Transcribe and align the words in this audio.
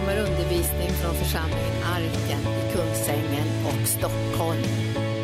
kommer 0.00 0.18
undervisning 0.18 0.90
från 0.90 1.14
församlingen 1.14 1.82
Arken 1.84 2.40
i 2.40 2.72
Kungsängen 2.72 3.48
och 3.66 3.88
Stockholm. 3.88 5.15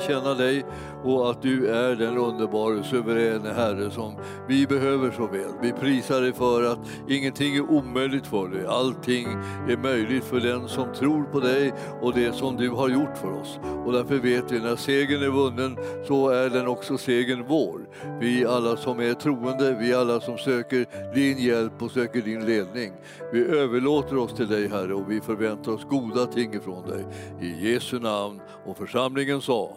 Känna 0.00 0.34
dig 0.34 0.64
och 1.04 1.30
att 1.30 1.42
du 1.42 1.68
är 1.68 1.96
den 1.96 2.18
underbara, 2.18 2.82
suveräna 2.82 3.52
Herre 3.52 3.90
som 3.90 4.14
vi 4.48 4.66
behöver 4.66 5.10
så 5.10 5.26
väl. 5.26 5.52
Vi 5.62 5.72
prisar 5.72 6.20
dig 6.20 6.32
för 6.32 6.72
att 6.72 6.78
ingenting 7.08 7.56
är 7.56 7.70
omöjligt 7.70 8.26
för 8.26 8.48
dig. 8.48 8.66
Allting 8.66 9.26
är 9.68 9.76
möjligt 9.76 10.24
för 10.24 10.40
den 10.40 10.68
som 10.68 10.94
tror 10.94 11.22
på 11.22 11.40
dig 11.40 11.72
och 12.00 12.14
det 12.14 12.32
som 12.32 12.56
du 12.56 12.70
har 12.70 12.88
gjort 12.88 13.18
för 13.18 13.40
oss. 13.40 13.58
Och 13.86 13.92
därför 13.92 14.18
vet 14.18 14.52
vi 14.52 14.60
när 14.60 14.76
segern 14.76 15.22
är 15.22 15.28
vunnen 15.28 15.76
så 16.06 16.28
är 16.28 16.50
den 16.50 16.68
också 16.68 16.98
segern 16.98 17.44
vår. 17.48 17.80
Vi 18.20 18.46
alla 18.46 18.76
som 18.76 19.00
är 19.00 19.14
troende, 19.14 19.76
vi 19.80 19.94
alla 19.94 20.20
som 20.20 20.38
söker 20.38 21.14
din 21.14 21.38
hjälp 21.38 21.82
och 21.82 21.90
söker 21.90 22.22
din 22.22 22.46
ledning. 22.46 22.92
Vi 23.32 23.44
överlåter 23.44 24.16
oss 24.16 24.34
till 24.34 24.48
dig 24.48 24.68
Herre 24.68 24.94
och 24.94 25.10
vi 25.10 25.20
förväntar 25.20 25.72
oss 25.72 25.84
goda 25.84 26.26
ting 26.26 26.54
ifrån 26.54 26.88
dig. 26.88 27.04
I 27.40 27.72
Jesu 27.72 27.98
namn 27.98 28.40
och 28.64 28.76
församlingen 28.76 29.40
sa 29.40 29.76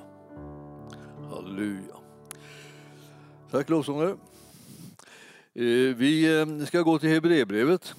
Halleluja. 1.54 1.96
Tack 3.52 3.70
lovsångare. 3.70 4.10
Eh, 5.54 5.96
vi 5.96 6.40
eh, 6.40 6.66
ska 6.66 6.82
gå 6.82 7.00
till 7.00 7.10
Hebreerbrevet 7.10 7.94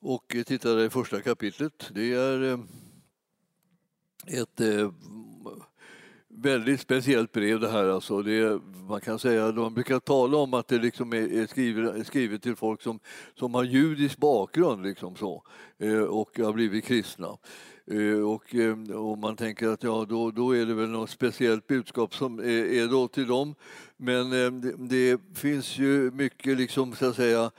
och 0.00 0.36
titta 0.46 0.74
det 0.74 0.90
första 0.90 1.20
kapitlet. 1.20 1.90
Det 1.94 2.12
är 2.12 2.52
eh, 2.52 2.58
ett 4.26 4.60
väldigt 6.28 6.80
speciellt 6.80 7.32
brev 7.32 7.60
det 7.60 7.70
här. 7.70 7.88
Alltså. 7.88 8.22
Det 8.22 8.60
man 8.88 9.00
kan 9.00 9.18
säga, 9.18 9.52
man 9.52 9.74
brukar 9.74 10.00
tala 10.00 10.36
om 10.36 10.54
att 10.54 10.68
det 10.68 10.78
liksom 10.78 11.12
är 11.12 11.46
skrivet, 11.46 12.06
skrivet 12.06 12.42
till 12.42 12.56
folk 12.56 12.82
som, 12.82 13.00
som 13.34 13.54
har 13.54 13.64
judisk 13.64 14.18
bakgrund 14.18 14.82
liksom 14.82 15.16
så, 15.16 15.42
och 16.08 16.38
har 16.38 16.52
blivit 16.52 16.84
kristna. 16.84 17.38
Eh, 17.90 18.20
och, 18.20 18.54
eh, 18.54 18.76
om 18.96 19.20
man 19.20 19.36
tänker 19.36 19.68
att 19.68 19.82
ja, 19.82 20.06
då, 20.08 20.30
då 20.30 20.56
är 20.56 20.66
det 20.66 20.74
väl 20.74 20.88
något 20.88 21.10
speciellt 21.10 21.66
budskap 21.66 22.14
som 22.14 22.38
är, 22.38 22.64
är 22.72 22.86
då 22.86 23.08
till 23.08 23.26
dem. 23.26 23.54
Men 23.96 24.32
eh, 24.32 24.52
det, 24.52 24.74
det, 24.78 25.20
finns 25.34 25.78
ju 25.78 26.10
mycket, 26.10 26.58
liksom, 26.58 26.94
så 26.94 27.06
att 27.06 27.16
säga, 27.16 27.50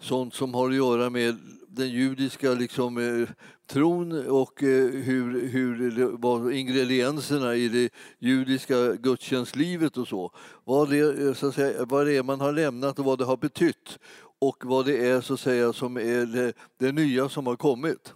sånt 0.00 0.34
som 0.34 0.54
har 0.54 0.68
att 0.68 0.76
göra 0.76 1.10
med 1.10 1.36
den 1.68 1.88
judiska 1.88 2.50
liksom, 2.54 3.26
tron 3.66 4.26
och 4.26 4.60
hur, 4.60 5.48
hur 5.48 6.10
vad 6.12 6.52
ingredienserna 6.52 7.54
i 7.54 7.68
det 7.68 7.90
judiska 8.18 8.94
gudstjänstlivet 8.94 9.96
och 9.96 10.08
så. 10.08 10.32
Vad 10.64 10.90
det, 10.90 11.34
så 11.38 11.48
att 11.48 11.54
säga, 11.54 11.84
vad 11.84 12.06
det 12.06 12.16
är 12.16 12.22
man 12.22 12.40
har 12.40 12.52
lämnat 12.52 12.98
och 12.98 13.04
vad 13.04 13.18
det 13.18 13.24
har 13.24 13.36
betytt 13.36 13.98
och 14.38 14.56
vad 14.64 14.86
det 14.86 15.06
är 15.06 15.20
så 15.20 15.34
att 15.34 15.40
säga 15.40 15.72
som 15.72 15.96
är 15.96 16.26
det, 16.26 16.52
det 16.78 16.92
nya 16.92 17.28
som 17.28 17.46
har 17.46 17.56
kommit. 17.56 18.14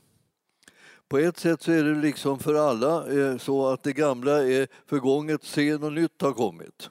På 1.09 1.19
ett 1.19 1.39
sätt 1.39 1.63
så 1.63 1.73
är 1.73 1.85
det 1.85 1.95
liksom 1.95 2.39
för 2.39 2.55
alla 2.55 3.13
eh, 3.13 3.37
så 3.39 3.69
att 3.69 3.83
det 3.83 3.93
gamla 3.93 4.49
är 4.49 4.69
förgånget, 4.87 5.45
se 5.45 5.79
något 5.79 5.93
nytt 5.93 6.23
har 6.23 6.33
kommit. 6.33 6.91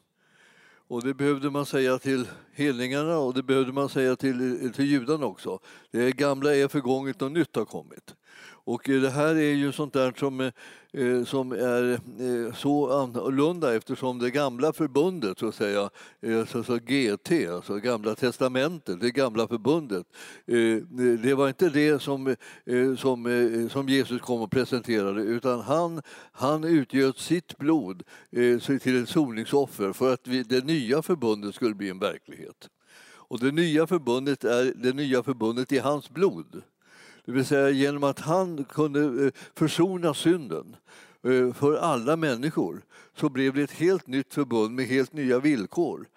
Och 0.87 1.03
det 1.03 1.13
behövde 1.13 1.49
man 1.49 1.65
säga 1.65 1.97
till 1.97 2.27
helningarna 2.53 3.17
och 3.17 3.33
det 3.33 3.43
behövde 3.43 3.71
man 3.71 3.89
säga 3.89 4.15
till, 4.15 4.73
till 4.75 4.85
judarna 4.85 5.25
också. 5.25 5.59
Det 5.91 6.11
gamla 6.11 6.55
är 6.55 6.67
förgånget 6.67 7.21
och 7.21 7.31
nytt 7.31 7.55
har 7.55 7.65
kommit. 7.65 8.15
Och 8.65 8.89
eh, 8.89 9.01
det 9.01 9.09
här 9.09 9.35
är 9.35 9.53
ju 9.53 9.71
sånt 9.71 9.93
där 9.93 10.13
som, 10.17 10.41
eh, 10.41 10.51
eh, 10.93 11.23
som 11.23 11.51
är 11.51 11.99
så 12.55 12.91
annorlunda 12.91 13.75
eftersom 13.75 14.19
det 14.19 14.31
gamla 14.31 14.73
förbundet, 14.73 15.39
så 15.39 15.47
att 15.47 15.55
säga, 15.55 15.89
så, 16.47 16.63
så 16.63 16.77
GT, 16.77 17.31
alltså 17.49 17.75
gamla 17.75 18.15
testamentet, 18.15 19.01
det 19.01 19.11
gamla 19.11 19.47
förbundet, 19.47 20.05
det 21.23 21.33
var 21.33 21.47
inte 21.47 21.69
det 21.69 22.01
som, 22.01 22.35
som, 22.97 23.67
som 23.71 23.89
Jesus 23.89 24.21
kom 24.21 24.41
och 24.41 24.51
presenterade 24.51 25.21
utan 25.21 25.59
han, 25.59 26.01
han 26.31 26.63
utgöt 26.63 27.17
sitt 27.17 27.57
blod 27.57 28.03
till 28.81 29.03
ett 29.03 29.09
soningsoffer 29.09 29.93
för 29.93 30.13
att 30.13 30.27
vi, 30.27 30.43
det 30.43 30.65
nya 30.65 31.01
förbundet 31.01 31.55
skulle 31.55 31.75
bli 31.75 31.89
en 31.89 31.99
verklighet. 31.99 32.69
Och 33.27 33.39
det 33.39 33.51
nya 33.51 33.87
förbundet 33.87 34.43
är 34.43 34.73
det 34.75 34.93
nya 34.93 35.23
förbundet 35.23 35.71
i 35.71 35.79
hans 35.79 36.09
blod. 36.09 36.63
Det 37.25 37.31
vill 37.31 37.45
säga 37.45 37.69
genom 37.69 38.03
att 38.03 38.19
han 38.19 38.65
kunde 38.65 39.25
eh, 39.25 39.31
försona 39.55 40.13
synden 40.13 40.75
eh, 41.23 41.53
för 41.53 41.77
alla 41.77 42.15
människor 42.15 42.81
så 43.17 43.29
blev 43.29 43.53
det 43.53 43.61
ett 43.61 43.71
helt 43.71 44.07
nytt 44.07 44.33
förbund 44.33 44.75
med 44.75 44.85
helt 44.85 45.13
nya 45.13 45.39
villkor. 45.39 46.07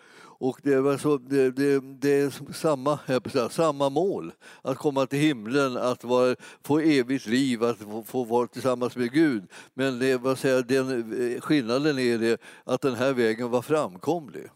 Och 0.40 0.60
det, 0.62 0.80
var 0.80 0.96
så, 0.96 1.18
det, 1.18 1.50
det, 1.50 1.80
det 1.80 2.20
är 2.20 2.52
samma, 2.52 2.98
säga, 3.32 3.48
samma 3.48 3.88
mål, 3.88 4.32
att 4.62 4.78
komma 4.78 5.06
till 5.06 5.18
himlen, 5.18 5.76
att 5.76 6.04
vara, 6.04 6.36
få 6.62 6.78
evigt 6.78 7.26
liv, 7.26 7.64
att 7.64 7.78
få, 7.78 8.02
få 8.02 8.24
vara 8.24 8.46
tillsammans 8.46 8.96
med 8.96 9.12
Gud. 9.12 9.44
Men 9.74 9.98
det, 9.98 10.16
vad 10.16 10.38
säger, 10.38 10.62
den, 10.62 11.12
eh, 11.32 11.40
skillnaden 11.40 11.98
är 11.98 12.18
det 12.18 12.40
att 12.64 12.80
den 12.80 12.94
här 12.94 13.12
vägen 13.12 13.50
var 13.50 13.62
framkomlig. 13.62 14.46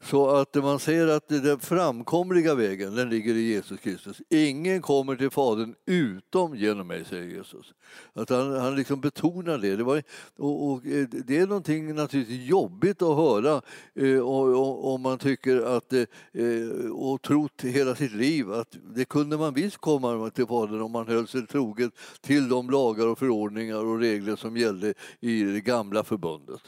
Så 0.00 0.28
att 0.28 0.54
man 0.54 0.78
säger 0.78 1.08
att 1.08 1.28
den 1.28 1.60
framkomliga 1.60 2.54
vägen 2.54 2.94
den 2.94 3.10
ligger 3.10 3.34
i 3.34 3.40
Jesus 3.40 3.80
Kristus. 3.80 4.22
Ingen 4.28 4.82
kommer 4.82 5.16
till 5.16 5.30
Fadern 5.30 5.74
utom 5.86 6.56
genom 6.56 6.86
mig, 6.86 7.04
säger 7.04 7.36
Jesus. 7.36 7.74
Att 8.12 8.30
han, 8.30 8.52
han 8.52 8.76
liksom 8.76 9.00
betonar 9.00 9.58
det. 9.58 9.76
Det, 9.76 9.84
var, 9.84 10.02
och, 10.36 10.70
och, 10.70 10.86
eh, 10.86 11.08
det 11.08 11.38
är 11.38 11.46
någonting 11.46 11.94
naturligtvis 11.94 12.48
jobbigt 12.48 13.02
att 13.02 13.16
höra 13.16 13.62
eh, 13.94 14.20
om 14.20 15.02
man 15.02 15.18
tycker 15.18 15.76
att, 15.76 15.92
eh, 15.92 16.04
eh, 16.32 16.90
och 16.90 17.22
trott 17.22 17.62
hela 17.62 17.94
sitt 17.94 18.12
liv 18.12 18.52
att 18.52 18.76
det 18.94 19.04
kunde 19.04 19.36
man 19.36 19.54
visst 19.54 19.76
komma 19.76 20.30
till 20.30 20.46
Fadern 20.46 20.80
om 20.80 20.92
man 20.92 21.06
höll 21.06 21.28
sig 21.28 21.46
troget 21.46 21.92
till 22.20 22.48
de 22.48 22.70
lagar 22.70 23.06
och 23.06 23.18
förordningar 23.18 23.84
och 23.84 23.98
regler 23.98 24.36
som 24.36 24.56
gällde 24.56 24.94
i 25.20 25.42
det 25.42 25.60
gamla 25.60 26.04
förbundet. 26.04 26.62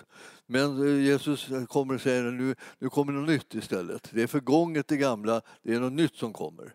Men 0.50 0.86
eh, 0.86 1.04
Jesus 1.04 1.50
eh, 1.50 1.64
kommer 1.64 1.94
och 1.94 2.00
säger 2.00 2.22
nu, 2.22 2.54
nu 2.78 2.88
kommer 2.88 3.12
något 3.12 3.28
nytt 3.28 3.54
istället. 3.54 4.08
Det 4.12 4.22
är 4.22 4.26
förgånget 4.26 4.88
det 4.88 4.96
gamla, 4.96 5.40
det 5.62 5.74
är 5.74 5.80
något 5.80 5.92
nytt 5.92 6.16
som 6.16 6.32
kommer. 6.32 6.74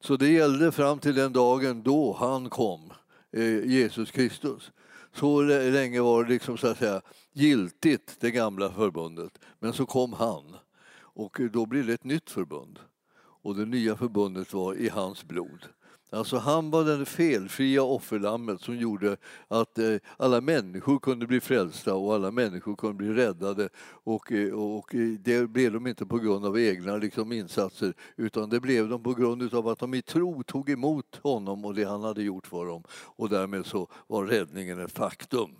Så 0.00 0.16
det 0.16 0.28
gällde 0.28 0.72
fram 0.72 0.98
till 0.98 1.14
den 1.14 1.32
dagen 1.32 1.82
då 1.82 2.12
han 2.12 2.50
kom, 2.50 2.92
eh, 3.32 3.64
Jesus 3.64 4.10
Kristus. 4.10 4.70
Så 5.14 5.42
länge 5.42 6.00
var 6.00 6.24
det 6.24 6.30
liksom, 6.30 6.58
så 6.58 6.66
att 6.66 6.78
säga, 6.78 7.02
giltigt, 7.32 8.16
det 8.20 8.30
gamla 8.30 8.72
förbundet. 8.72 9.38
Men 9.58 9.72
så 9.72 9.86
kom 9.86 10.12
han 10.12 10.56
och 10.98 11.40
då 11.52 11.66
blev 11.66 11.86
det 11.86 11.92
ett 11.92 12.04
nytt 12.04 12.30
förbund. 12.30 12.78
Och 13.18 13.56
det 13.56 13.66
nya 13.66 13.96
förbundet 13.96 14.52
var 14.52 14.74
i 14.74 14.88
hans 14.88 15.24
blod. 15.24 15.66
Alltså 16.10 16.36
han 16.36 16.70
var 16.70 16.84
den 16.84 17.06
felfria 17.06 17.82
offerlammet 17.82 18.60
som 18.60 18.76
gjorde 18.76 19.16
att 19.48 19.78
eh, 19.78 19.96
alla 20.16 20.40
människor 20.40 20.98
kunde 20.98 21.26
bli 21.26 21.40
frälsta 21.40 21.94
och 21.94 22.14
alla 22.14 22.30
människor 22.30 22.76
kunde 22.76 22.94
bli 22.94 23.12
räddade. 23.12 23.68
Och, 23.88 24.32
eh, 24.32 24.52
och 24.54 24.94
eh, 24.94 25.08
det 25.20 25.50
blev 25.50 25.72
de 25.72 25.86
inte 25.86 26.06
på 26.06 26.18
grund 26.18 26.46
av 26.46 26.58
egna 26.58 26.96
liksom, 26.96 27.32
insatser 27.32 27.94
utan 28.16 28.50
det 28.50 28.60
blev 28.60 28.88
de 28.88 29.02
på 29.02 29.14
grund 29.14 29.54
av 29.54 29.68
att 29.68 29.78
de 29.78 29.94
i 29.94 30.02
tro 30.02 30.42
tog 30.42 30.70
emot 30.70 31.20
honom 31.22 31.64
och 31.64 31.74
det 31.74 31.84
han 31.84 32.02
hade 32.02 32.22
gjort 32.22 32.46
för 32.46 32.66
dem. 32.66 32.82
Och 32.90 33.28
därmed 33.28 33.66
så 33.66 33.88
var 34.06 34.24
räddningen 34.24 34.80
ett 34.80 34.92
faktum. 34.92 35.50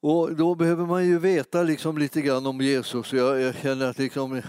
Och 0.00 0.36
då 0.36 0.54
behöver 0.54 0.86
man 0.86 1.06
ju 1.06 1.18
veta 1.18 1.62
liksom 1.62 1.98
lite 1.98 2.20
grann 2.20 2.46
om 2.46 2.60
Jesus. 2.60 3.12
Jag, 3.12 3.40
jag 3.40 3.54
känner 3.54 3.86
att 3.86 3.98
liksom, 3.98 4.36
eh, 4.36 4.42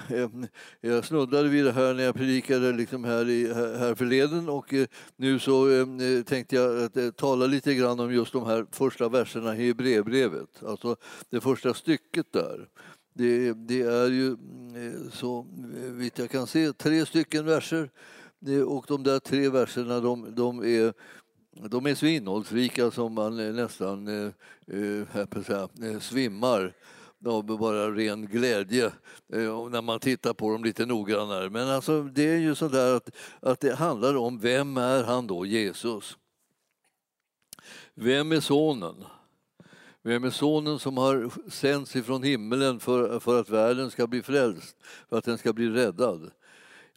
jag, 0.82 1.06
snuddade 1.06 1.50
vid 1.50 1.66
det 1.66 1.72
här 1.72 1.94
när 1.94 2.04
jag 2.04 2.16
predikade 2.16 2.72
liksom 2.72 3.04
här, 3.04 3.30
i, 3.30 3.54
här 3.54 3.96
förleden 3.96 4.50
och 4.50 4.74
eh, 4.74 4.88
nu 5.16 5.40
så 5.40 5.70
eh, 5.72 5.86
tänkte 6.24 6.56
jag 6.56 6.84
att, 6.84 7.18
tala 7.18 7.46
lite 7.46 7.74
grann 7.74 8.00
om 8.00 8.14
just 8.14 8.34
de 8.34 8.46
här 8.46 8.66
första 8.72 9.10
verserna 9.10 9.58
i 9.58 9.68
Hebreerbrevet, 9.68 10.64
alltså 10.66 10.96
det 11.30 11.42
första 11.42 11.74
stycket 11.74 12.34
där. 12.34 12.68
Det, 13.14 13.54
det, 13.54 13.82
är 13.82 14.10
ju 14.10 14.38
så 15.12 15.46
vitt 15.76 16.20
jag 16.20 16.30
kan 16.30 16.48
se 16.48 16.74
tre 16.74 17.06
stycken 17.06 17.46
verser 17.46 17.90
och 18.68 18.86
de 18.88 19.04
där 19.04 19.20
tre 19.20 19.50
verserna 19.50 20.00
de, 20.00 20.36
de 20.36 20.60
är 20.60 20.94
de 21.68 21.86
är 21.86 21.96
så 21.96 22.06
innehållsrika 22.06 22.92
som 22.92 23.14
man 23.14 23.40
eh, 23.40 23.54
nästan 23.54 24.08
eh, 24.08 24.32
eh, 24.78 25.44
säga, 25.44 25.70
eh, 25.82 26.00
svimmar 26.00 26.74
av 27.26 27.44
bara 27.44 27.92
ren 27.92 28.26
glädje 28.26 28.86
eh, 29.34 29.70
när 29.70 29.82
man 29.82 30.00
tittar 30.00 30.34
på 30.34 30.52
dem 30.52 30.64
lite 30.64 30.86
noggrannare. 30.86 31.50
Men 31.50 31.68
alltså, 31.68 32.04
det 32.04 32.24
är 32.24 32.38
ju 32.38 32.56
så 32.56 32.68
där 32.68 32.96
att, 32.96 33.10
att 33.40 33.60
det 33.60 33.76
handlar 33.76 34.18
om 34.18 34.40
vem 34.40 34.78
är 34.78 35.04
han 35.04 35.28
då, 35.28 35.46
Jesus? 35.46 36.18
Vem 37.94 38.32
är 38.32 38.40
sonen? 38.40 38.96
Vem 40.02 40.24
är 40.24 40.30
sonen 40.30 40.80
som 40.80 40.98
har 40.98 41.32
sänts 41.50 41.96
ifrån 41.96 42.24
himmelen 42.24 42.80
för, 42.80 43.20
för 43.20 43.40
att 43.40 43.50
världen 43.50 43.92
ska 43.92 44.08
bli 44.08 44.22
frälst, 44.22 44.78
för 45.10 45.18
att 45.18 45.26
den 45.26 45.38
ska 45.38 45.54
bli 45.54 45.70
räddad? 45.70 46.32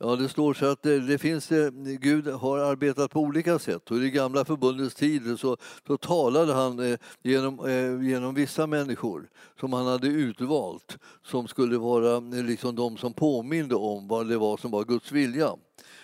Ja, 0.04 0.16
det 0.16 0.28
står 0.28 0.54
så 0.54 0.66
att 0.66 0.82
det, 0.82 1.00
det 1.00 1.18
finns, 1.18 1.52
eh, 1.52 1.70
Gud 2.00 2.26
har 2.26 2.58
arbetat 2.58 3.10
på 3.10 3.20
olika 3.20 3.58
sätt. 3.58 3.90
Och 3.90 3.96
I 3.96 4.00
det 4.00 4.10
gamla 4.10 4.44
förbundets 4.44 4.94
tid 4.94 5.38
så, 5.38 5.56
så 5.86 5.96
talade 5.96 6.52
han 6.52 6.78
eh, 6.78 6.98
genom, 7.22 7.66
eh, 7.66 8.08
genom 8.08 8.34
vissa 8.34 8.66
människor 8.66 9.28
som 9.60 9.72
han 9.72 9.86
hade 9.86 10.06
utvalt 10.06 10.98
som 11.24 11.48
skulle 11.48 11.78
vara 11.78 12.16
eh, 12.16 12.44
liksom 12.44 12.76
de 12.76 12.96
som 12.96 13.12
påminde 13.12 13.74
om 13.74 14.08
vad 14.08 14.28
det 14.28 14.38
var 14.38 14.56
som 14.56 14.70
var 14.70 14.84
Guds 14.84 15.12
vilja. 15.12 15.50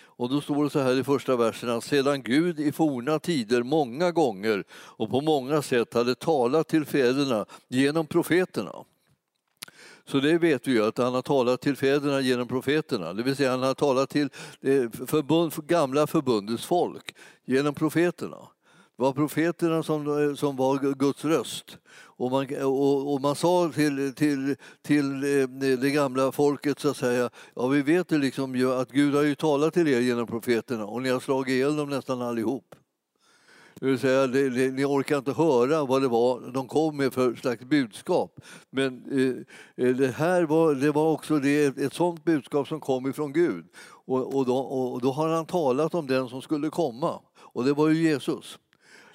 Och 0.01 0.29
då 0.29 0.41
står 0.41 0.63
det 0.63 0.69
så 0.69 0.79
här 0.79 0.99
i 0.99 1.03
första 1.03 1.35
versen 1.35 1.69
att 1.69 1.83
sedan 1.83 2.23
Gud 2.23 2.59
i 2.59 2.71
forna 2.71 3.19
tider 3.19 3.63
många 3.63 4.11
gånger 4.11 4.63
och 4.71 5.09
på 5.09 5.21
många 5.21 5.61
sätt 5.61 5.93
hade 5.93 6.15
talat 6.15 6.67
till 6.67 6.85
fäderna 6.85 7.45
genom 7.67 8.07
profeterna 8.07 8.73
så 10.09 10.19
det 10.19 10.37
vet 10.37 10.67
vi 10.67 10.71
ju 10.71 10.85
att 10.85 10.97
han 10.97 11.13
har 11.13 11.21
talat 11.21 11.61
till 11.61 11.75
fäderna 11.75 12.21
genom 12.21 12.47
profeterna, 12.47 13.13
det 13.13 13.23
vill 13.23 13.35
säga 13.35 13.51
han 13.51 13.63
har 13.63 13.73
talat 13.73 14.09
till 14.09 14.29
eh, 14.61 14.89
förbund, 15.07 15.53
gamla 15.67 16.07
förbundets 16.07 16.65
folk 16.65 17.15
genom 17.45 17.73
profeterna. 17.73 18.37
Det 18.97 19.03
var 19.03 19.13
profeterna 19.13 19.83
som, 19.83 20.29
eh, 20.29 20.35
som 20.35 20.55
var 20.55 20.93
Guds 20.93 21.25
röst. 21.25 21.77
Och 22.01 22.31
man, 22.31 22.63
och, 22.63 23.13
och 23.13 23.21
man 23.21 23.35
sa 23.35 23.71
till, 23.75 24.15
till, 24.15 24.55
till 24.81 25.23
eh, 25.23 25.47
det 25.77 25.91
gamla 25.91 26.31
folket 26.31 26.79
så 26.79 26.89
att 26.89 26.97
säga, 26.97 27.29
ja 27.55 27.67
vi 27.67 27.81
vet 27.81 28.11
ju 28.11 28.17
liksom 28.17 28.71
att 28.79 28.91
Gud 28.91 29.15
har 29.15 29.23
ju 29.23 29.35
talat 29.35 29.73
till 29.73 29.87
er 29.87 29.99
genom 29.99 30.27
profeterna 30.27 30.85
och 30.85 31.01
ni 31.01 31.09
har 31.09 31.19
slagit 31.19 31.53
ihjäl 31.53 31.75
dem 31.75 31.89
nästan 31.89 32.21
allihop. 32.21 32.75
Det 33.79 33.85
vill 33.85 33.99
säga, 33.99 34.27
det, 34.27 34.49
det, 34.49 34.71
ni 34.71 34.85
orkar 34.85 35.17
inte 35.17 35.31
höra 35.31 35.85
vad 35.85 36.01
det 36.01 36.07
var 36.07 36.51
de 36.51 36.67
kom 36.67 36.97
med 36.97 37.13
för 37.13 37.35
slags 37.35 37.63
budskap. 37.63 38.39
Men 38.69 39.03
eh, 39.11 39.85
eh 39.85 39.95
det 39.95 40.11
här 40.11 40.43
var, 40.43 40.75
det 40.75 40.91
var 40.91 41.11
också 41.11 41.39
det, 41.39 41.77
ett 41.77 41.93
sånt 41.93 42.23
budskap 42.23 42.67
som 42.67 42.79
kom 42.79 43.09
ifrån 43.09 43.33
Gud. 43.33 43.65
Och, 44.05 44.35
och, 44.35 44.45
då, 44.45 44.57
och 44.57 45.01
då 45.01 45.11
har 45.11 45.29
han 45.29 45.45
talat 45.45 45.95
om 45.95 46.07
den 46.07 46.29
som 46.29 46.41
skulle 46.41 46.69
komma. 46.69 47.19
Och 47.37 47.63
det 47.65 47.73
var 47.73 47.89
ju 47.89 48.09
Jesus. 48.09 48.59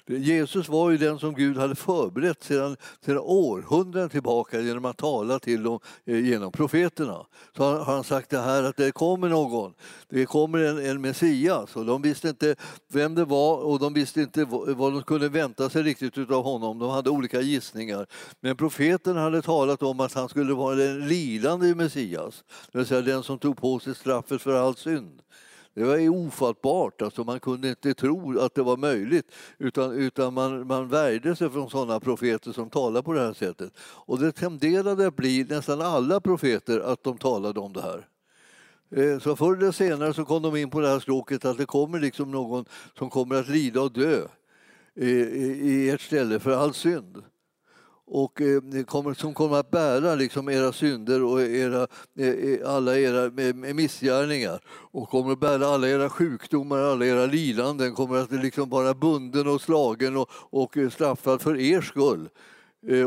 Jesus 0.07 0.69
var 0.69 0.91
ju 0.91 0.97
den 0.97 1.19
som 1.19 1.33
Gud 1.33 1.57
hade 1.57 1.75
förberett 1.75 2.43
sedan, 2.43 2.77
sedan 3.05 3.19
århundraden 3.19 4.09
tillbaka 4.09 4.61
genom 4.61 4.85
att 4.85 4.97
tala 4.97 5.39
till 5.39 5.63
dem 5.63 5.79
eh, 6.05 6.19
genom 6.19 6.51
profeterna. 6.51 7.25
Så 7.57 7.63
har 7.63 7.85
han 7.85 8.03
sagt 8.03 8.29
det 8.29 8.39
här 8.39 8.63
att 8.63 8.77
det 8.77 8.91
kommer 8.91 9.29
någon, 9.29 9.73
det 10.09 10.25
kommer 10.25 10.59
en, 10.59 10.85
en 10.85 11.01
Messias. 11.01 11.75
Och 11.75 11.85
de 11.85 12.01
visste 12.01 12.29
inte 12.29 12.55
vem 12.87 13.15
det 13.15 13.25
var 13.25 13.57
och 13.57 13.79
de 13.79 13.93
visste 13.93 14.21
inte 14.21 14.45
vad 14.45 14.93
de 14.93 15.03
kunde 15.03 15.29
vänta 15.29 15.69
sig 15.69 15.83
riktigt 15.83 16.31
av 16.31 16.43
honom. 16.43 16.79
De 16.79 16.89
hade 16.89 17.09
olika 17.09 17.41
gissningar. 17.41 18.07
Men 18.39 18.55
profeten 18.55 19.17
hade 19.17 19.41
talat 19.41 19.83
om 19.83 19.99
att 19.99 20.13
han 20.13 20.29
skulle 20.29 20.53
vara 20.53 20.75
den 20.75 21.07
lidande 21.07 21.75
Messias, 21.75 22.43
det 22.71 22.77
vill 22.77 22.87
säga 22.87 23.01
den 23.01 23.23
som 23.23 23.39
tog 23.39 23.57
på 23.57 23.79
sig 23.79 23.95
straffet 23.95 24.41
för 24.41 24.53
all 24.53 24.75
synd. 24.75 25.21
Det 25.75 25.83
var 25.83 26.09
ofattbart, 26.09 27.01
alltså 27.01 27.23
man 27.23 27.39
kunde 27.39 27.69
inte 27.69 27.93
tro 27.93 28.39
att 28.39 28.55
det 28.55 28.63
var 28.63 28.77
möjligt 28.77 29.31
utan, 29.57 29.91
utan 29.91 30.33
man, 30.33 30.67
man 30.67 30.87
värjde 30.87 31.35
sig 31.35 31.49
från 31.49 31.69
sådana 31.69 31.99
profeter 31.99 32.51
som 32.51 32.69
talar 32.69 33.01
på 33.01 33.13
det 33.13 33.19
här 33.19 33.33
sättet. 33.33 33.73
Och 33.79 34.19
det 34.19 34.31
tenderade 34.31 35.07
att 35.07 35.15
bli 35.15 35.45
nästan 35.49 35.81
alla 35.81 36.19
profeter 36.19 36.79
att 36.79 37.03
de 37.03 37.17
talade 37.17 37.59
om 37.59 37.73
det 37.73 37.81
här. 37.81 38.07
Eh, 38.91 39.19
så 39.19 39.35
förr 39.35 39.57
eller 39.57 39.71
senare 39.71 40.13
så 40.13 40.25
kom 40.25 40.43
de 40.43 40.55
in 40.55 40.69
på 40.69 40.79
det 40.79 40.87
här 40.87 40.99
språket 40.99 41.45
att 41.45 41.57
det 41.57 41.65
kommer 41.65 41.99
liksom 41.99 42.31
någon 42.31 42.65
som 42.97 43.09
kommer 43.09 43.35
att 43.35 43.49
lida 43.49 43.81
och 43.81 43.91
dö 43.91 44.27
eh, 44.95 45.07
i 45.07 45.89
ert 45.89 46.01
ställe 46.01 46.39
för 46.39 46.51
all 46.51 46.73
synd 46.73 47.23
och 48.07 48.41
eh, 48.41 48.83
kommer, 48.85 49.13
som 49.13 49.33
kommer 49.33 49.57
att 49.57 49.71
bära 49.71 50.15
liksom 50.15 50.49
era 50.49 50.73
synder 50.73 51.23
och 51.23 51.41
era, 51.41 51.87
eh, 52.19 52.27
eh 52.27 52.69
alla 52.69 52.99
era 52.99 53.25
eh, 53.25 53.73
missgärningar 53.73 54.59
och 54.67 55.09
kommer 55.09 55.31
att 55.31 55.39
bära 55.39 55.67
alla 55.67 55.89
era 55.89 56.09
sjukdomar, 56.09 56.77
alla 56.77 57.05
era 57.05 57.25
lidanden, 57.25 57.95
kommer 57.95 58.17
att 58.17 58.31
liksom 58.31 58.69
vara 58.69 58.93
bunden 58.93 59.47
och 59.47 59.61
slagen 59.61 60.17
och, 60.17 60.29
och 60.31 60.77
eh, 60.77 60.89
straffad 60.89 61.41
för 61.41 61.59
er 61.59 61.81
skull. 61.81 62.29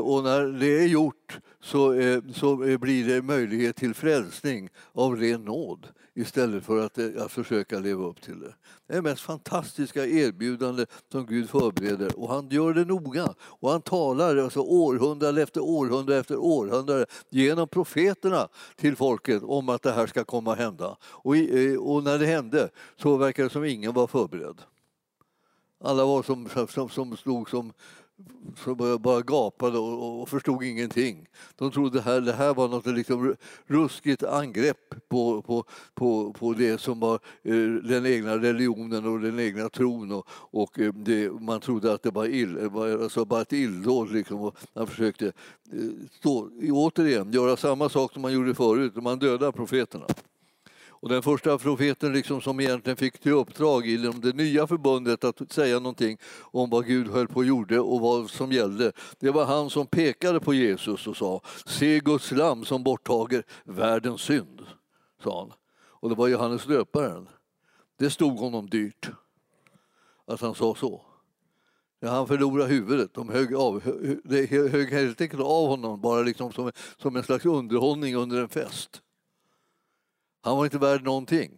Och 0.02 0.24
när 0.24 0.58
det 0.60 0.78
är 0.78 0.86
gjort 0.86 1.38
så, 1.60 1.94
så 2.34 2.56
blir 2.56 3.08
det 3.08 3.22
möjlighet 3.22 3.76
till 3.76 3.94
frälsning 3.94 4.68
av 4.92 5.16
ren 5.16 5.44
nåd 5.44 5.86
istället 6.18 6.64
för 6.64 6.86
att, 6.86 6.98
eh, 6.98 7.06
att 7.18 7.32
försöka 7.32 7.78
leva 7.78 8.04
upp 8.04 8.20
till 8.20 8.40
det. 8.40 8.54
Det 8.86 8.92
är 8.92 8.96
det 8.96 9.02
mest 9.02 9.22
fantastiska 9.22 10.06
erbjudande 10.06 10.86
som 11.12 11.26
Gud 11.26 11.50
förbereder 11.50 12.18
och 12.20 12.28
han 12.28 12.48
gör 12.48 12.74
det 12.74 12.84
noga. 12.84 13.34
Och 13.40 13.70
han 13.70 13.82
talar 13.82 14.36
alltså 14.36 14.60
århundrade 14.60 15.42
efter 15.42 15.60
århundrade 15.60 16.20
efter 16.20 16.36
århundrade 16.36 17.06
genom 17.30 17.68
profeterna 17.68 18.48
till 18.76 18.96
folket 18.96 19.42
om 19.42 19.68
att 19.68 19.82
det 19.82 19.92
här 19.92 20.06
ska 20.06 20.24
komma 20.24 20.52
att 20.52 20.58
hända. 20.58 20.96
Och, 21.02 21.36
eh, 21.36 21.78
och 21.78 22.02
när 22.02 22.18
det 22.18 22.26
hände 22.26 22.70
så 22.96 23.16
verkar 23.16 23.44
det 23.44 23.50
som 23.50 23.64
ingen 23.64 23.92
var 23.92 24.06
förberedd. 24.06 24.60
Alla 25.84 26.04
var 26.04 26.22
som, 26.22 26.48
som, 26.68 26.88
som 26.88 27.16
slog 27.16 27.50
som 27.50 27.72
som 28.56 28.98
bara 29.00 29.20
gapade 29.20 29.78
och, 29.78 30.22
och 30.22 30.28
förstod 30.28 30.64
ingenting. 30.64 31.28
De 31.56 31.70
trodde 31.70 31.98
det 31.98 32.02
här, 32.02 32.20
det 32.20 32.32
här 32.32 32.54
var 32.54 32.68
något 32.68 32.86
liksom 32.86 33.36
ruskigt 33.66 34.22
angrepp 34.22 34.94
på, 35.08 35.42
på, 35.42 35.64
på, 35.94 36.32
på 36.32 36.52
det 36.52 36.80
som 36.80 37.00
var 37.00 37.14
eh, 37.42 37.54
den 37.82 38.06
egna 38.06 38.38
religionen 38.38 39.06
och 39.06 39.20
den 39.20 39.40
egna 39.40 39.68
tron. 39.68 40.12
Och, 40.12 40.26
och 40.30 40.78
eh, 40.78 40.92
det, 40.92 41.30
man 41.40 41.60
trodde 41.60 41.92
att 41.92 42.02
det 42.02 42.10
var, 42.10 42.26
ill, 42.26 42.58
eh, 42.58 43.02
alltså 43.02 43.24
bara 43.24 43.40
ett 43.40 43.52
illdåd. 43.52 44.12
Liksom, 44.12 44.52
man 44.72 44.86
försökte 44.86 45.32
stå, 46.12 46.50
återigen 46.70 47.32
göra 47.32 47.56
samma 47.56 47.88
sak 47.88 48.12
som 48.12 48.22
man 48.22 48.32
gjorde 48.32 48.54
förut, 48.54 48.92
man 48.96 49.18
dödade 49.18 49.52
profeterna. 49.52 50.06
Och 51.00 51.08
den 51.08 51.22
första 51.22 51.58
profeten 51.58 52.12
liksom 52.12 52.40
som 52.40 52.60
egentligen 52.60 52.96
fick 52.96 53.18
till 53.18 53.32
uppdrag 53.32 53.86
i 53.86 53.98
liksom 53.98 54.20
det 54.20 54.32
nya 54.32 54.66
förbundet 54.66 55.24
att 55.24 55.52
säga 55.52 55.78
någonting 55.78 56.18
om 56.40 56.70
vad 56.70 56.86
Gud 56.86 57.08
höll 57.08 57.28
på 57.28 57.36
och 57.36 57.44
gjorde 57.44 57.80
och 57.80 58.00
vad 58.00 58.30
som 58.30 58.52
gällde, 58.52 58.92
det 59.18 59.30
var 59.30 59.44
han 59.44 59.70
som 59.70 59.86
pekade 59.86 60.40
på 60.40 60.54
Jesus 60.54 61.06
och 61.06 61.16
sa 61.16 61.40
Se 61.66 62.00
Guds 62.00 62.30
lam 62.30 62.64
som 62.64 62.82
borttager 62.82 63.44
världens 63.64 64.20
synd, 64.20 64.66
sa 65.22 65.40
han. 65.40 65.52
Och 66.00 66.08
det 66.08 66.14
var 66.14 66.28
Johannes 66.28 66.64
döparen. 66.64 67.28
Det 67.98 68.10
stod 68.10 68.38
honom 68.38 68.68
dyrt 68.68 69.10
att 70.26 70.40
han 70.40 70.54
sa 70.54 70.74
så. 70.74 71.04
Ja, 72.00 72.10
han 72.10 72.26
förlorade 72.26 72.70
huvudet. 72.70 73.14
De 73.14 73.28
högg, 73.28 73.54
av, 73.54 73.82
högg 74.70 74.92
helt 74.92 75.20
enkelt 75.20 75.42
av 75.42 75.68
honom 75.68 76.00
bara 76.00 76.22
liksom 76.22 76.52
som, 76.52 76.72
som 76.96 77.16
en 77.16 77.22
slags 77.22 77.46
underhållning 77.46 78.16
under 78.16 78.42
en 78.42 78.48
fest. 78.48 79.02
Han 80.48 80.56
var 80.56 80.64
inte 80.64 80.78
värd 80.78 81.04
någonting. 81.04 81.50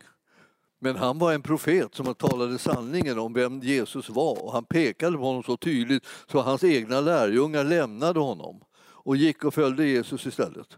Men 0.79 0.97
han 0.97 1.19
var 1.19 1.33
en 1.33 1.43
profet 1.43 1.95
som 1.95 2.15
talade 2.15 2.59
sanningen 2.59 3.19
om 3.19 3.33
vem 3.33 3.61
Jesus 3.61 4.09
var 4.09 4.45
och 4.45 4.53
han 4.53 4.65
pekade 4.65 5.17
på 5.17 5.23
honom 5.23 5.43
så 5.43 5.57
tydligt 5.57 6.07
så 6.31 6.41
hans 6.41 6.65
egna 6.65 7.01
lärjungar 7.01 7.65
lämnade 7.65 8.21
honom 8.21 8.65
och 8.79 9.17
gick 9.17 9.45
och 9.45 9.55
följde 9.55 9.87
Jesus 9.87 10.27
istället. 10.27 10.77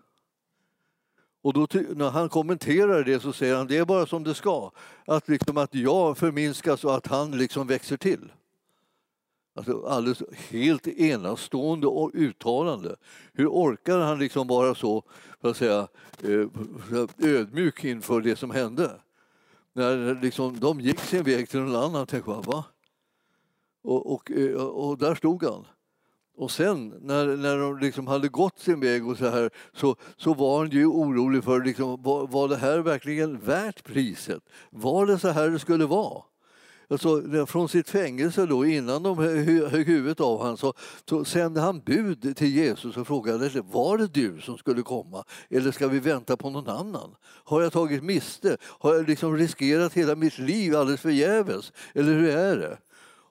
Och 1.42 1.52
då, 1.52 1.66
när 1.94 2.10
han 2.10 2.28
kommenterar 2.28 3.04
det 3.04 3.20
så 3.20 3.32
säger 3.32 3.56
han 3.56 3.66
det 3.66 3.76
är 3.76 3.84
bara 3.84 4.06
som 4.06 4.24
det 4.24 4.34
ska. 4.34 4.70
Att, 5.06 5.28
liksom 5.28 5.56
att 5.56 5.74
jag 5.74 6.18
förminskas 6.18 6.84
och 6.84 6.94
att 6.94 7.06
han 7.06 7.30
liksom 7.30 7.66
växer 7.66 7.96
till. 7.96 8.32
Alltså 9.54 9.86
alldeles 9.86 10.22
helt 10.50 10.86
enastående 10.88 11.86
och 11.86 12.10
uttalande. 12.14 12.96
Hur 13.32 13.48
orkar 13.48 13.98
han 13.98 14.18
liksom 14.18 14.46
vara 14.46 14.74
så, 14.74 15.02
för 15.40 15.50
att 15.50 15.56
säga, 15.56 15.88
eh, 16.24 16.48
ödmjuk 17.18 17.84
inför 17.84 18.20
det 18.20 18.36
som 18.36 18.50
hände? 18.50 18.90
När 19.72 20.20
liksom, 20.22 20.60
de 20.60 20.80
gick 20.80 21.00
sin 21.00 21.22
väg 21.22 21.48
till 21.48 21.60
någon 21.60 21.84
annan, 21.84 22.06
tänkte 22.06 22.30
man, 22.30 22.42
va? 22.42 22.64
Och, 23.82 24.12
och, 24.12 24.30
eh, 24.30 24.54
och 24.54 24.98
där 24.98 25.14
stod 25.14 25.44
han. 25.44 25.64
Och 26.36 26.50
sen 26.50 26.88
när, 27.00 27.36
när 27.36 27.58
de 27.58 27.78
liksom 27.78 28.06
hade 28.06 28.28
gått 28.28 28.58
sin 28.58 28.80
väg 28.80 29.08
och 29.08 29.18
så 29.18 29.28
här 29.28 29.50
så, 29.72 29.96
så 30.16 30.34
var 30.34 30.58
han 30.58 30.70
ju 30.70 30.86
orolig 30.86 31.44
för 31.44 31.64
liksom, 31.64 32.02
var, 32.02 32.26
var 32.26 32.48
det 32.48 32.56
här 32.56 32.78
verkligen 32.78 33.38
värt 33.38 33.84
priset? 33.84 34.42
Var 34.70 35.06
det 35.06 35.18
så 35.18 35.28
här 35.28 35.50
det 35.50 35.58
skulle 35.58 35.86
vara? 35.86 36.22
Alltså, 36.92 37.46
från 37.46 37.68
sitt 37.68 37.90
fängelse 37.90 38.46
då, 38.46 38.66
innan 38.66 39.02
de 39.02 39.18
högg 39.18 39.86
huvudet 39.86 40.20
av 40.20 40.38
honom 40.38 40.56
så, 40.56 40.74
så 41.08 41.24
sände 41.24 41.60
han 41.60 41.80
bud 41.80 42.36
till 42.36 42.56
Jesus 42.56 42.96
och 42.96 43.06
frågade 43.06 43.62
var 43.72 43.98
det 43.98 44.06
du 44.06 44.40
som 44.40 44.58
skulle 44.58 44.82
komma 44.82 45.24
eller 45.50 45.70
ska 45.70 45.88
vi 45.88 46.00
vänta 46.00 46.36
på 46.36 46.50
någon 46.50 46.68
annan? 46.68 47.14
Har 47.22 47.62
jag 47.62 47.72
tagit 47.72 48.02
miste? 48.02 48.56
Har 48.62 48.94
jag 48.94 49.08
liksom 49.08 49.36
riskerat 49.36 49.92
hela 49.92 50.14
mitt 50.14 50.38
liv 50.38 50.76
alldeles 50.76 51.00
förgäves? 51.00 51.72
Eller 51.94 52.12
hur 52.12 52.28
är 52.28 52.56
det? 52.56 52.78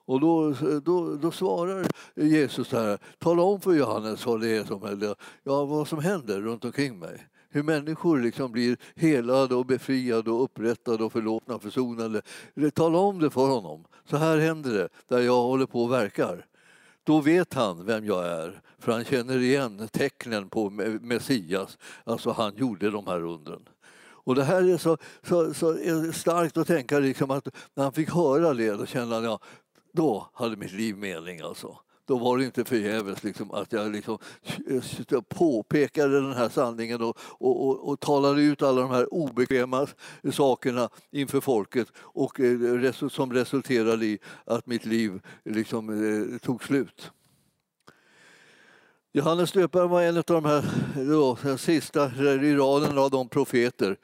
Och 0.04 0.20
då, 0.20 0.54
då, 0.84 1.16
då 1.16 1.30
svarar 1.30 1.86
Jesus 2.14 2.72
här, 2.72 2.98
tala 3.18 3.42
om 3.42 3.60
för 3.60 3.72
Johannes 3.72 4.26
vad 4.26 4.40
det 4.40 4.56
är 4.56 4.64
som, 4.64 5.14
ja, 5.42 5.64
vad 5.64 5.88
som 5.88 5.98
händer 5.98 6.40
runt 6.40 6.64
omkring 6.64 6.98
mig 6.98 7.26
hur 7.52 7.62
människor 7.62 8.20
liksom 8.20 8.52
blir 8.52 8.76
helade 8.96 9.54
och 9.54 9.66
befriade 9.66 10.30
och 10.30 10.44
upprättade 10.44 11.04
och 11.04 11.12
förlåtna 11.12 11.54
och 11.54 11.62
försonade. 11.62 12.22
Tala 12.74 12.98
om 12.98 13.18
det 13.18 13.30
för 13.30 13.48
honom. 13.48 13.84
Så 14.04 14.16
här 14.16 14.38
händer 14.38 14.72
det 14.72 14.88
där 15.08 15.20
jag 15.20 15.42
håller 15.42 15.66
på 15.66 15.84
och 15.84 15.92
verkar. 15.92 16.46
Då 17.04 17.20
vet 17.20 17.54
han 17.54 17.86
vem 17.86 18.04
jag 18.04 18.26
är, 18.26 18.60
för 18.78 18.92
han 18.92 19.04
känner 19.04 19.38
igen 19.38 19.88
tecknen 19.92 20.48
på 20.48 20.70
Messias. 21.00 21.78
Alltså 22.04 22.30
han 22.30 22.56
gjorde 22.56 22.90
de 22.90 23.06
här 23.06 23.24
undren. 23.24 23.68
Och 24.24 24.34
det 24.34 24.44
här 24.44 24.72
är 24.72 24.76
så, 24.76 24.96
så, 25.22 25.54
så 25.54 25.70
är 25.70 26.12
starkt 26.12 26.56
att 26.56 26.66
tänka 26.66 26.98
liksom 26.98 27.30
att 27.30 27.48
när 27.74 27.84
han 27.84 27.92
fick 27.92 28.10
höra 28.10 28.54
det, 28.54 28.70
då 28.70 28.86
kände 28.86 29.14
han 29.14 29.24
ja, 29.24 29.38
då 29.92 30.30
hade 30.32 30.56
mitt 30.56 30.72
liv 30.72 30.96
mening 30.96 31.40
alltså 31.40 31.78
då 32.04 32.18
var 32.18 32.38
det 32.38 32.44
inte 32.44 32.64
förgäves 32.64 33.24
liksom, 33.24 33.50
att 33.50 33.72
jag 33.72 33.92
liksom 33.92 34.18
eh, 34.68 35.20
påpekade 35.20 36.20
den 36.20 36.32
här 36.32 36.48
sanningen 36.48 37.02
och, 37.02 37.18
och, 37.20 37.68
och, 37.68 37.88
och, 37.88 38.00
talade 38.00 38.42
ut 38.42 38.62
alla 38.62 38.80
de 38.80 38.90
här 38.90 39.14
obekväma 39.14 39.86
sakerna 40.32 40.88
inför 41.10 41.40
folket 41.40 41.88
och 41.96 42.40
eh, 42.40 42.92
som 42.92 43.32
resulterade 43.32 44.06
i 44.06 44.18
att 44.44 44.66
mitt 44.66 44.84
liv 44.84 45.20
liksom, 45.44 45.88
eh, 45.88 46.38
tog 46.38 46.64
slut. 46.64 47.10
Johannes 49.14 49.52
döparen 49.52 49.90
var 49.90 50.02
en 50.02 50.16
av 50.16 50.22
de 50.26 50.44
här 50.44 50.64
då, 50.94 51.38
den 51.42 51.58
sista 51.58 52.06
i 52.42 52.54
raden 52.54 52.98
av 52.98 53.10
de 53.10 53.28
profeter 53.28 53.96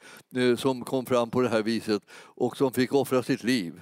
som 0.55 0.83
kom 0.83 1.05
fram 1.05 1.29
på 1.29 1.41
det 1.41 1.49
här 1.49 1.63
viset 1.63 2.03
och 2.11 2.57
som 2.57 2.71
fick 2.71 2.93
offra 2.93 3.23
sitt 3.23 3.43
liv. 3.43 3.81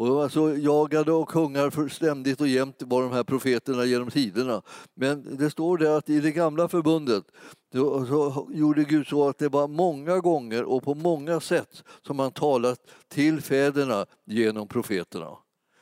Och 0.00 0.06
de 0.06 0.16
var 0.16 0.28
så 0.28 0.56
jagade 0.56 1.12
och 1.12 1.28
kungar 1.28 1.70
för 1.70 1.88
ständigt 1.88 2.40
och 2.40 2.48
jämt 2.48 2.76
var 2.78 3.02
de 3.02 3.12
här 3.12 3.24
profeterna 3.24 3.84
genom 3.84 4.10
tiderna. 4.10 4.62
Men 4.94 5.36
det 5.36 5.50
står 5.50 5.78
där 5.78 5.98
att 5.98 6.08
i 6.08 6.20
det 6.20 6.30
gamla 6.30 6.68
förbundet 6.68 7.24
så, 7.72 8.06
så 8.06 8.48
gjorde 8.52 8.84
Gud 8.84 9.06
så 9.06 9.28
att 9.28 9.38
det 9.38 9.48
var 9.48 9.68
många 9.68 10.18
gånger 10.18 10.64
och 10.64 10.82
på 10.82 10.94
många 10.94 11.40
sätt 11.40 11.84
som 12.06 12.18
han 12.18 12.32
talat 12.32 12.78
till 13.08 13.40
fäderna 13.40 14.06
genom 14.26 14.68
profeterna. 14.68 15.30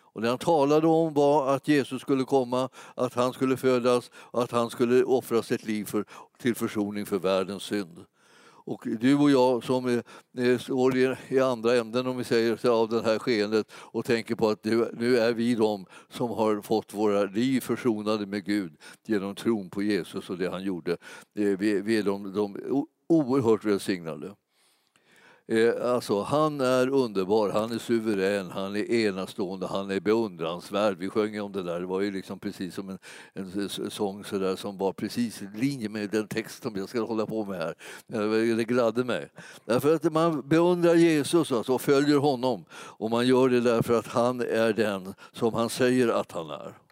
Och 0.00 0.22
det 0.22 0.28
han 0.28 0.38
talade 0.38 0.87
om 0.87 1.14
var 1.14 1.54
att 1.54 1.68
Jesus 1.68 2.02
skulle 2.02 2.25
komma, 2.25 2.68
att 2.94 3.14
han 3.14 3.32
skulle 3.32 3.56
födas 3.56 4.10
och 4.14 4.42
att 4.42 4.50
han 4.50 4.70
skulle 4.70 5.04
offra 5.04 5.42
sitt 5.42 5.66
liv 5.66 5.84
för, 5.84 6.04
till 6.38 6.54
försoning 6.54 7.06
för 7.06 7.18
världens 7.18 7.62
synd. 7.62 8.04
Och 8.68 8.87
du 9.00 9.14
och 9.14 9.30
jag 9.30 9.64
som 9.64 10.02
står 10.60 10.96
i 11.28 11.40
andra 11.40 11.76
änden 11.76 12.06
om 12.06 12.16
vi 12.16 12.25
säger 12.25 12.56
så, 12.56 12.72
av 12.72 12.88
det 12.88 13.02
här 13.02 13.18
skeendet 13.18 13.72
och 13.72 14.04
tänker 14.04 14.34
på 14.34 14.48
att 14.48 14.64
nu 14.92 15.16
är 15.16 15.32
vi 15.32 15.54
de 15.54 15.87
som 16.08 16.30
har 16.30 16.62
fått 16.62 16.94
våra 16.94 17.25
liv 17.25 17.60
försonade 17.60 18.26
med 18.26 18.44
Gud 18.44 18.76
genom 19.06 19.34
tron 19.34 19.70
på 19.70 19.82
Jesus 19.82 20.30
och 20.30 20.38
det 20.38 20.50
han 20.50 20.62
gjorde. 20.62 20.92
Eh, 21.38 21.58
vi 21.58 21.98
är 21.98 22.02
de, 22.02 22.32
de 22.32 22.56
oerhört 23.08 23.64
välsignade. 23.64 24.34
Eh, 25.50 25.95
alltså, 25.95 26.23
han 26.23 26.61
är 26.61 26.88
underbar, 26.88 27.50
han 27.50 27.73
är 27.73 27.78
suverän, 27.78 28.50
han 28.50 28.76
är 28.76 28.90
enastående, 28.93 29.67
han 29.67 29.90
är 29.90 30.00
beundransvärd. 30.00 30.99
Vi 30.99 31.09
sjöng 31.09 31.40
om 31.40 31.52
det 31.52 31.62
där, 31.62 31.81
det 31.81 31.87
var 31.87 32.00
ju 32.00 32.11
liksom 32.11 32.38
precis 32.38 32.75
som 32.75 32.88
en, 32.88 32.99
en 33.35 33.69
sång 33.90 34.25
så 34.25 34.38
där, 34.38 34.57
som 34.57 34.78
var 34.78 34.93
precis 34.93 35.43
i 35.43 35.49
linje 35.55 35.88
med 35.88 36.11
den 36.11 36.28
text 36.28 36.62
som 36.62 36.76
jag 36.76 36.88
ska 36.88 37.00
hålla 37.00 37.26
på 37.26 37.45
med 37.45 37.59
här. 37.59 37.75
Eh, 38.12 38.57
det 38.57 38.64
gladde 38.64 39.05
mig. 39.05 39.28
Därför 39.64 39.95
att 39.95 40.12
man 40.12 40.49
beundrar 40.49 40.95
Jesus 40.95 41.52
alltså, 41.52 41.75
och 41.75 41.81
följer 41.81 42.19
honom 42.19 42.64
och 42.73 43.11
man 43.11 43.26
gör 43.26 43.49
det 43.49 43.61
därför 43.61 43.99
att 43.99 44.07
han 44.07 44.40
är 44.40 44.73
den 44.73 45.14
som 45.33 45.55
han 45.55 45.71
säger 45.71 46.09
att 46.09 46.33
han 46.33 46.50
är. 46.50 46.88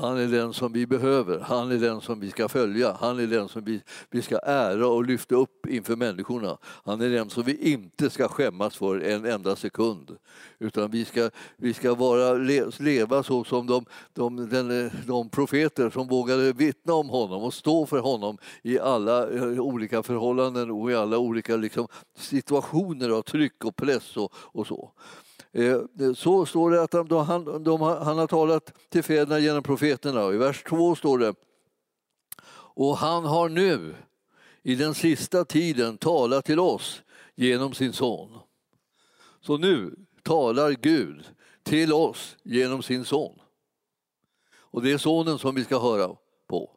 Han 0.00 0.18
är 0.18 0.26
den 0.26 0.52
som 0.52 0.72
vi 0.72 0.86
behöver, 0.86 1.38
han 1.38 1.72
är 1.72 1.78
den 1.78 2.00
som 2.00 2.20
vi 2.20 2.30
ska 2.30 2.48
följa, 2.48 2.96
han 3.00 3.18
är 3.18 3.26
den 3.26 3.48
som 3.48 3.64
vi, 3.64 3.82
vi 4.10 4.22
ska 4.22 4.38
ära 4.38 4.86
och 4.86 5.04
lyfta 5.04 5.34
upp 5.34 5.66
inför 5.66 5.96
människorna. 5.96 6.58
Han 6.62 7.00
är 7.00 7.08
den 7.08 7.30
som 7.30 7.42
vi 7.42 7.72
inte 7.72 8.10
ska 8.10 8.28
skämmas 8.28 8.76
för 8.76 9.00
en 9.00 9.24
enda 9.24 9.56
sekund. 9.56 10.16
Utan 10.58 10.90
vi 10.90 11.04
ska, 11.04 11.30
vi 11.56 11.74
ska 11.74 11.94
vara, 11.94 12.32
leva 12.78 13.22
så 13.22 13.44
som 13.44 13.66
de, 13.66 13.84
de, 14.12 14.48
den, 14.48 14.90
de 15.06 15.28
profeter 15.28 15.90
som 15.90 16.08
vågade 16.08 16.52
vittna 16.52 16.94
om 16.94 17.08
honom 17.08 17.42
och 17.42 17.54
stå 17.54 17.86
för 17.86 17.98
honom 17.98 18.38
i 18.62 18.78
alla 18.78 19.30
eh, 19.30 19.60
olika 19.60 20.02
förhållanden 20.02 20.70
och 20.70 20.90
i 20.90 20.94
alla 20.94 21.18
olika 21.18 21.56
liksom, 21.56 21.88
situationer 22.18 23.10
av 23.10 23.22
tryck 23.22 23.64
och 23.64 23.76
press 23.76 24.16
och, 24.16 24.32
och 24.34 24.66
så. 24.66 24.92
Eh, 25.52 25.80
så 26.14 26.46
står 26.46 26.70
det 26.70 26.82
att 26.82 26.90
de, 26.90 27.08
de, 27.64 27.80
han 27.80 28.18
har 28.18 28.26
talat 28.26 28.72
till 28.88 29.02
fäderna 29.02 29.38
genom 29.38 29.62
profeterna. 29.62 30.32
I 30.32 30.36
vers 30.36 30.62
2 30.62 30.94
står 30.94 31.18
det 31.18 31.34
och 32.52 32.96
han 32.96 33.24
har 33.24 33.48
nu 33.48 33.94
i 34.62 34.74
den 34.74 34.94
sista 34.94 35.44
tiden 35.44 35.98
talat 35.98 36.44
till 36.44 36.60
oss 36.60 37.02
genom 37.34 37.74
sin 37.74 37.92
son. 37.92 38.38
Så 39.40 39.58
nu 39.58 39.94
talar 40.22 40.70
Gud 40.70 41.24
till 41.62 41.92
oss 41.92 42.36
genom 42.42 42.82
sin 42.82 43.04
son. 43.04 43.40
Och 44.52 44.82
det 44.82 44.92
är 44.92 44.98
sonen 44.98 45.38
som 45.38 45.54
vi 45.54 45.64
ska 45.64 45.78
höra 45.78 46.16
på. 46.46 46.70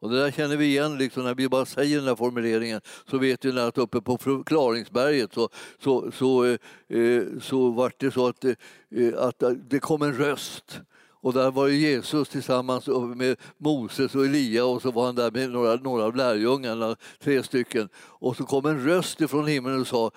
Och 0.00 0.10
det 0.10 0.22
där 0.22 0.30
känner 0.30 0.56
vi 0.56 0.66
igen, 0.66 0.98
liksom, 0.98 1.24
när 1.24 1.34
vi 1.34 1.48
bara 1.48 1.66
säger 1.66 1.96
den 1.96 2.06
där 2.06 2.16
formuleringen 2.16 2.80
så 3.10 3.18
vet 3.18 3.44
vi 3.44 3.60
att 3.60 3.78
uppe 3.78 4.00
på 4.00 4.18
förklaringsberget 4.18 5.34
så, 5.34 5.48
så, 5.78 6.10
så, 6.12 6.44
eh, 6.44 6.58
eh, 6.98 7.22
så 7.40 7.70
vart 7.70 8.00
det 8.00 8.10
så 8.10 8.26
att, 8.26 8.44
eh, 8.44 8.54
att 9.18 9.42
det 9.70 9.80
kom 9.80 10.02
en 10.02 10.14
röst 10.14 10.80
och 11.28 11.34
där 11.34 11.50
var 11.50 11.68
Jesus 11.68 12.28
tillsammans 12.28 12.86
med 13.16 13.36
Moses 13.58 14.14
och 14.14 14.24
Elia 14.24 14.64
och 14.64 14.82
så 14.82 14.90
var 14.90 15.06
han 15.06 15.14
där 15.14 15.30
med 15.30 15.50
några, 15.50 15.74
några 15.74 16.04
av 16.04 16.16
lärjungarna, 16.16 16.96
tre 17.22 17.42
stycken. 17.42 17.88
Och 17.96 18.36
så 18.36 18.44
kom 18.44 18.66
en 18.66 18.84
röst 18.84 19.20
ifrån 19.20 19.46
himlen 19.46 19.80
och 19.80 19.86
sa, 19.86 20.10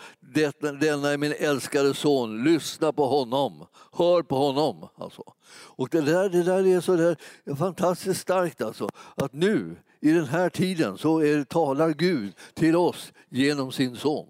denna 0.80 1.10
är 1.10 1.18
min 1.18 1.34
älskade 1.40 1.94
son, 1.94 2.44
lyssna 2.44 2.92
på 2.92 3.06
honom, 3.08 3.66
hör 3.92 4.22
på 4.22 4.36
honom. 4.36 4.88
Alltså. 4.96 5.24
Och 5.52 5.90
det 5.92 6.02
där, 6.02 6.30
det 6.30 6.44
där 6.44 6.68
är 6.68 6.82
så 6.82 6.96
där, 6.96 7.18
fantastiskt 7.56 8.22
starkt 8.22 8.62
alltså, 8.62 8.90
att 9.16 9.34
nu 9.34 9.76
i 10.00 10.12
den 10.12 10.26
här 10.26 10.50
tiden 10.50 10.98
så 10.98 11.20
är, 11.20 11.44
talar 11.44 11.90
Gud 11.90 12.34
till 12.54 12.76
oss 12.76 13.14
genom 13.30 13.72
sin 13.72 13.96
son. 13.96 14.28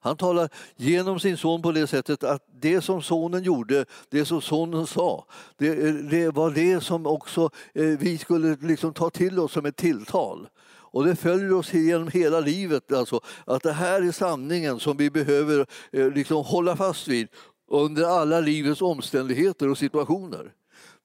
Han 0.00 0.16
talar 0.16 0.48
genom 0.76 1.20
sin 1.20 1.36
son 1.36 1.62
på 1.62 1.72
det 1.72 1.86
sättet 1.86 2.24
att 2.24 2.42
det 2.60 2.80
som 2.80 3.02
sonen 3.02 3.42
gjorde, 3.42 3.84
det 4.10 4.24
som 4.24 4.40
sonen 4.40 4.86
sa, 4.86 5.24
det, 5.56 5.92
det 6.10 6.30
var 6.30 6.50
det 6.50 6.80
som 6.80 7.06
också 7.06 7.50
eh, 7.74 7.84
vi 7.84 8.18
skulle 8.18 8.56
liksom 8.60 8.92
ta 8.92 9.10
till 9.10 9.38
oss 9.38 9.52
som 9.52 9.66
ett 9.66 9.76
tilltal. 9.76 10.48
Och 10.90 11.04
det 11.04 11.16
följer 11.16 11.52
oss 11.52 11.74
genom 11.74 12.08
hela 12.08 12.40
livet, 12.40 12.92
alltså, 12.92 13.20
att 13.44 13.62
det 13.62 13.72
här 13.72 14.02
är 14.02 14.12
sanningen 14.12 14.80
som 14.80 14.96
vi 14.96 15.10
behöver 15.10 15.66
eh, 15.92 16.10
liksom 16.10 16.44
hålla 16.44 16.76
fast 16.76 17.08
vid 17.08 17.28
under 17.70 18.04
alla 18.04 18.40
livets 18.40 18.82
omständigheter 18.82 19.68
och 19.68 19.78
situationer 19.78 20.52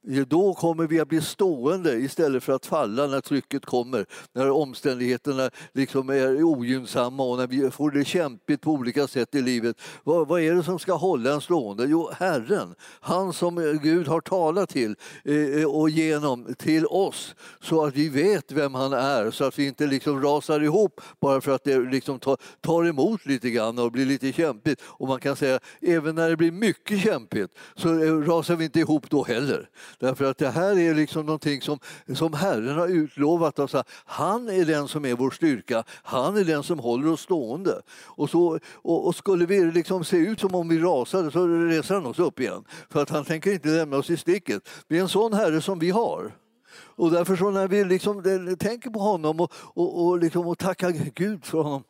då 0.03 0.53
kommer 0.53 0.87
vi 0.87 0.99
att 0.99 1.07
bli 1.07 1.21
stående 1.21 1.93
istället 1.93 2.43
för 2.43 2.53
att 2.53 2.65
falla 2.65 3.07
när 3.07 3.21
trycket 3.21 3.65
kommer, 3.65 4.05
när 4.33 4.49
omständigheterna 4.49 5.49
liksom 5.73 6.09
är 6.09 6.43
ogynnsamma 6.43 7.23
och 7.23 7.37
när 7.37 7.47
vi 7.47 7.71
får 7.71 7.91
det 7.91 8.05
kämpigt 8.05 8.61
på 8.61 8.71
olika 8.71 9.07
sätt 9.07 9.35
i 9.35 9.41
livet. 9.41 9.77
Vad, 10.03 10.27
vad 10.27 10.41
är 10.41 10.53
det 10.53 10.63
som 10.63 10.79
ska 10.79 10.93
hålla 10.93 11.33
en 11.33 11.41
stående? 11.41 11.85
Jo, 11.85 12.09
Herren, 12.17 12.75
han 13.01 13.33
som 13.33 13.79
Gud 13.83 14.07
har 14.07 14.21
talat 14.21 14.69
till 14.69 14.95
eh, 15.23 15.35
eh 15.35 15.65
och 15.65 15.89
genom 15.89 16.55
till 16.57 16.85
oss 16.85 17.35
så 17.61 17.85
att 17.85 17.95
vi 17.95 18.09
vet 18.09 18.51
vem 18.51 18.73
han 18.73 18.93
är, 18.93 19.31
så 19.31 19.45
att 19.45 19.59
vi 19.59 19.67
inte 19.67 19.87
liksom 19.87 20.21
rasar 20.21 20.59
ihop 20.59 21.01
bara 21.19 21.41
för 21.41 21.51
att 21.51 21.63
det 21.63 21.79
liksom 21.79 22.19
tar, 22.19 22.37
tar 22.61 22.87
emot 22.87 23.25
lite 23.25 23.49
grann 23.49 23.79
och 23.79 23.91
blir 23.91 24.05
lite 24.05 24.33
kämpigt. 24.33 24.81
Och 24.85 25.07
man 25.07 25.19
kan 25.19 25.35
säga, 25.35 25.59
även 25.81 26.15
när 26.15 26.29
det 26.29 26.37
blir 26.37 26.51
mycket 26.51 27.01
kämpigt 27.01 27.51
så 27.75 28.03
eh, 28.03 28.13
rasar 28.13 28.55
vi 28.55 28.65
inte 28.65 28.79
ihop 28.79 29.09
då 29.09 29.23
heller. 29.23 29.69
Därför 29.99 30.25
att 30.25 30.37
det 30.37 30.49
här 30.49 30.79
är 30.79 30.93
liksom 30.93 31.25
någonting 31.25 31.61
som, 31.61 31.79
som 32.15 32.33
Herren 32.33 32.77
har 32.77 32.87
utlovat. 32.87 33.59
Alltså, 33.59 33.83
han 34.05 34.49
är 34.49 34.65
den 34.65 34.87
som 34.87 35.05
är 35.05 35.13
vår 35.13 35.31
styrka, 35.31 35.83
han 36.03 36.37
är 36.37 36.43
den 36.43 36.63
som 36.63 36.79
håller 36.79 37.11
oss 37.11 37.21
stående. 37.21 37.81
Och, 38.05 38.29
så, 38.29 38.59
och, 38.73 39.07
och 39.07 39.15
skulle 39.15 39.45
vi 39.45 39.71
liksom 39.71 40.03
se 40.03 40.17
ut 40.17 40.39
som 40.39 40.55
om 40.55 40.67
vi 40.67 40.79
rasade 40.79 41.31
så 41.31 41.47
reser 41.47 41.95
han 41.95 42.05
oss 42.05 42.19
upp 42.19 42.39
igen. 42.39 42.63
För 42.89 43.01
att 43.01 43.09
han 43.09 43.25
tänker 43.25 43.53
inte 43.53 43.69
lämna 43.69 43.97
oss 43.97 44.09
i 44.09 44.17
sticket. 44.17 44.69
Det 44.87 44.97
är 44.97 45.01
en 45.01 45.09
sån 45.09 45.33
Herre 45.33 45.61
som 45.61 45.79
vi 45.79 45.89
har. 45.89 46.31
Och 46.75 47.11
därför 47.11 47.35
så 47.35 47.51
när 47.51 47.67
vi 47.67 47.83
liksom 47.83 48.23
tänker 48.59 48.89
på 48.89 48.99
honom 48.99 49.39
och, 49.39 49.51
och, 49.55 50.05
och, 50.05 50.19
liksom, 50.19 50.47
och 50.47 50.57
tackar 50.57 50.91
Gud 51.15 51.45
för 51.45 51.61
honom 51.61 51.83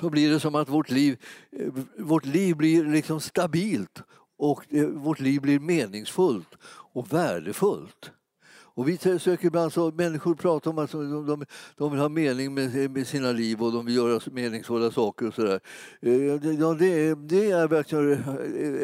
så 0.00 0.10
blir 0.10 0.30
det 0.30 0.40
som 0.40 0.54
att 0.54 0.68
vårt 0.68 0.90
liv, 0.90 1.18
eh, 1.52 1.72
vårt 1.98 2.24
liv 2.24 2.56
blir 2.56 2.84
liksom 2.84 3.20
stabilt 3.20 4.02
och 4.38 4.74
eh, 4.74 4.86
vårt 4.86 5.20
liv 5.20 5.40
blir 5.40 5.60
meningsfullt 5.60 6.54
och 6.92 7.12
värdefullt. 7.12 8.12
Och 8.78 8.88
vi 8.88 8.98
söker 8.98 9.46
ibland 9.46 9.72
så, 9.72 9.90
människor 9.90 10.34
pratar 10.34 10.70
om 10.70 10.78
att 10.78 10.92
de, 10.92 11.44
de 11.76 11.90
vill 11.90 12.00
ha 12.00 12.08
mening 12.08 12.54
med, 12.54 12.90
med 12.90 13.06
sina 13.06 13.32
liv 13.32 13.62
och 13.62 13.72
de 13.72 13.86
vill 13.86 13.96
göra 13.96 14.20
meningsfulla 14.32 14.90
saker 14.90 15.26
och 15.28 15.34
sådär. 15.34 15.60
Eh, 16.00 16.12
ja, 16.60 16.74
det, 16.74 16.86
är, 16.86 17.16
det 17.28 17.50
är 17.50 17.68
verkligen 17.68 18.24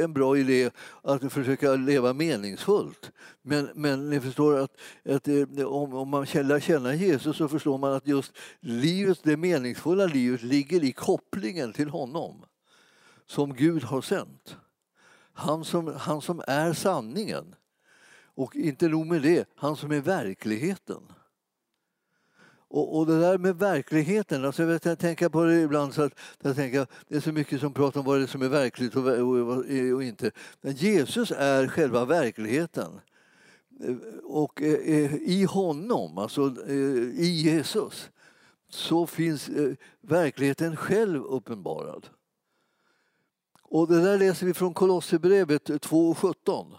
en 0.02 0.12
bra 0.12 0.38
idé 0.38 0.70
att 1.02 1.32
försöka 1.32 1.75
leva 1.75 2.12
meningsfullt. 2.12 3.12
Men, 3.42 3.68
men 3.75 4.11
ni 4.11 4.20
förstår 4.20 4.58
att, 4.58 4.70
att 5.08 5.28
eh, 5.28 5.64
om, 5.66 5.94
om 5.94 6.08
man 6.08 6.26
lär 6.34 6.61
känna 6.61 6.94
Jesus 6.94 7.37
så 7.37 7.49
förstår 7.49 7.78
man 7.78 7.92
att 7.92 8.06
just 8.06 8.32
livet, 8.61 9.20
det 9.23 9.37
meningsfulla 9.37 10.06
livet 10.06 10.42
ligger 10.42 10.84
i 10.84 10.92
kopplingen 10.92 11.73
till 11.73 11.88
honom 11.88 12.44
som 13.26 13.54
Gud 13.54 13.82
har 13.82 14.00
sänt. 14.00 14.56
Han 15.34 15.64
som, 15.64 15.94
han 15.98 16.20
som 16.20 16.42
är 16.46 16.72
sanningen. 16.72 17.54
Och 18.36 18.56
inte 18.56 18.88
nog 18.88 19.06
med 19.06 19.22
det, 19.22 19.48
han 19.56 19.76
som 19.76 19.92
är 19.92 20.00
verkligheten. 20.00 21.02
Och, 22.68 22.98
och 22.98 23.06
det 23.06 23.20
där 23.20 23.38
med 23.38 23.58
verkligheten, 23.58 24.44
alltså 24.44 24.62
jag, 24.62 24.80
jag 24.84 24.98
tänker 24.98 25.28
på 25.28 25.44
det 25.44 25.60
ibland 25.60 25.94
så 25.94 26.02
att 26.02 26.12
jag 26.42 26.56
tänker, 26.56 26.86
det 27.08 27.16
är 27.16 27.20
så 27.20 27.32
mycket 27.32 27.60
som 27.60 27.72
pratar 27.72 28.00
om 28.00 28.06
vad 28.06 28.18
det 28.18 28.22
är 28.22 28.26
som 28.26 28.42
är 28.42 28.48
verkligt 28.48 28.96
och, 28.96 29.06
och, 29.06 29.56
och 29.94 30.02
inte. 30.02 30.30
Men 30.60 30.72
Jesus 30.72 31.30
är 31.30 31.68
själva 31.68 32.04
verkligheten. 32.04 33.00
Och 34.22 34.62
eh, 34.62 35.14
i 35.14 35.44
honom, 35.44 36.18
alltså 36.18 36.56
eh, 36.66 36.74
i 37.20 37.42
Jesus, 37.44 38.10
så 38.68 39.06
finns 39.06 39.48
eh, 39.48 39.72
verkligheten 40.00 40.76
själv 40.76 41.24
uppenbarad. 41.24 42.08
Och 43.68 43.88
det 43.88 44.02
där 44.02 44.18
läser 44.18 44.47
vi 44.47 44.54
från 44.54 44.75
Kolosserbrevet 44.75 45.68
2.17. 45.68 46.76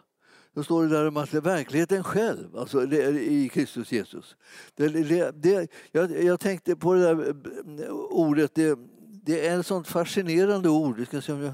Då 0.55 0.63
står 0.63 0.83
det 0.83 0.89
där 0.89 1.07
om 1.07 1.17
att 1.17 1.31
det 1.31 1.37
är 1.37 1.41
verkligheten 1.41 2.03
själv, 2.03 2.57
alltså 2.57 2.93
i 2.93 3.49
Kristus 3.53 3.91
Jesus. 3.91 4.35
Det, 4.75 4.87
det, 4.87 5.31
det, 5.31 5.71
jag, 5.91 6.23
jag, 6.23 6.39
tänkte 6.39 6.75
på 6.75 6.93
det 6.93 7.01
där 7.01 7.35
eh, 7.83 7.91
ordet, 7.93 8.55
det, 8.55 8.79
det 9.23 9.47
är 9.47 9.59
ett 9.59 9.65
sånt 9.65 9.87
fascinerande 9.87 10.69
ord. 10.69 10.99
Jag 10.99 11.07
ska 11.07 11.21
se 11.21 11.33
om 11.33 11.41
jag, 11.41 11.53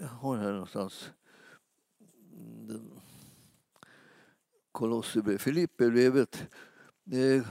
jag 0.00 0.08
har 0.08 0.36
det 0.36 0.42
här 0.42 0.52
någonstans. 0.52 1.10
Kolosserbrevet, 4.72 5.42
Filipperbrevet. 5.42 6.44
Eh, 7.12 7.42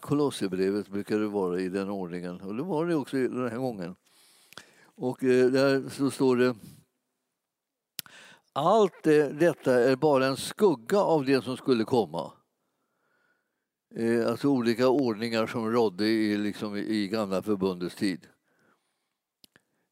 Kolosserbrevet 0.00 0.88
brukar 0.88 1.18
det 1.18 1.28
vara 1.28 1.60
i 1.60 1.68
den 1.68 1.90
ordningen 1.90 2.40
och 2.40 2.54
det 2.54 2.62
var 2.62 2.86
det 2.86 2.94
också 2.94 3.16
den 3.16 3.50
här 3.50 3.58
gången. 3.58 3.96
Och 4.96 5.24
eh, 5.24 5.50
där 5.50 5.88
så 5.88 6.10
står 6.10 6.36
det 6.36 6.56
allt 8.52 9.06
eh, 9.06 9.26
detta 9.26 9.74
är 9.74 9.96
bara 9.96 10.26
en 10.26 10.36
skugga 10.36 10.98
av 10.98 11.24
det 11.24 11.44
som 11.44 11.56
skulle 11.56 11.84
komma. 11.84 12.32
Eh, 13.94 14.28
alltså 14.28 14.48
olika 14.48 14.88
ordningar 14.88 15.46
som 15.46 15.72
rådde 15.72 16.06
i, 16.06 16.36
liksom, 16.36 16.76
i 16.76 17.08
gamla 17.08 17.42
förbundets 17.42 17.94
tid. 17.94 18.26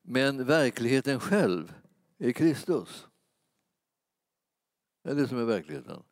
Men 0.02 0.44
verkligheten 0.44 1.20
själv 1.20 1.74
är 2.18 2.32
Kristus. 2.32 3.06
Det 5.02 5.10
är 5.10 5.14
det 5.14 5.28
som 5.28 5.38
är 5.38 5.44
verkligheten. 5.44 6.02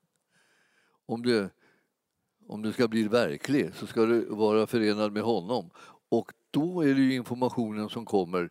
Om 1.07 1.23
du, 1.23 1.51
om 2.47 2.63
du 2.63 2.73
ska 2.73 2.89
bli 2.89 3.09
verklig 3.09 3.75
så 3.75 3.87
ska 3.87 4.07
du 4.07 4.25
vara 4.25 4.67
förenad 4.67 5.13
med 5.13 5.23
honom. 5.23 5.71
Och 6.09 6.33
då 6.51 6.85
är 6.85 6.95
det 6.95 7.15
informationen 7.15 7.89
som 7.89 8.05
kommer 8.05 8.51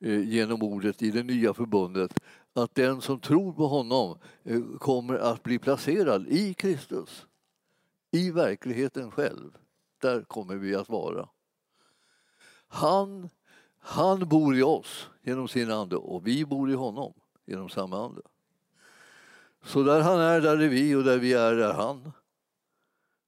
Eh, 0.00 0.28
genom 0.28 0.62
ordet 0.62 1.02
i 1.02 1.10
det 1.10 1.22
nya 1.22 1.54
förbundet 1.54 2.20
att 2.52 2.74
den 2.74 3.00
som 3.00 3.20
tror 3.20 3.52
på 3.52 3.66
honom 3.66 4.18
eh, 4.44 4.60
kommer 4.78 5.14
att 5.14 5.42
bli 5.42 5.58
placerad 5.58 6.28
i 6.28 6.54
Kristus. 6.54 7.26
I 8.10 8.30
verkligheten 8.30 9.10
själv. 9.10 9.50
Där 10.00 10.22
kommer 10.22 10.56
vi 10.56 10.74
att 10.74 10.88
vara. 10.88 11.28
Han, 12.68 13.28
han 13.78 14.28
bor 14.28 14.56
i 14.56 14.62
oss 14.62 15.08
genom 15.22 15.48
sin 15.48 15.70
ande 15.70 15.96
och 15.96 16.26
vi 16.26 16.44
bor 16.44 16.70
i 16.70 16.74
honom 16.74 17.12
genom 17.46 17.68
samma 17.68 18.04
ande. 18.04 18.22
Så 19.64 19.82
där 19.82 20.00
han 20.00 20.20
är, 20.20 20.40
där 20.40 20.58
är 20.58 20.68
vi 20.68 20.94
och 20.94 21.04
där 21.04 21.18
vi 21.18 21.32
är, 21.32 21.54
där 21.54 21.68
är 21.68 21.74
han. 21.74 22.12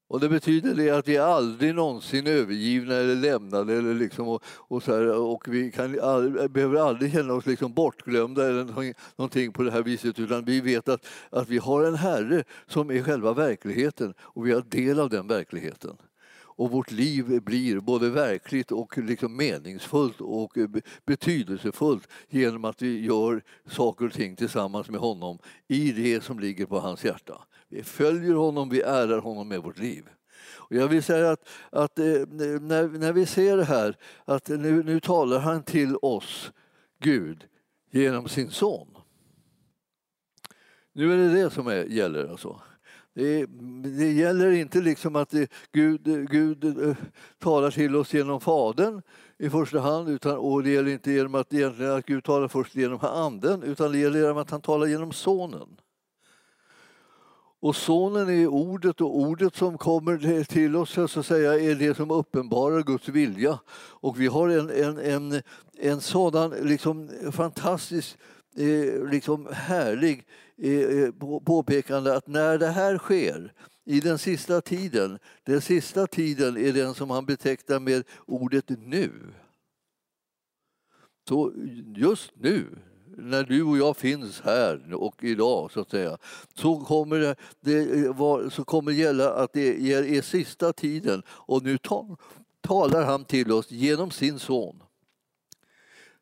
Och 0.09 0.21
det 0.21 0.29
betyder 0.29 0.75
det 0.75 0.91
att 0.91 1.09
vi 1.09 1.17
är 1.17 1.23
aldrig 1.23 1.75
någonsin 1.75 2.27
övergivna 2.27 2.95
eller 2.95 3.15
lämnade 3.15 3.77
eller 3.77 3.95
liksom 3.95 4.29
och, 4.29 4.43
och, 4.47 4.83
så 4.83 4.93
här, 4.93 5.21
och 5.21 5.49
vi 5.49 5.71
kan 5.71 6.00
all, 6.00 6.49
behöver 6.49 6.81
aldrig 6.81 7.12
känna 7.12 7.35
oss 7.35 7.47
liksom 7.47 7.75
bortglömda 7.75 8.49
eller 8.49 8.95
någonting 9.17 9.53
på 9.53 9.62
det 9.62 9.71
här 9.71 9.83
viset 9.83 10.19
utan 10.19 10.45
vi 10.45 10.61
vet 10.61 10.88
att, 10.88 11.07
att 11.31 11.49
vi 11.49 11.59
har 11.59 11.85
en 11.85 11.95
Herre 11.95 12.45
som 12.67 12.91
är 12.91 13.03
själva 13.03 13.33
verkligheten 13.33 14.15
och 14.21 14.47
vi 14.47 14.53
har 14.53 14.62
del 14.62 15.00
av 15.00 15.11
den 15.11 15.27
verkligheten. 15.27 15.97
Och 16.59 16.71
vårt 16.71 16.91
liv 16.91 17.43
blir 17.43 17.81
både 17.81 18.11
verkligt 18.11 18.73
och 18.73 18.99
liksom 18.99 19.37
meningsfullt 19.37 20.21
och 20.21 20.53
betydelsefullt 21.07 22.09
genom 22.29 22.65
att 22.65 22.83
vi 22.83 23.05
gör 23.05 23.43
saker 23.71 24.07
och 24.07 24.12
ting 24.12 24.37
tillsammans 24.37 24.91
med 24.91 25.00
honom 25.00 25.38
i 25.69 25.93
det 25.93 26.25
som 26.25 26.41
ligger 26.41 26.67
på 26.67 26.81
hans 26.81 27.05
hjärta. 27.05 27.48
Vi 27.69 27.83
följer 27.83 28.35
honom, 28.35 28.69
vi 28.69 28.81
ärar 28.81 29.19
honom 29.19 29.49
med 29.49 29.63
vårt 29.63 29.79
liv. 29.79 30.09
Och 30.69 30.77
jag 30.77 30.89
vill 30.89 31.03
säga 31.03 31.31
att, 31.31 31.49
att 31.71 31.99
eh, 31.99 32.05
när, 32.05 32.99
när 32.99 33.12
vi 33.12 33.27
ser 33.27 33.57
det 33.57 33.64
här, 33.64 33.97
att 34.25 34.49
nu, 34.49 34.83
nu 34.83 35.01
talar 35.01 35.38
han 35.38 35.62
till 35.62 35.97
oss, 36.03 36.53
Gud, 37.01 37.45
genom 37.90 38.29
sin 38.29 38.51
son. 38.51 38.88
Nu 40.92 41.12
är 41.12 41.16
det 41.16 41.42
det 41.42 41.51
som 41.51 41.66
är, 41.66 41.85
gäller 41.85 42.29
alltså. 42.29 42.61
Det, 43.14 43.47
det, 43.99 44.12
gäller 44.12 44.51
inte 44.51 44.81
liksom 44.81 45.16
att 45.16 45.31
det, 45.31 45.53
Gud, 45.73 46.31
Gud 46.31 46.64
eh, 46.64 46.97
talar 47.38 47.71
till 47.71 47.97
oss 47.97 48.14
genom 48.14 48.40
Fadern 48.40 49.03
i 49.38 49.51
första 49.51 49.81
hand, 49.81 50.09
utan, 50.09 50.37
och 50.37 50.62
det 50.62 50.71
gäller 50.71 50.90
inte 50.90 51.12
genom 51.12 51.35
att, 51.35 51.55
att 51.81 52.07
Gud 52.07 52.25
talar 52.25 52.49
först 52.49 52.77
genom 52.77 52.99
Anden, 53.03 53.62
utan 53.62 53.92
det 53.92 53.99
gäller 53.99 54.21
genom 54.21 54.38
att 54.38 54.51
han 54.51 54.61
talar 54.61 54.87
genom 54.87 55.12
Sonen. 55.12 55.69
Och 57.61 57.77
sonen 57.77 58.29
är 58.29 58.47
ordet 58.47 59.01
och 59.01 59.16
ordet 59.16 59.57
som 59.57 59.79
kommer 59.79 60.44
till 60.44 60.77
oss 60.77 60.90
så 60.90 61.21
att 61.21 61.27
säga, 61.27 61.61
är 61.61 61.75
det 61.75 61.97
som 61.97 62.11
uppenbarar 62.11 62.83
Guds 62.83 63.09
vilja. 63.09 63.59
Och 63.77 64.21
vi 64.21 64.27
har 64.27 64.49
en, 64.49 64.71
en, 64.71 64.99
en, 64.99 65.42
en 65.79 66.01
sådan 66.01 66.51
liksom, 66.51 67.11
fantastisk, 67.33 68.18
eh, 68.57 69.11
liksom 69.11 69.49
härlig 69.53 70.27
eh, 70.57 70.73
eh 70.73 71.11
påpekande 71.44 72.16
att 72.16 72.27
när 72.27 72.59
det 72.59 72.66
här 72.71 72.99
sker 72.99 73.53
i 73.85 74.01
den 74.01 74.18
sista 74.18 74.61
tiden, 74.61 75.18
den 75.44 75.61
sista 75.61 76.07
tiden 76.07 76.57
är 76.57 76.73
den 76.73 76.94
som 76.94 77.11
han 77.11 77.27
betecknar 77.27 77.81
med 77.81 78.05
ordet 78.27 78.68
nu. 78.68 79.11
Så 81.29 81.53
just 81.97 82.33
nu, 82.35 82.79
när 83.18 83.44
du 83.44 83.62
och 83.62 83.78
jag 83.78 83.96
finns 83.96 84.40
här 84.40 84.94
och 84.94 85.24
idag 85.24 85.70
så 85.72 85.81
att 85.81 85.90
säga, 85.90 86.18
så 86.54 86.81
kommer 86.81 87.18
det, 87.18 87.37
det 87.61 88.52
så 88.52 88.64
kommer 88.64 88.92
gälla 88.92 89.33
att 89.33 89.52
det 89.52 89.92
är, 89.92 90.22
sista 90.22 90.72
tiden 90.72 91.22
och 91.28 91.62
nu 91.62 91.78
ta, 91.78 92.16
talar 92.61 93.04
han 93.04 93.24
till 93.24 93.52
oss 93.52 93.70
genom 93.70 94.11
sin 94.11 94.38
son. 94.38 94.83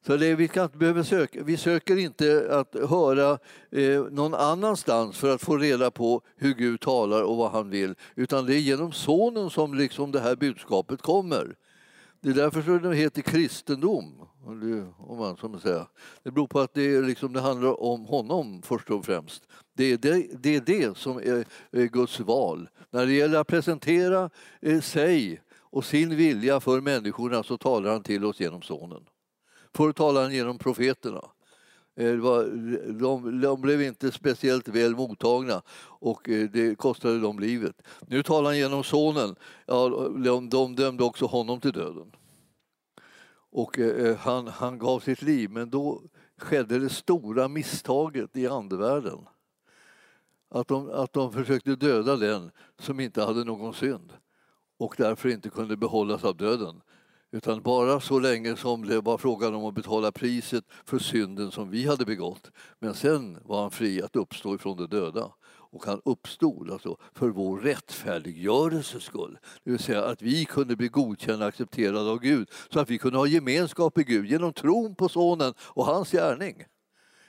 Så 0.07 0.17
det, 0.17 0.35
vi, 0.35 0.49
kan, 0.49 1.05
söka, 1.05 1.43
vi 1.45 1.57
söker 1.57 1.97
inte 1.97 2.47
att 2.51 2.89
höra 2.89 3.39
eh, 3.71 4.03
någon 4.11 4.35
annanstans 4.35 5.17
för 5.17 5.35
att 5.35 5.43
få 5.43 5.57
reda 5.57 5.91
på 5.91 6.23
hur 6.37 6.55
Gud 6.55 6.81
talar 6.81 7.23
och 7.23 7.37
vad 7.37 7.51
han 7.51 7.71
vill, 7.71 7.95
utan 8.15 8.47
det 8.47 8.55
är 8.55 8.59
genom 8.59 8.93
sonen 8.93 9.51
som 9.51 9.75
liksom 9.75 10.13
det 10.13 10.21
här 10.21 10.37
budskapet 10.37 11.03
kommer. 11.03 11.57
Det 12.21 12.29
är 12.29 12.35
därför 12.35 12.63
som 12.63 12.83
det 12.83 12.97
heter 12.97 13.23
kristendom. 13.23 14.29
Om 14.47 15.19
man 15.19 15.37
som 15.37 15.61
säger. 15.61 15.87
Det 16.23 16.31
beror 16.31 16.47
på 16.47 16.61
att 16.61 16.75
det, 16.75 17.01
liksom, 17.01 17.33
det 17.33 17.41
handlar 17.41 17.83
om 17.83 18.05
honom 18.05 18.63
först 18.63 18.91
och 18.91 19.05
främst. 19.05 19.49
Det 19.75 19.85
är 19.85 19.99
det, 19.99 20.43
det 20.43 20.57
är 20.57 20.61
det, 20.61 20.97
som 20.97 21.17
är 21.19 21.87
Guds 21.87 22.21
val. 22.21 22.69
När 22.91 23.07
det 23.07 23.13
gäller 23.13 23.39
att 23.39 23.47
presentera 23.47 24.31
eh, 24.61 24.81
sig 24.81 25.41
och 25.53 25.85
sin 25.85 26.17
vilja 26.17 26.61
för 26.61 26.81
människorna 26.81 27.43
så 27.43 27.59
talar 27.59 27.93
han 27.93 28.03
till 28.03 28.25
oss 28.25 28.41
genom 28.41 28.63
Sonen. 28.63 29.03
Förr 29.75 29.93
talade 29.93 30.27
han 30.27 30.35
genom 30.35 30.59
profeterna. 30.59 31.23
Eh, 31.97 32.15
var, 32.15 32.45
de, 32.93 33.41
de, 33.41 33.61
blev 33.61 33.83
inte 33.83 34.13
speciellt 34.13 34.69
väl 34.69 34.97
mottagna 34.97 35.63
och 35.79 36.29
eh, 36.29 36.49
det 36.51 36.79
kostade 36.79 37.21
dem 37.21 37.39
livet. 37.39 37.83
Nu 38.07 38.23
talar 38.23 38.51
han 38.51 38.59
genom 38.59 38.85
Sonen. 38.85 39.37
Ja, 39.67 39.89
de, 40.25 40.49
de 40.49 40.77
dömde 40.77 41.05
också 41.05 41.27
honom 41.27 41.61
till 41.61 41.73
döden. 41.73 42.13
Och 43.57 43.79
eh, 43.79 44.07
eh, 44.07 44.17
han, 44.17 44.47
han 44.47 44.79
gav 44.79 45.01
sitt 45.01 45.23
liv, 45.23 45.51
men 45.51 45.71
då 45.71 46.03
skedde 46.39 46.79
det 46.79 46.89
stora 46.89 47.49
misstaget 47.49 48.37
i 48.37 48.47
andevärlden. 48.47 49.19
Att 50.51 50.69
de, 50.69 50.91
att 50.91 51.13
de 51.13 51.33
försökte 51.33 51.77
döda 51.77 52.17
den 52.17 52.51
som 52.79 53.01
inte 53.01 53.23
hade 53.23 53.45
någon 53.45 53.75
synd 53.75 54.13
och 54.79 54.95
därför 54.99 55.29
inte 55.29 55.51
kunde 55.51 55.77
behållas 55.77 56.25
av 56.25 56.37
döden. 56.37 56.81
Utan 57.31 57.63
bara 57.63 58.01
så 58.01 58.19
länge 58.19 58.57
som 58.57 58.87
det 58.87 59.01
var 59.01 59.19
frågan 59.19 59.55
om 59.55 59.65
att 59.65 59.75
betala 59.75 60.13
priset 60.13 60.65
för 60.85 60.99
synden 60.99 61.51
som 61.51 61.71
vi 61.71 61.87
hade 61.87 62.05
begått. 62.05 62.51
Men 62.79 62.95
sen 62.95 63.39
var 63.45 63.61
han 63.61 63.71
fri 63.71 64.03
att 64.03 64.17
uppstå 64.17 64.55
ifrån 64.55 64.77
de 64.77 64.87
döda. 64.87 65.33
Och 65.71 65.85
han 65.87 66.01
uppstod 66.05 66.71
alltså 66.71 66.97
för 67.15 67.29
vår 67.29 67.61
rättfärdiggörelses 67.61 69.03
skull. 69.03 69.39
Det 69.65 69.71
vill 69.71 69.81
säga 69.81 70.05
att 70.05 70.23
vi 70.23 70.45
kunde 70.45 70.77
bli 70.77 70.89
godkända 70.89 71.45
och 71.45 71.49
accepterade 71.49 72.11
av 72.11 72.21
Gud. 72.21 72.51
Så 72.71 72.81
att 72.81 72.91
vi 72.91 72.99
kunde 72.99 73.19
ha 73.19 73.27
gemenskap 73.27 73.97
med 73.97 74.07
Gud 74.07 74.27
genom 74.27 74.53
tron 74.53 74.95
på 74.95 75.09
Sonen 75.09 75.55
och 75.61 75.87
hans 75.87 76.11
gärning. 76.11 76.65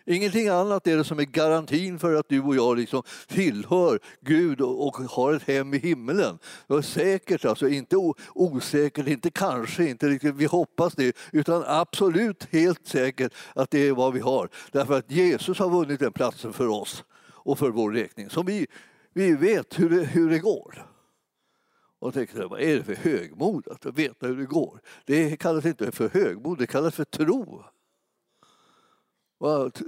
Ingenting 0.10 0.48
annat 0.48 0.88
är 0.88 0.98
det 0.98 1.04
som 1.04 1.20
är 1.20 1.24
garantin 1.24 2.00
för 2.00 2.14
att 2.14 2.30
du 2.30 2.42
och 2.42 2.56
jag 2.56 2.78
liksom 2.78 3.04
tillhör 3.28 4.00
Gud 4.22 4.62
och 4.62 4.96
har 4.96 5.34
ett 5.34 5.44
hem 5.44 5.74
i 5.74 5.78
himlen. 5.78 6.40
Det 6.68 6.74
är 6.74 6.82
säkert, 6.82 7.46
alltså, 7.46 7.68
inte 7.68 7.96
osäkert, 8.34 9.08
inte 9.08 9.30
kanske, 9.30 9.90
inte 9.90 10.08
riktigt, 10.10 10.36
vi 10.36 10.46
hoppas 10.46 10.96
det, 10.96 11.18
utan 11.32 11.64
absolut 11.68 12.48
helt 12.52 12.88
säkert 12.88 13.34
att 13.56 13.72
det 13.72 13.88
är 13.88 13.92
vad 13.92 14.14
vi 14.14 14.20
har. 14.20 14.50
Därför 14.72 14.98
att 14.98 15.12
Jesus 15.12 15.60
har 15.60 15.70
vunnit 15.70 16.00
den 16.00 16.14
platsen 16.14 16.54
för 16.54 16.68
oss 16.68 17.04
och 17.48 17.60
för 17.60 17.70
vår 17.70 17.92
räkning. 17.92 18.30
Så 18.30 18.44
vi, 18.44 18.68
vi 19.14 19.36
vet 19.36 19.80
hur 19.80 19.90
det, 19.90 20.04
hur 20.04 20.30
det 20.30 20.40
går. 20.40 20.88
Och 22.00 22.14
tänkte, 22.14 22.46
vad 22.46 22.62
är 22.62 22.76
det 22.76 22.84
för 22.84 22.96
högmod 22.96 23.68
att 23.68 23.86
veta 23.86 24.28
hur 24.28 24.38
det 24.38 24.46
går? 24.46 24.82
Det 25.06 25.38
kallas 25.38 25.66
inte 25.66 25.92
för 25.92 26.10
högmod, 26.10 26.58
det 26.58 26.68
kallas 26.68 26.96
för 26.96 27.04
tro. 27.04 27.64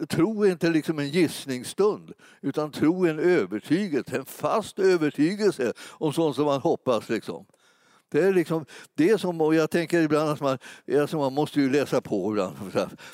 Tro 0.10 0.43
är 0.43 0.52
inte 0.52 0.69
liksom 0.69 1.00
en 1.00 1.10
gissningsstund, 1.10 2.13
utan 2.41 2.72
tro 2.72 3.06
är 3.06 3.10
en 3.10 3.19
övertygelse, 3.19 4.17
en 4.17 4.26
fast 4.26 4.80
övertygelse 4.80 5.74
om 5.80 6.13
sånt 6.13 6.36
som 6.36 6.45
man 6.45 6.62
hoppas. 6.62 7.10
Liksom. 7.10 7.45
Det 8.12 8.19
är 8.19 8.34
liksom 8.34 8.65
det 8.95 9.22
som, 9.22 9.41
och 9.41 9.56
jag 9.56 9.69
tänker 9.69 10.02
ibland 10.02 10.30
att 10.30 10.41
man, 10.41 10.58
alltså 11.02 11.17
man 11.17 11.34
måste 11.34 11.62
ju 11.62 11.69
läsa 11.69 12.02
på 12.02 12.32
ibland. 12.32 12.56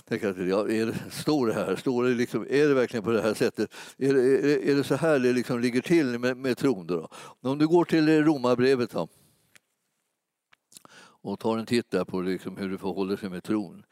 Tänka 0.09 0.29
att, 0.29 0.37
ja, 0.37 0.69
är 0.69 0.85
det, 0.85 0.95
står 1.11 1.47
det 1.47 1.53
här? 1.53 1.75
Står 1.75 2.03
det 2.03 2.09
liksom, 2.09 2.47
är 2.49 2.67
det 2.67 2.73
verkligen 2.73 3.03
på 3.03 3.11
det 3.11 3.21
här 3.21 3.33
sättet? 3.33 3.69
Är 3.97 4.13
det, 4.13 4.21
är, 4.21 4.71
är 4.71 4.75
det 4.75 4.83
så 4.83 4.95
här 4.95 5.19
det 5.19 5.33
liksom 5.33 5.59
ligger 5.59 5.81
till 5.81 6.19
med, 6.19 6.37
med 6.37 6.57
tron? 6.57 6.87
Då? 6.87 7.09
Om 7.41 7.57
du 7.57 7.67
går 7.67 7.85
till 7.85 8.23
Romarbrevet 8.23 8.91
då, 8.91 9.07
och 11.25 11.39
tar 11.39 11.57
en 11.57 11.65
titt 11.65 11.91
där 11.91 12.05
på 12.05 12.21
liksom 12.21 12.57
hur 12.57 12.69
det 12.69 12.77
förhåller 12.77 13.17
sig 13.17 13.29
med 13.29 13.43
tron. 13.43 13.83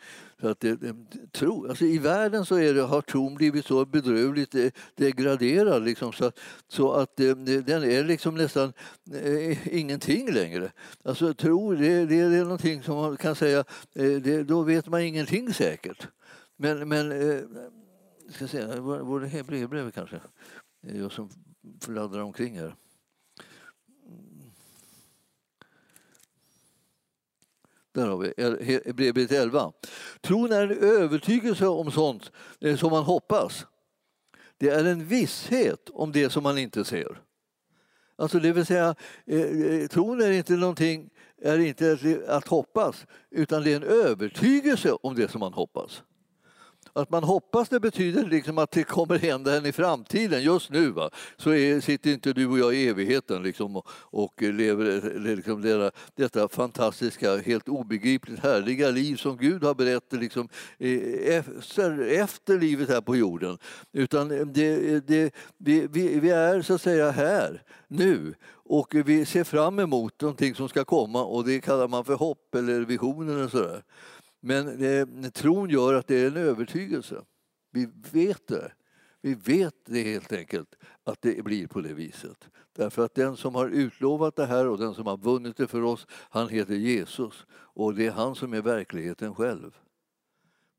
Så 0.41 0.48
att 0.48 0.60
det, 0.60 0.76
det, 0.76 0.96
tro, 1.32 1.67
alltså 1.67 1.86
I 1.86 1.98
världen 1.98 2.46
så 2.46 2.56
är 2.56 2.74
det, 2.74 2.82
har 2.82 3.02
tron 3.02 3.36
blivit 3.36 3.65
så 3.65 3.86
bedrövligt 3.86 4.56
eh, 4.56 4.67
degraderad 4.96 5.84
liksom, 5.84 6.13
så, 6.13 6.32
så 6.67 6.91
att 6.91 7.19
eh, 7.19 7.36
det, 7.36 7.62
den 7.62 7.84
är 7.84 8.04
liksom 8.04 8.36
nästan 8.36 8.74
eh, 9.13 9.78
ingenting 9.78 10.32
längre. 10.32 10.72
Alltså 11.04 11.34
tro, 11.34 11.76
det, 11.76 12.06
det, 12.06 12.19
är 12.19 12.43
någonting 12.43 12.84
som 12.84 12.96
man 12.96 13.17
kan 13.17 13.36
säga, 13.36 13.60
eh, 13.96 14.12
det, 14.12 14.43
då 14.43 14.62
vet 14.62 14.88
man 14.88 15.02
ingenting 15.02 15.54
säkert. 15.54 16.08
Men, 16.58 16.89
men 16.89 17.12
eh, 17.12 17.39
ska 18.30 18.48
se, 18.48 18.65
var, 18.65 19.19
det 19.19 19.28
Hebreerbrevet 19.28 19.96
kanske? 19.96 20.19
Eh, 20.88 21.00
jag 21.00 21.12
som 21.12 21.30
fladdrar 21.82 22.22
omkring 22.22 22.60
här. 22.60 22.76
Där 27.93 28.08
har 28.08 28.17
vi 28.17 28.34
Hebreerbrevet 28.86 29.32
11. 29.32 29.71
Tron 30.21 30.51
är 30.51 30.62
en 30.62 30.77
övertygelse 30.77 31.67
om 31.67 31.91
sånt 31.91 32.32
som 32.77 32.91
man 32.91 33.03
hoppas. 33.03 33.65
Det 34.58 34.69
är 34.69 34.86
en 34.86 35.06
visshet 35.06 35.89
om 35.89 36.12
det 36.12 36.29
som 36.29 36.43
man 36.43 36.58
inte 36.58 36.86
ser. 36.86 37.21
Alltså 38.15 38.39
det 38.39 38.51
vill 38.51 38.65
säga, 38.65 38.95
eh, 39.25 39.41
eh, 39.41 39.88
tron 39.88 40.21
är 40.21 40.32
inte 40.32 40.53
någonting, 40.53 41.10
är 41.41 41.60
inte 41.60 41.97
att 42.27 42.47
hoppas, 42.47 43.06
utan 43.32 43.63
det 43.63 43.71
är 43.71 43.75
en 43.75 43.84
övertygelse 43.84 44.91
om 44.91 45.15
det 45.15 45.32
som 45.32 45.39
man 45.39 45.53
hoppas. 45.53 46.03
Att 46.95 47.10
man 47.10 47.23
hoppas 47.23 47.69
det 47.69 47.79
betyder 47.79 48.25
liksom 48.25 48.58
att 48.58 48.71
det 48.71 48.84
kommer 48.84 49.19
hända 49.19 49.58
en 49.58 49.65
i 49.65 49.71
framtiden. 49.71 50.43
Just 50.43 50.69
nu 50.69 50.89
va? 50.89 51.10
så 51.38 51.53
är, 51.53 51.79
sitter 51.79 52.10
inte 52.10 52.34
du 52.34 52.47
och 52.47 52.60
jag 52.60 52.75
i 52.75 52.88
evigheten 52.88 53.43
liksom, 53.43 53.75
och, 53.75 53.88
och 53.95 54.41
lever 54.41 55.19
liksom, 55.19 55.62
detta, 55.62 55.91
detta 56.15 56.47
fantastiska, 56.47 57.38
helt 57.38 57.69
obegripligt 57.69 58.39
härliga 58.39 58.89
liv 58.89 59.15
som 59.15 59.38
Gud 59.38 59.63
har 59.63 59.75
berättat 59.75 60.19
liksom, 60.19 60.49
efter, 61.25 61.99
efter 61.99 62.60
livet 62.60 62.89
här 62.89 63.01
på 63.01 63.15
jorden. 63.15 63.58
Utan 63.93 64.27
det, 64.53 65.08
det, 65.08 65.34
vi, 65.58 65.88
vi, 65.91 66.19
vi 66.19 66.29
är 66.29 66.62
så 66.62 66.73
att 66.73 66.82
säga 66.82 67.12
här, 67.12 67.63
nu 67.88 68.34
och 68.65 68.95
vi 69.06 69.25
ser 69.25 69.43
fram 69.43 69.79
emot 69.79 70.21
någonting 70.21 70.56
som 70.56 70.69
ska 70.69 70.86
komma 70.86 71.23
och 71.23 71.45
det 71.45 71.60
kallar 71.60 71.88
man 71.88 72.06
för 72.06 72.15
hopp 72.15 72.56
eller 72.56 72.82
visioner. 72.82 73.43
Och 73.43 73.51
sådär. 73.51 73.84
Men 74.45 74.79
det, 74.79 75.32
tron 75.34 75.69
gör 75.69 75.93
att 75.93 76.08
det 76.08 76.15
är 76.15 76.27
en 76.27 76.38
övertygelse. 76.38 77.21
Vi 77.71 77.89
vet 78.12 78.47
det. 78.47 78.71
Vi 79.21 79.34
vet 79.34 79.75
det 79.86 80.03
helt 80.03 80.34
enkelt 80.34 80.75
att 81.03 81.21
det 81.21 81.43
blir 81.43 81.67
på 81.67 81.82
det 81.82 81.93
viset. 81.93 82.49
Därför 82.75 83.06
att 83.06 83.15
den 83.15 83.38
som 83.38 83.56
har 83.56 83.69
utlovat 83.69 84.36
det 84.36 84.45
här 84.45 84.67
och 84.67 84.77
den 84.77 84.93
som 84.93 85.08
har 85.08 85.17
vunnit 85.17 85.58
det 85.58 85.67
för 85.67 85.82
oss, 85.82 86.08
han 86.10 86.49
heter 86.49 86.73
Jesus. 86.73 87.45
Och 87.51 87.95
det 87.95 88.08
är 88.08 88.12
han 88.12 88.36
som 88.36 88.53
är 88.53 88.62
verkligheten 88.62 89.36
själv. 89.36 89.77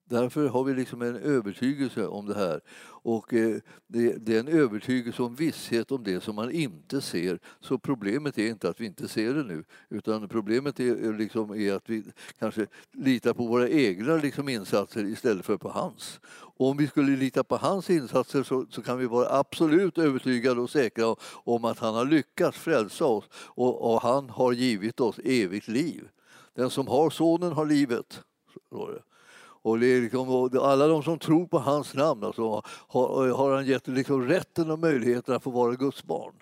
Därför 0.06 0.48
har 0.48 0.64
vi 0.64 0.74
liksom 0.74 1.02
en 1.02 1.16
övertygelse 1.16 2.06
om 2.06 2.26
det 2.26 2.34
här. 2.34 2.60
Och 2.86 3.34
eh, 3.34 3.56
det, 3.86 4.28
är 4.28 4.40
en 4.40 4.48
övertygelse 4.48 5.22
om 5.22 5.34
visshet 5.34 5.92
om 5.92 6.04
det 6.04 6.20
som 6.20 6.36
man 6.36 6.50
inte 6.50 7.00
ser. 7.00 7.38
Så 7.60 7.78
problemet 7.78 8.38
är 8.38 8.48
inte 8.48 8.68
att 8.68 8.80
vi 8.80 8.86
inte 8.86 9.08
ser 9.08 9.34
det 9.34 9.42
nu, 9.42 9.64
utan 9.88 10.28
problemet 10.28 10.80
är, 10.80 11.18
liksom, 11.18 11.50
är 11.50 11.72
att 11.72 11.90
vi 11.90 12.04
kanske 12.38 12.66
litar 12.92 13.34
på 13.34 13.46
våra 13.46 13.68
egna 13.68 14.16
liksom, 14.16 14.48
insatser 14.48 15.04
istället 15.04 15.46
för 15.46 15.56
på 15.56 15.68
hans. 15.68 16.20
Och 16.26 16.68
om 16.68 16.76
vi 16.76 16.86
skulle 16.86 17.16
lita 17.16 17.44
på 17.44 17.56
hans 17.56 17.90
insatser 17.90 18.42
så, 18.42 18.66
så, 18.70 18.82
kan 18.82 18.98
vi 18.98 19.06
vara 19.06 19.38
absolut 19.38 19.98
övertygade 19.98 20.60
och 20.60 20.70
säkra 20.70 21.16
om 21.44 21.64
att 21.64 21.78
han 21.78 21.94
har 21.94 22.04
lyckats 22.04 22.58
frälsa 22.58 23.04
oss 23.04 23.24
och, 23.34 23.94
och 23.94 24.02
han 24.02 24.30
har 24.30 24.52
givit 24.52 25.00
oss 25.00 25.18
evigt 25.24 25.68
liv. 25.68 26.08
Den 26.54 26.70
som 26.70 26.88
har 26.88 27.10
sonen 27.10 27.52
har 27.52 27.66
livet. 27.66 28.20
Och, 29.64 29.78
liksom, 29.78 30.28
och 30.28 30.54
alla 30.54 30.86
de 30.86 31.02
som 31.02 31.18
tror 31.18 31.46
på 31.46 31.58
hans 31.58 31.94
namn 31.94 32.24
alltså, 32.24 32.62
har, 32.66 33.28
har 33.28 33.54
han 33.54 33.66
gett 33.66 33.88
liksom 33.88 34.28
rätten 34.28 34.70
och 34.70 34.78
möjligheten 34.78 35.34
att 35.34 35.42
få 35.42 35.50
vara 35.50 35.74
Guds 35.74 36.04
barn. 36.04 36.34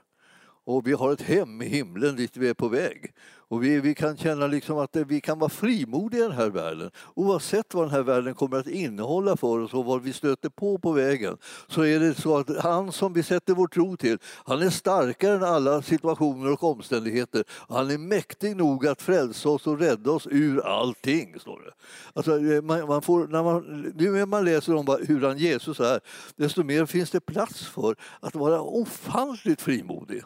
Och 0.65 0.87
vi 0.87 0.93
har 0.93 1.13
ett 1.13 1.23
hem 1.23 1.63
i 1.63 1.69
himlen 1.69 2.17
dit 2.17 2.37
vi 2.37 2.49
är 2.49 2.55
på 2.55 2.69
väg. 2.69 3.15
Och 3.53 3.65
vi, 3.65 3.81
vi 3.81 3.95
kan 3.95 4.17
känna 4.17 4.47
liksom 4.47 4.79
att 4.79 4.97
vi 4.97 5.21
kan 5.21 5.39
vara 5.39 5.51
frimodiga 5.51 6.21
i 6.21 6.29
den 6.29 6.37
här 6.37 6.51
världen. 6.51 6.91
Oavsett 7.15 7.75
vad 7.75 7.85
den 7.85 7.91
här 7.91 8.03
världen 8.03 8.35
kommer 8.35 8.59
att 8.59 8.67
innehålla 8.67 9.37
för 9.37 9.59
oss 9.59 9.75
och 9.75 9.85
vad 9.85 10.03
vi 10.03 10.13
stöter 10.13 10.49
på 10.49 10.79
på 10.79 10.93
vägen 10.93 11.37
så 11.69 11.83
är 11.83 12.01
det 12.01 12.15
så 12.15 12.37
att 12.37 12.63
han 12.63 12.93
som 12.93 13.13
vi 13.13 13.23
sätter 13.23 13.55
vår 13.55 13.67
tro 13.67 13.97
till, 13.97 14.19
han 14.45 14.63
är 14.63 14.71
starkare 14.71 15.35
än 15.35 15.45
alla 15.45 15.83
situationer 15.83 16.53
och 16.53 16.63
omständigheter. 16.63 17.45
Han 17.69 17.91
är 17.91 17.99
mäktig 17.99 18.57
nog 18.57 18.87
att 18.87 19.03
frälsa 19.03 19.49
oss 19.49 19.67
och 19.67 19.79
rädda 19.79 20.11
oss 20.11 20.27
ur 20.31 20.67
allting. 20.67 21.41
Står 21.41 21.61
det. 21.61 21.73
Alltså, 22.13 22.39
eh, 22.39 22.63
man, 22.63 22.87
man 22.87 23.03
får, 23.03 23.27
när 23.27 23.43
man, 23.43 23.93
ju 23.99 24.11
mer 24.11 24.27
man 24.27 24.45
läser 24.45 24.75
om 24.75 24.99
hur 25.09 25.21
han 25.21 25.39
Jesus 25.39 25.81
är, 25.81 26.01
desto 26.37 26.63
mer 26.63 26.87
finns 26.87 27.11
det 27.11 27.21
plats 27.21 27.67
för 27.67 27.97
att 28.21 28.35
vara 28.35 28.61
ofantligt 28.61 29.63
frimodig. 29.63 30.23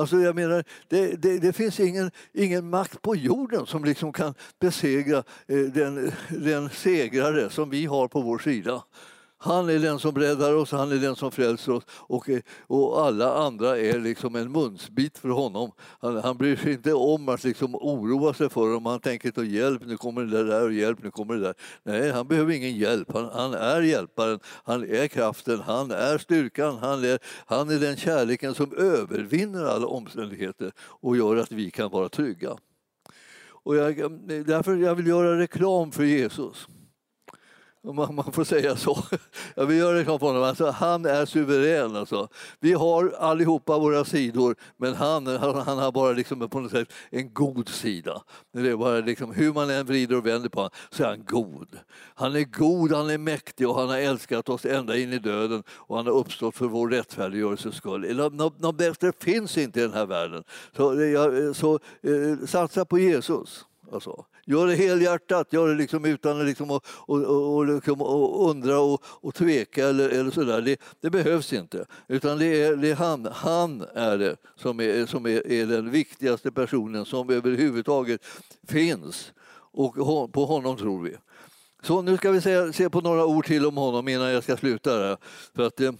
Alltså 0.00 0.16
jag 0.16 0.34
menar, 0.34 0.64
det, 0.88 1.22
det, 1.22 1.38
det, 1.38 1.52
finns 1.52 1.80
ingen, 1.80 2.10
ingen 2.32 2.70
makt 2.70 3.02
på 3.02 3.16
jorden 3.16 3.66
som 3.66 3.84
liksom 3.84 4.12
kan 4.12 4.34
besegra 4.60 5.18
eh, 5.46 5.58
den, 5.58 6.12
den 6.28 6.70
segrare 6.70 7.50
som 7.50 7.70
vi 7.70 7.86
har 7.86 8.08
på 8.08 8.20
vår 8.20 8.38
sida. 8.38 8.82
Han 9.42 9.68
är 9.68 9.78
den 9.78 9.98
som 9.98 10.14
räddar 10.14 10.54
oss, 10.54 10.72
han 10.72 10.92
är 10.92 10.96
den 10.96 11.16
som 11.16 11.30
frälser 11.30 11.72
oss 11.72 11.84
och, 11.90 12.28
eh, 12.28 12.40
och 12.66 13.00
alla 13.00 13.34
andra 13.34 13.78
är 13.78 13.98
liksom 13.98 14.36
en 14.36 14.52
munsbit 14.52 15.18
för 15.18 15.28
honom. 15.28 15.72
Han, 16.00 16.16
han 16.16 16.36
bryr 16.36 16.56
sig 16.56 16.72
inte 16.72 16.92
om 16.92 17.28
att 17.28 17.44
liksom 17.44 17.74
oroa 17.74 18.34
sig 18.34 18.48
för 18.48 18.72
dem. 18.72 18.86
Han 18.86 19.00
tänker 19.00 19.28
inte 19.28 19.42
hjälp, 19.42 19.82
nu 19.86 19.96
kommer 19.96 20.22
det 20.22 20.44
där 20.44 20.64
och 20.64 20.72
hjälp, 20.72 21.02
nu 21.02 21.10
kommer 21.10 21.34
det 21.34 21.40
där. 21.40 21.54
Nej, 21.82 22.10
han 22.10 22.28
behöver 22.28 22.52
ingen 22.52 22.76
hjälp. 22.76 23.12
Han, 23.12 23.30
han 23.32 23.54
är 23.54 23.80
hjälparen, 23.80 24.40
han 24.44 24.82
är 24.82 25.08
kraften, 25.08 25.60
han 25.60 25.90
är 25.90 26.18
styrkan, 26.18 26.78
han 26.78 27.04
är, 27.04 27.18
han 27.46 27.70
är 27.70 27.78
den 27.78 27.96
kärleken 27.96 28.54
som 28.54 28.72
övervinner 28.76 29.64
alla 29.64 29.86
omständigheter 29.86 30.72
och 30.78 31.16
gör 31.16 31.36
att 31.36 31.52
vi 31.52 31.70
kan 31.70 31.90
vara 31.90 32.08
trygga. 32.08 32.56
Och 33.62 33.76
jag, 33.76 34.00
eh, 34.00 34.10
därför 34.46 34.76
jag 34.76 34.94
vill 34.94 35.06
göra 35.06 35.38
reklam 35.38 35.92
för 35.92 36.04
Jesus 36.04 36.66
om 37.82 37.96
man 37.96 38.32
får 38.32 38.44
säga 38.44 38.76
så. 38.76 38.98
Ja, 39.56 39.64
vi 39.64 39.76
gör 39.76 39.94
reklam 39.94 40.18
för 40.18 40.26
honom. 40.26 40.42
Alltså, 40.42 40.70
han 40.70 41.06
är 41.06 41.26
suverän. 41.26 41.96
Alltså. 41.96 42.28
Vi 42.60 42.72
har 42.72 43.14
allihopa 43.18 43.78
våra 43.78 44.04
sidor, 44.04 44.56
men 44.76 44.94
han, 44.94 45.26
han 45.26 45.78
har 45.78 45.92
bara 45.92 46.12
liksom 46.12 46.48
på 46.48 46.60
något 46.60 46.70
sätt 46.70 46.92
en 47.10 47.32
god 47.32 47.68
sida. 47.68 48.22
Det 48.52 48.70
är 48.70 48.76
bara 48.76 49.00
liksom, 49.00 49.32
hur 49.34 49.52
man 49.52 49.70
än 49.70 49.86
vrider 49.86 50.16
och 50.16 50.26
vänder 50.26 50.48
på 50.48 50.60
honom 50.60 50.70
så 50.90 51.02
är 51.02 51.08
han 51.08 51.24
god. 51.24 51.78
Han 52.14 52.36
är 52.36 52.44
god, 52.44 52.92
han 52.92 53.10
är 53.10 53.18
mäktig 53.18 53.68
och 53.68 53.74
han 53.74 53.88
har 53.88 53.98
älskat 53.98 54.48
oss 54.48 54.64
ända 54.64 54.96
in 54.96 55.12
i 55.12 55.18
döden 55.18 55.62
och 55.70 55.96
han 55.96 56.06
har 56.06 56.14
uppstått 56.14 56.56
för 56.56 56.66
vår 56.66 56.88
rättfärdiggörelses 56.88 57.74
skull. 57.74 58.30
Något 58.58 58.76
bättre 58.76 59.12
finns 59.20 59.58
inte 59.58 59.80
i 59.80 59.82
den 59.82 59.92
här 59.92 60.06
världen. 60.06 60.44
Så, 60.76 60.94
så 61.54 61.74
eh, 62.02 62.46
satsa 62.46 62.84
på 62.84 62.98
Jesus. 62.98 63.64
Alltså. 63.92 64.24
Gör 64.46 64.66
det 64.66 64.74
helhjärtat, 64.74 65.52
gör 65.52 65.68
det 65.68 65.74
liksom 65.74 66.04
utan 66.04 66.46
liksom 66.46 66.70
att 66.70 66.84
och, 66.88 67.24
och, 67.24 67.56
och, 67.56 67.66
liksom 67.66 68.02
och 68.02 68.50
undra 68.50 68.80
och, 68.80 69.02
och 69.04 69.34
tveka 69.34 69.88
eller, 69.88 70.08
eller 70.08 70.30
sådär. 70.30 70.60
Det, 70.60 70.80
det 71.00 71.10
behövs 71.10 71.52
inte. 71.52 71.86
Utan 72.08 72.38
det 72.38 72.62
är, 72.62 72.76
det 72.76 72.90
är 72.90 72.94
han, 72.94 73.28
han 73.32 73.84
är 73.94 74.18
det 74.18 74.36
som, 74.56 74.80
är, 74.80 75.06
som 75.06 75.26
är, 75.26 75.46
är 75.46 75.66
den 75.66 75.90
viktigaste 75.90 76.52
personen 76.52 77.04
som 77.04 77.30
överhuvudtaget 77.30 78.20
finns. 78.68 79.32
Och 79.72 79.94
hon, 79.96 80.32
på 80.32 80.44
honom 80.46 80.76
tror 80.76 81.02
vi. 81.02 81.16
Så 81.82 82.02
nu 82.02 82.16
ska 82.16 82.30
vi 82.30 82.40
se, 82.40 82.72
se 82.72 82.90
på 82.90 83.00
några 83.00 83.24
ord 83.24 83.46
till 83.46 83.66
om 83.66 83.76
honom 83.76 84.08
innan 84.08 84.32
jag 84.32 84.42
ska 84.42 84.56
sluta. 84.56 84.98
Där. 84.98 85.16
För 85.54 85.66
att, 85.66 85.80
eh, 85.80 85.92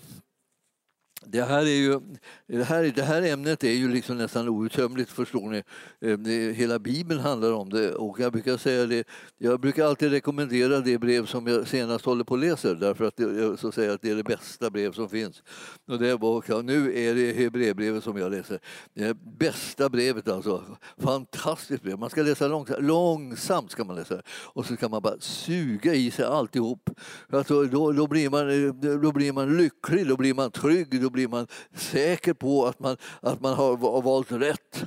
det 1.32 1.42
här, 1.42 1.62
är 1.62 1.64
ju, 1.64 2.00
det, 2.46 2.64
här, 2.64 2.92
det 2.94 3.02
här 3.02 3.22
ämnet 3.22 3.64
är 3.64 3.72
ju 3.72 3.88
liksom 3.88 4.18
nästan 4.18 4.48
outtömligt, 4.48 5.10
förstår 5.10 5.50
ni. 5.50 5.62
Eh, 6.00 6.54
hela 6.54 6.78
Bibeln 6.78 7.20
handlar 7.20 7.52
om 7.52 7.70
det. 7.70 7.94
Och 7.94 8.20
jag 8.20 8.32
brukar 8.32 8.56
säga 8.56 8.86
det, 8.86 9.08
jag 9.38 9.60
brukar 9.60 9.86
alltid 9.86 10.10
rekommendera 10.10 10.80
det 10.80 10.98
brev 10.98 11.26
som 11.26 11.46
jag 11.46 11.68
senast 11.68 12.04
håller 12.04 12.24
på 12.24 12.34
att 12.34 12.40
läsa 12.40 12.74
därför 12.74 13.04
att 13.04 13.18
jag 13.18 13.58
så 13.58 13.72
säger 13.72 13.90
att 13.90 14.02
det 14.02 14.10
är 14.10 14.16
det 14.16 14.24
bästa 14.24 14.70
brev 14.70 14.92
som 14.92 15.08
finns. 15.08 15.42
Och 15.88 15.98
det 15.98 16.08
är, 16.08 16.62
nu 16.62 16.98
är 16.98 17.14
det 17.14 17.32
Hebreerbrevet 17.32 18.04
som 18.04 18.16
jag 18.16 18.32
läser. 18.32 18.60
Det 18.94 19.16
bästa 19.38 19.88
brevet 19.88 20.28
alltså. 20.28 20.64
Fantastiskt 20.98 21.82
brev. 21.82 21.98
Man 21.98 22.10
ska 22.10 22.22
läsa 22.22 22.48
långsamt, 22.48 22.82
långsamt 22.82 23.70
ska 23.70 23.84
man 23.84 23.96
läsa 23.96 24.22
och 24.28 24.66
så 24.66 24.76
ska 24.76 24.88
man 24.88 25.02
bara 25.02 25.20
suga 25.20 25.94
i 25.94 26.10
sig 26.10 26.24
alltihop. 26.24 26.90
Alltså, 27.32 27.64
då, 27.64 27.92
då, 27.92 28.06
blir 28.06 28.30
man, 28.30 29.00
då 29.02 29.12
blir 29.12 29.32
man 29.32 29.56
lycklig, 29.56 30.06
då 30.06 30.16
blir 30.16 30.34
man 30.34 30.50
trygg, 30.50 31.02
då 31.02 31.10
blir 31.10 31.19
blir 31.20 31.28
man 31.28 31.46
säker 31.74 32.32
på 32.32 32.66
att 32.66 32.80
man, 32.80 32.96
att 33.20 33.40
man 33.40 33.54
har 33.54 34.02
valt 34.02 34.32
rätt. 34.32 34.84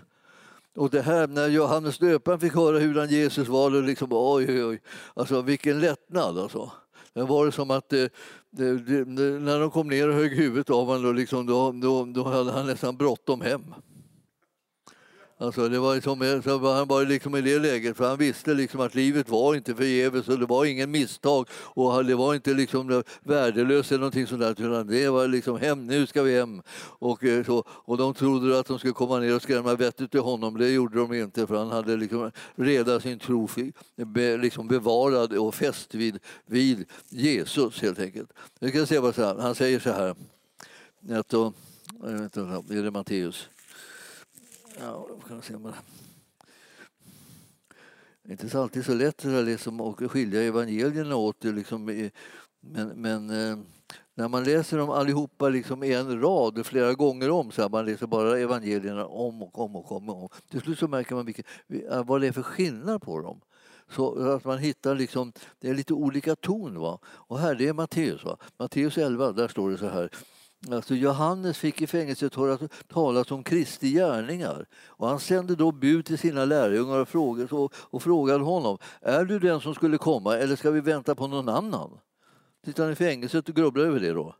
Och 0.75 0.89
det 0.89 1.01
här 1.01 1.27
när 1.27 1.47
Johannes 1.47 1.97
döparen 1.97 2.39
fick 2.39 2.53
höra 2.53 2.77
hur 2.77 3.05
Jesus 3.05 3.47
var, 3.47 3.71
det 3.71 3.81
liksom, 3.81 4.07
oj, 4.11 4.45
oj, 4.49 4.65
oj, 4.65 4.81
alltså 5.13 5.41
vilken 5.41 5.79
lättnad 5.79 6.39
alltså. 6.39 6.71
Det 7.13 7.23
var 7.23 7.45
det 7.45 7.51
som 7.51 7.71
att 7.71 7.89
det, 7.89 8.13
det, 8.51 8.77
det, 8.77 9.05
när 9.39 9.59
de 9.59 9.71
kom 9.71 9.87
ner 9.87 10.09
och 10.09 10.15
högg 10.15 10.31
huvudet 10.31 10.69
av 10.69 10.85
honom, 10.85 11.03
då, 11.03 11.11
liksom, 11.11 11.45
då, 11.45 11.71
då, 11.71 12.05
då 12.05 12.23
hade 12.23 12.51
han 12.51 12.65
nästan 12.65 12.97
bråttom 12.97 13.41
hem. 13.41 13.73
Alltså 15.43 15.69
det 15.69 15.79
var 15.79 15.95
liksom, 15.95 16.41
så 16.43 16.73
han 16.73 16.87
var 16.87 17.05
liksom 17.05 17.35
i 17.35 17.41
det 17.41 17.59
läget, 17.59 17.97
för 17.97 18.09
han 18.09 18.17
visste 18.17 18.53
liksom 18.53 18.79
att 18.79 18.95
livet 18.95 19.29
var 19.29 19.55
inte 19.55 19.75
förgäves 19.75 20.27
och 20.27 20.39
det 20.39 20.45
var 20.45 20.65
ingen 20.65 20.91
misstag 20.91 21.47
och 21.51 22.05
det 22.05 22.15
var 22.15 22.35
inte 22.35 22.53
liksom 22.53 23.03
värdelöst 23.23 23.91
eller 23.91 23.99
någonting 23.99 24.27
sånt 24.27 24.41
där, 24.41 24.51
utan 24.51 24.87
det 24.87 25.09
var 25.09 25.27
liksom 25.27 25.57
hem, 25.57 25.87
nu 25.87 26.07
ska 26.07 26.23
vi 26.23 26.35
hem. 26.35 26.61
Och, 26.99 27.23
eh, 27.23 27.45
så, 27.45 27.63
och 27.67 27.97
de 27.97 28.13
trodde 28.13 28.59
att 28.59 28.65
de 28.65 28.79
skulle 28.79 28.93
komma 28.93 29.19
ner 29.19 29.35
och 29.35 29.41
skrämma 29.41 29.75
vettet 29.75 30.11
till 30.11 30.19
honom, 30.19 30.57
det 30.57 30.69
gjorde 30.69 30.99
de 30.99 31.13
inte 31.13 31.47
för 31.47 31.55
han 31.55 31.71
hade 31.71 31.97
liksom 31.97 32.31
redan 32.55 33.01
sin 33.01 33.19
tro 33.19 33.49
be, 33.95 34.37
liksom 34.37 34.67
bevarad 34.67 35.33
och 35.33 35.55
fäst 35.55 35.95
vid, 35.95 36.19
vid 36.45 36.85
Jesus 37.09 37.81
helt 37.81 37.99
enkelt. 37.99 38.33
Vi 38.59 38.71
kan 38.71 38.87
se 38.87 38.99
vad 38.99 39.15
han 39.17 39.55
säger 39.55 39.79
så 39.79 39.89
här, 39.89 40.15
att 41.19 41.29
då, 41.29 41.53
eh, 42.03 42.77
är 42.77 42.83
det 42.83 42.91
Matteus? 42.91 43.49
Ja, 44.79 45.07
kan 45.27 45.41
se 45.41 45.53
det 48.23 48.33
är 48.33 48.43
inte 48.43 48.59
alltid 48.59 48.85
så 48.85 48.93
lätt 48.93 49.25
att 49.25 49.45
liksom, 49.45 49.81
att 49.81 50.11
skilja 50.11 50.41
evangelierna 50.41 51.15
åt. 51.15 51.43
Liksom, 51.43 52.11
men, 52.61 52.87
men 52.87 53.29
eh, 53.29 53.57
när 54.15 54.27
man 54.27 54.43
läser 54.43 54.77
dem 54.77 54.89
allihopa 54.89 55.49
liksom 55.49 55.83
i 55.83 55.93
en 55.93 56.21
rad 56.21 56.65
flera 56.65 56.93
gånger 56.93 57.29
om, 57.29 57.51
så 57.51 57.61
här, 57.61 57.69
man 57.69 57.85
läser 57.85 58.07
bara 58.07 58.39
evangelierna 58.39 59.05
om 59.05 59.43
och 59.43 59.59
om 59.59 59.75
och 59.75 59.91
om, 59.91 60.09
och 60.09 60.21
om. 60.23 60.29
Till 60.49 60.61
slut 60.61 60.79
så 60.79 60.87
märker 60.87 61.15
man 61.15 61.25
vilka, 61.25 61.43
eh, 61.89 62.05
vad 62.05 62.21
det 62.21 62.27
är 62.27 62.31
för 62.31 62.43
skillnad 62.43 63.01
på 63.01 63.19
dem. 63.19 63.41
Så 63.89 64.31
att 64.31 64.45
man 64.45 64.57
hittar 64.57 64.95
liksom, 64.95 65.33
det 65.59 65.69
är 65.69 65.73
lite 65.73 65.93
olika 65.93 66.35
ton. 66.35 66.79
Va? 66.79 66.99
Och 67.05 67.39
här, 67.39 67.55
det 67.55 67.67
är 67.67 67.73
Matteus. 67.73 68.23
Va? 68.23 68.37
Matteus 68.57 68.97
11, 68.97 69.31
där 69.31 69.47
står 69.47 69.71
det 69.71 69.77
så 69.77 69.89
här. 69.89 70.09
Alltså 70.71 70.95
Johannes 70.95 71.57
fick 71.57 71.81
i 71.81 71.87
fängelset 71.87 72.35
höra 72.35 72.57
talas 72.87 73.31
om 73.31 73.43
Kristi 73.43 73.91
gärningar 73.91 74.65
och 74.87 75.07
han 75.07 75.19
sände 75.19 75.55
då 75.55 75.71
bud 75.71 76.05
till 76.05 76.17
sina 76.17 76.45
lärjungar 76.45 76.99
och 76.99 77.07
frågade, 77.07 77.55
och, 77.55 77.73
och 77.75 78.03
frågade 78.03 78.43
honom 78.43 78.77
Är 79.01 79.25
du 79.25 79.39
den 79.39 79.61
som 79.61 79.75
skulle 79.75 79.97
komma 79.97 80.37
eller 80.37 80.55
ska 80.55 80.71
vi 80.71 80.81
vänta 80.81 81.15
på 81.15 81.27
någon 81.27 81.49
annan? 81.49 81.99
Sitter 82.65 82.83
han 82.83 82.91
i 82.91 82.95
fängelset 82.95 83.49
och 83.49 83.55
grubblar 83.55 83.83
över 83.83 83.99
det 83.99 84.13
då? 84.13 84.35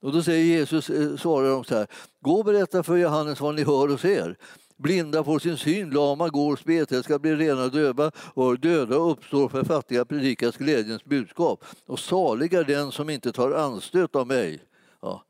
Och 0.00 0.12
då 0.12 0.22
säger 0.22 0.44
Jesus, 0.44 0.90
eh, 0.90 1.16
svarar 1.16 1.50
de 1.50 1.64
så 1.64 1.74
här 1.74 1.86
Gå 2.20 2.32
och 2.32 2.44
berätta 2.44 2.82
för 2.82 2.96
Johannes 2.96 3.40
vad 3.40 3.54
ni 3.54 3.64
hör 3.64 3.92
och 3.92 4.00
ser. 4.00 4.36
Blinda 4.76 5.24
får 5.24 5.38
sin 5.38 5.56
syn, 5.56 5.90
lama 5.90 6.28
går, 6.28 6.56
spetälska 6.56 7.18
blir 7.18 7.36
rena 7.36 7.68
döva 7.68 8.10
och 8.16 8.60
döda 8.60 8.94
uppstår 8.94 9.48
för 9.48 9.64
fattiga 9.64 10.04
predikas 10.04 10.56
glädjens 10.56 11.04
budskap. 11.04 11.64
Och 11.86 11.98
salig 11.98 12.54
är 12.54 12.64
den 12.64 12.92
som 12.92 13.10
inte 13.10 13.32
tar 13.32 13.50
anstöt 13.50 14.16
av 14.16 14.26
mig. 14.26 14.62
Ja. 15.00 15.24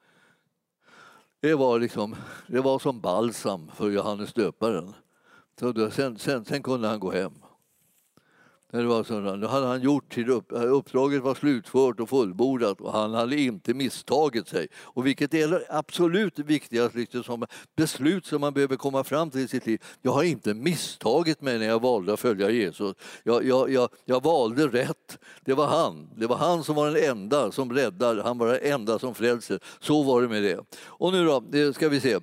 Det 1.45 1.55
var, 1.55 1.79
liksom, 1.79 2.17
det 2.47 2.61
var 2.61 2.79
som 2.79 3.01
balsam 3.01 3.71
för 3.75 3.91
Johannes 3.91 4.33
döparen. 4.33 4.95
Så 5.61 5.73
då, 5.73 5.91
sen, 5.91 6.19
sen, 6.19 6.45
sen 6.45 6.63
kunde 6.63 6.89
han 6.89 7.01
gå 7.01 7.13
hem. 7.13 7.33
Det 8.75 8.87
var 8.87 9.05
sådant. 9.05 9.43
då 9.43 9.49
hade 9.49 9.67
han 9.67 9.83
gjort 9.83 10.13
till 10.13 10.31
upp, 10.31 10.47
uppdraget 10.49 11.23
var 11.23 11.35
slutfört 11.35 12.01
och 12.01 12.09
fullbordat 12.09 12.81
och 12.81 12.93
han 12.93 13.15
hade 13.15 13.41
inte 13.41 13.75
misstagit 13.75 14.49
sig. 14.49 14.69
Och 14.77 15.07
vilket 15.07 15.35
är 15.35 15.49
det 15.49 15.67
absolut 15.69 16.39
viktigaste 16.39 16.99
liksom, 16.99 17.23
som 17.23 17.47
beslut 17.77 18.27
som 18.27 18.41
man 18.41 18.53
behöver 18.55 18.77
komma 18.77 19.05
fram 19.05 19.31
till 19.31 19.41
i 19.41 19.49
sitt 19.49 19.67
liv. 19.67 19.83
Jag 20.03 20.13
har 20.13 20.23
inte 20.23 20.55
misstagit 20.55 21.41
mig 21.41 21.59
när 21.59 21.67
jag 21.67 21.83
valde 21.83 22.13
att 22.13 22.21
följa 22.21 22.51
Jesus. 22.51 22.97
Jag, 23.23 23.45
jag, 23.45 23.71
jag, 23.71 23.89
jag 24.05 24.23
valde 24.23 24.69
rätt. 24.69 25.19
Det 25.45 25.55
var 25.55 25.67
han. 25.67 26.11
Det 26.17 26.27
var 26.27 26.37
han 26.37 26.65
som 26.65 26.77
var 26.77 26.91
den 26.91 27.11
enda 27.11 27.53
som 27.53 27.73
räddar. 27.73 28.23
Han 28.25 28.39
var 28.39 28.47
den 28.47 28.73
enda 28.73 28.99
som 28.99 29.15
frälser. 29.15 29.61
Så 29.81 30.03
var 30.03 30.23
det 30.23 30.29
med 30.29 30.43
det. 30.43 30.61
Och 30.85 31.13
nu 31.13 31.25
då, 31.25 31.41
det 31.41 31.75
ska 31.75 31.89
vi 31.89 32.01
se. 32.01 32.19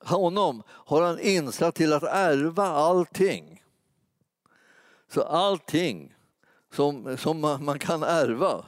Honom 0.00 0.62
har 0.68 1.02
han 1.02 1.20
insatt 1.20 1.74
till 1.74 1.92
att 1.92 2.02
ärva 2.02 2.66
allting 2.66 3.62
så 5.12 5.22
allting 5.22 6.14
som, 6.74 7.16
som 7.16 7.40
man 7.40 7.78
kan 7.78 8.02
ärva 8.02 8.64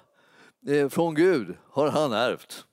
eh, 0.66 0.88
från 0.88 1.14
Gud 1.14 1.57
har 1.70 1.90
han 1.90 2.12
ärvt. 2.12 2.64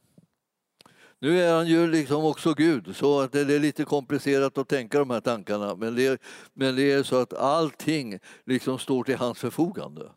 Nu 1.19 1.41
är 1.41 1.53
han 1.53 1.67
ju 1.67 1.87
liksom 1.87 2.25
också 2.25 2.53
Gud, 2.53 2.95
så 2.95 3.19
att 3.19 3.31
det 3.31 3.39
är 3.39 3.59
lite 3.59 3.85
komplicerat 3.85 4.57
att 4.57 4.67
tänka 4.67 4.99
de 4.99 5.09
här 5.09 5.21
tankarna. 5.21 5.75
Men 5.75 5.95
det, 5.95 6.07
är, 6.07 6.17
men 6.53 6.75
det 6.75 6.91
är 6.91 7.03
så 7.03 7.15
att 7.15 7.33
allting 7.33 8.19
liksom 8.45 8.79
står 8.79 9.03
till 9.03 9.17
hans 9.17 9.39
förfogande. 9.39 10.11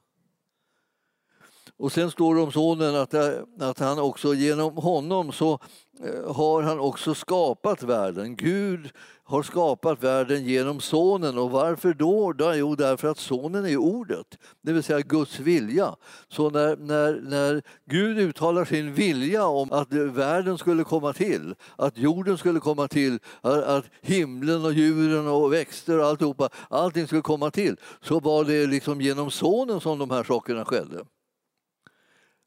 Och 1.76 1.92
sen 1.92 2.11
står 2.11 2.34
det 2.34 2.40
om 2.40 2.52
sonen 2.52 2.96
att, 2.96 3.14
att 3.61 3.78
han 3.78 3.98
också 3.98 4.34
genom 4.34 4.76
honom 4.76 5.32
så 5.32 5.58
eh, 6.04 6.34
har 6.34 6.62
han 6.62 6.80
också 6.80 7.14
skapat 7.14 7.82
världen. 7.82 8.37
Gud 8.37 8.90
har 9.29 9.43
skapat 9.43 10.05
världen 10.05 10.45
genom 10.45 10.81
sonen. 10.81 11.38
Och 11.38 11.51
varför 11.51 11.95
då? 11.95 12.35
Jo, 12.55 12.75
därför 12.75 13.09
att 13.09 13.19
sonen 13.19 13.67
är 13.67 13.77
ordet, 13.77 14.38
det 14.62 14.73
vill 14.73 14.83
säga 14.83 15.01
Guds 15.01 15.41
vilja. 15.41 15.97
Så 16.29 16.51
när, 16.51 16.77
när, 16.77 17.21
när 17.21 17.62
Gud 17.85 18.19
uttalar 18.19 18.64
sin 18.64 18.95
vilja 18.95 19.47
om 19.47 19.73
att 19.73 19.93
världen 19.93 20.59
skulle 20.59 20.85
komma 20.85 21.12
till, 21.12 21.55
att 21.77 21.99
jorden 21.99 22.38
skulle 22.38 22.61
komma 22.61 22.88
till, 22.88 23.19
att 23.43 23.85
himlen 24.01 24.64
och 24.64 24.73
djuren 24.73 25.29
och 25.29 25.53
växter 25.53 25.99
och 25.99 26.07
alltihopa, 26.07 26.49
allting 26.71 27.07
skulle 27.07 27.23
komma 27.23 27.51
till, 27.51 27.77
så 28.03 28.21
var 28.21 28.45
det 28.45 28.67
liksom 28.67 29.01
genom 29.01 29.31
sonen 29.31 29.81
som 29.81 29.99
de 29.99 30.11
här 30.11 30.25
sakerna 30.25 30.64
skedde. 30.64 31.05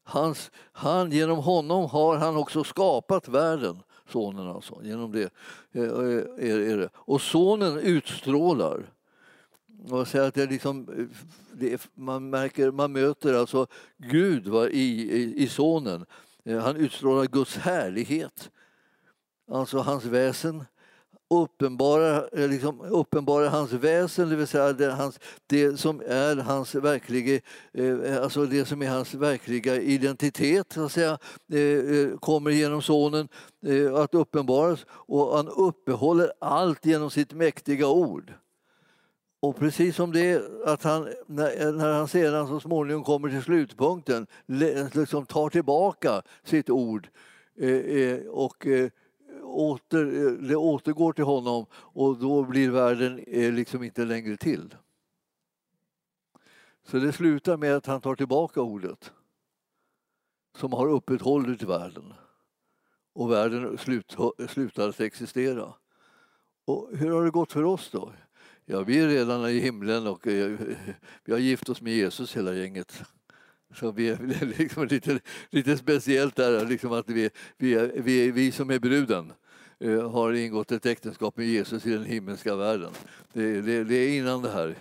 Hans, 0.04 0.50
han, 0.72 1.12
genom 1.12 1.38
honom 1.38 1.90
har 1.90 2.16
han 2.16 2.36
också 2.36 2.64
skapat 2.64 3.28
världen, 3.28 3.82
sonen 4.12 4.46
alltså. 4.46 4.80
Genom 4.84 5.12
det, 5.12 5.32
är, 5.72 6.40
är 6.40 6.76
det. 6.76 6.88
Och 6.94 7.20
sonen 7.20 7.78
utstrålar. 7.78 8.82
Och 9.90 10.08
säger 10.08 10.28
att 10.28 10.34
det 10.34 10.42
är 10.42 10.48
liksom, 10.48 11.08
det 11.52 11.88
man, 11.94 12.30
märker, 12.30 12.70
man 12.70 12.92
möter 12.92 13.34
alltså 13.34 13.66
Gud 13.96 14.46
va, 14.46 14.68
i, 14.68 15.12
i, 15.12 15.42
i 15.42 15.48
sonen. 15.48 16.06
Eh, 16.44 16.58
han 16.58 16.76
utstrålar 16.76 17.26
Guds 17.26 17.56
härlighet, 17.56 18.50
alltså 19.50 19.78
hans 19.78 20.04
väsen 20.04 20.64
uppenbarar 21.32 22.28
eh, 22.32 22.48
liksom, 22.48 22.80
uppenbarar 22.80 23.48
hans 23.48 23.72
väsen, 23.72 24.28
det 24.28 24.36
vill 24.36 24.46
säga 24.46 24.72
det, 24.72 24.92
hans, 24.92 25.20
det 25.46 25.80
som 25.80 26.02
är 26.06 26.36
hans 26.36 26.74
verkliga, 26.74 27.40
eh, 27.72 28.22
alltså 28.22 28.46
det 28.46 28.64
som 28.64 28.82
är 28.82 28.88
hans 28.88 29.14
verkliga 29.14 29.76
identitet, 29.76 30.72
så 30.72 30.84
att 30.84 30.92
säga, 30.92 31.18
eh, 31.52 31.60
eh, 31.60 32.18
kommer 32.18 32.50
genom 32.50 32.82
Sonen 32.82 33.28
eh, 33.66 33.94
att 33.94 34.14
uppenbaras 34.14 34.86
och 34.88 35.36
han 35.36 35.48
uppehåller 35.48 36.32
allt 36.40 36.86
genom 36.86 37.10
sitt 37.10 37.32
mäktiga 37.32 37.88
ord. 37.88 38.32
Och 39.40 39.56
precis 39.56 39.96
som 39.96 40.12
det 40.12 40.42
att 40.66 40.82
han, 40.82 41.08
när, 41.26 41.72
när 41.72 41.92
han 41.92 42.08
sedan 42.08 42.48
så 42.48 42.60
småningom 42.60 43.04
kommer 43.04 43.28
till 43.28 43.42
slutpunkten, 43.42 44.26
liksom 44.92 45.26
tar 45.26 45.50
tillbaka 45.50 46.22
sitt 46.44 46.70
ord 46.70 47.08
eh, 47.60 47.70
eh 47.70 48.26
och 48.26 48.66
åter, 49.42 50.04
det 50.48 50.56
återgår 50.56 51.12
till 51.12 51.24
honom 51.24 51.66
och 51.72 52.18
då 52.18 52.42
blir 52.42 52.70
världen 52.70 53.18
eh, 53.26 53.52
liksom 53.52 53.82
inte 53.82 54.04
längre 54.04 54.36
till. 54.36 54.74
Så 56.84 56.98
det 56.98 57.12
slutar 57.12 57.56
med 57.56 57.76
att 57.76 57.86
han 57.86 58.00
tar 58.00 58.14
tillbaka 58.14 58.60
ordet 58.60 59.12
som 60.56 60.72
har 60.72 60.88
upprätthållit 60.88 61.62
världen 61.62 62.12
och 63.12 63.32
världen 63.32 63.78
slut, 63.78 64.16
slutar 64.48 64.88
att 64.88 65.00
existera. 65.00 65.74
Och 66.64 66.90
hur 66.96 67.10
har 67.10 67.24
det 67.24 67.30
gått 67.30 67.52
för 67.52 67.64
oss 67.64 67.90
då? 67.90 68.12
Ja, 68.64 68.80
vi 68.80 69.00
är 69.00 69.08
redan 69.08 69.48
i 69.48 69.58
himlen 69.58 70.06
och 70.06 70.26
eh, 70.26 70.58
vi 71.24 71.32
har 71.32 71.38
gift 71.38 71.68
oss 71.68 71.80
med 71.80 71.92
Jesus 71.92 72.36
hela 72.36 72.54
gänget. 72.54 73.02
Så 73.74 73.92
vi 73.92 74.08
är 74.10 74.58
liksom 74.58 74.86
lite, 74.86 75.20
lite 75.50 75.76
speciellt 75.76 76.36
där, 76.36 76.66
liksom 76.66 76.92
att 76.92 77.08
vi, 77.08 77.30
vi, 77.58 77.90
vi, 77.94 78.30
vi 78.30 78.52
som 78.52 78.70
är 78.70 78.78
bruden 78.78 79.32
eh, 79.80 80.10
har 80.10 80.32
ingått 80.32 80.72
ett 80.72 80.86
äktenskap 80.86 81.36
med 81.36 81.46
Jesus 81.46 81.86
i 81.86 81.90
den 81.90 82.04
himmelska 82.04 82.56
världen. 82.56 82.92
Det, 83.32 83.60
det, 83.60 83.84
det 83.84 83.94
är 83.94 84.18
innan 84.18 84.42
det 84.42 84.50
här 84.50 84.76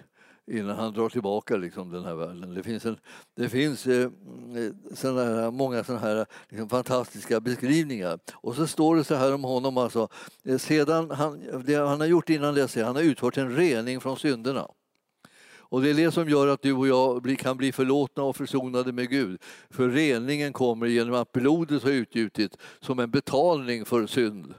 innan 0.52 0.76
han 0.76 0.94
drar 0.94 1.10
tillbaka 1.10 1.58
liksom, 1.58 1.92
den 1.92 2.06
här 2.06 2.16
världen. 2.16 2.54
Det 2.54 2.64
finns, 2.64 2.86
en, 2.86 2.98
det 3.36 3.50
finns 3.50 3.88
eh, 3.88 4.02
eh 4.02 4.10
såna 4.96 5.24
här, 5.24 5.52
många 5.52 5.84
sådana 5.84 6.02
här 6.02 6.26
liksom, 6.50 6.70
fantastiska 6.70 7.40
beskrivningar. 7.40 8.20
Och 8.34 8.56
så 8.56 8.68
står 8.68 8.96
det 8.96 9.04
så 9.04 9.16
här 9.16 9.34
om 9.34 9.44
honom 9.44 9.78
alltså, 9.78 10.08
eh, 10.44 10.58
sedan 10.58 11.12
han, 11.12 11.64
det 11.66 11.76
han 11.76 12.00
har 12.00 12.08
gjort 12.08 12.30
innan 12.30 12.56
dess, 12.56 12.76
han 12.76 12.96
har 12.96 13.04
utfört 13.04 13.38
en 13.38 13.56
rening 13.56 14.02
från 14.02 14.18
synderna. 14.18 14.68
Och 15.72 15.82
det 15.82 15.90
är 15.90 15.94
det 15.94 16.12
som 16.12 16.30
gör 16.30 16.48
att 16.48 16.62
du 16.62 16.74
och 16.74 16.88
jag 16.88 17.40
kan 17.40 17.58
bli 17.58 17.72
förlåtna 17.72 18.24
och 18.24 18.36
försonade 18.36 18.92
med 18.92 19.10
Gud. 19.10 19.42
För 19.70 19.90
reningen 19.90 20.54
kommer 20.54 20.88
genom 20.88 21.16
att 21.16 21.32
blodet 21.32 21.84
har 21.84 21.92
utgjutits 21.92 22.58
som 22.80 23.00
en 23.00 23.12
betalning 23.12 23.86
för 23.86 24.08
synd. 24.08 24.54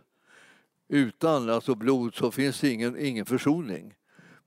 Utan 0.89 1.51
alltså 1.51 1.75
blod 1.75 2.15
så 2.15 2.31
finns 2.31 2.61
det 2.61 2.71
ingen, 2.71 2.99
ingen 2.99 3.27
försoning. 3.27 3.95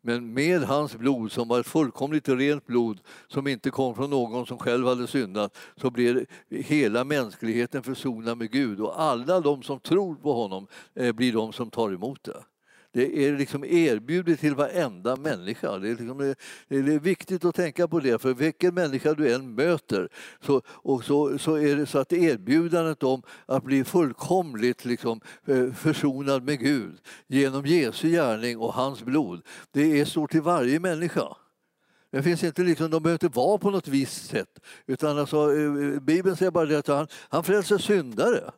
Men 0.02 0.34
med 0.34 0.64
hans 0.64 0.96
blod, 0.96 1.32
som 1.32 1.48
var 1.48 1.60
ett 1.60 1.68
fullkomligt 1.68 2.30
rent 2.30 2.66
blod 2.66 3.00
som 3.28 3.48
inte 3.48 3.70
kom 3.70 3.96
från 3.96 4.10
någon 4.10 4.46
som 4.46 4.58
själv 4.58 4.88
hade 4.88 5.08
syndat, 5.08 5.58
så 5.76 5.92
blir 5.92 6.26
hela 6.50 7.04
mänskligheten 7.04 7.84
försonad 7.84 8.38
med 8.38 8.52
Gud 8.52 8.80
och 8.80 9.02
alla 9.02 9.40
de 9.40 9.64
som 9.64 9.80
tror 9.80 10.16
på 10.16 10.34
honom 10.34 10.68
eh, 10.96 11.12
blir 11.12 11.34
de 11.34 11.54
som 11.54 11.70
tar 11.70 11.92
emot 11.92 12.24
det. 12.24 12.44
Det 12.96 13.28
är 13.28 13.38
liksom 13.38 13.66
erbjudet 13.66 14.40
till 14.40 14.56
varenda 14.56 15.16
människa. 15.16 15.78
Det 15.78 15.90
är, 15.90 15.96
liksom, 15.96 16.36
det 16.68 16.76
är 16.76 17.00
viktigt 17.00 17.46
att 17.46 17.56
tänka 17.56 17.88
på 17.88 18.00
det, 18.00 18.22
för 18.22 18.34
vilken 18.34 18.74
människa 18.74 19.14
du 19.14 19.34
än 19.34 19.56
möter 19.56 20.10
så, 20.42 20.62
och 20.68 21.04
så, 21.04 21.38
så 21.38 21.56
är 21.56 21.76
det 21.76 21.86
så 21.86 22.00
att 22.00 22.14
erbjudandet 22.14 23.04
om 23.04 23.22
att 23.46 23.64
bli 23.64 23.84
fullkomligt 23.84 24.86
liksom, 24.86 25.22
eh, 25.46 25.72
försonad 25.72 26.44
med 26.44 26.60
Gud 26.60 26.98
genom 27.28 27.66
Jesu 27.66 28.10
gärning 28.10 28.58
och 28.58 28.74
hans 28.74 29.04
blod, 29.04 29.42
det 29.72 30.00
är 30.00 30.06
stort 30.06 30.32
till 30.32 30.42
varje 30.42 30.80
människa. 30.80 31.28
Det 32.12 32.24
finns 32.24 32.44
inte 32.44 32.62
liksom, 32.62 32.92
de 32.92 33.04
behöver 33.04 33.26
inte 33.26 33.38
vara 33.38 33.58
på 33.58 33.72
något 33.72 33.88
visst 33.88 34.30
sätt. 34.30 34.60
Utan 34.86 35.20
alltså, 35.20 35.56
eh, 35.56 36.00
Bibeln 36.00 36.36
säger 36.36 36.52
bara 36.52 36.66
det 36.66 36.80
att 36.80 36.88
han, 36.88 37.08
han 37.30 37.44
frälser 37.44 37.78
syndare. 37.78 38.52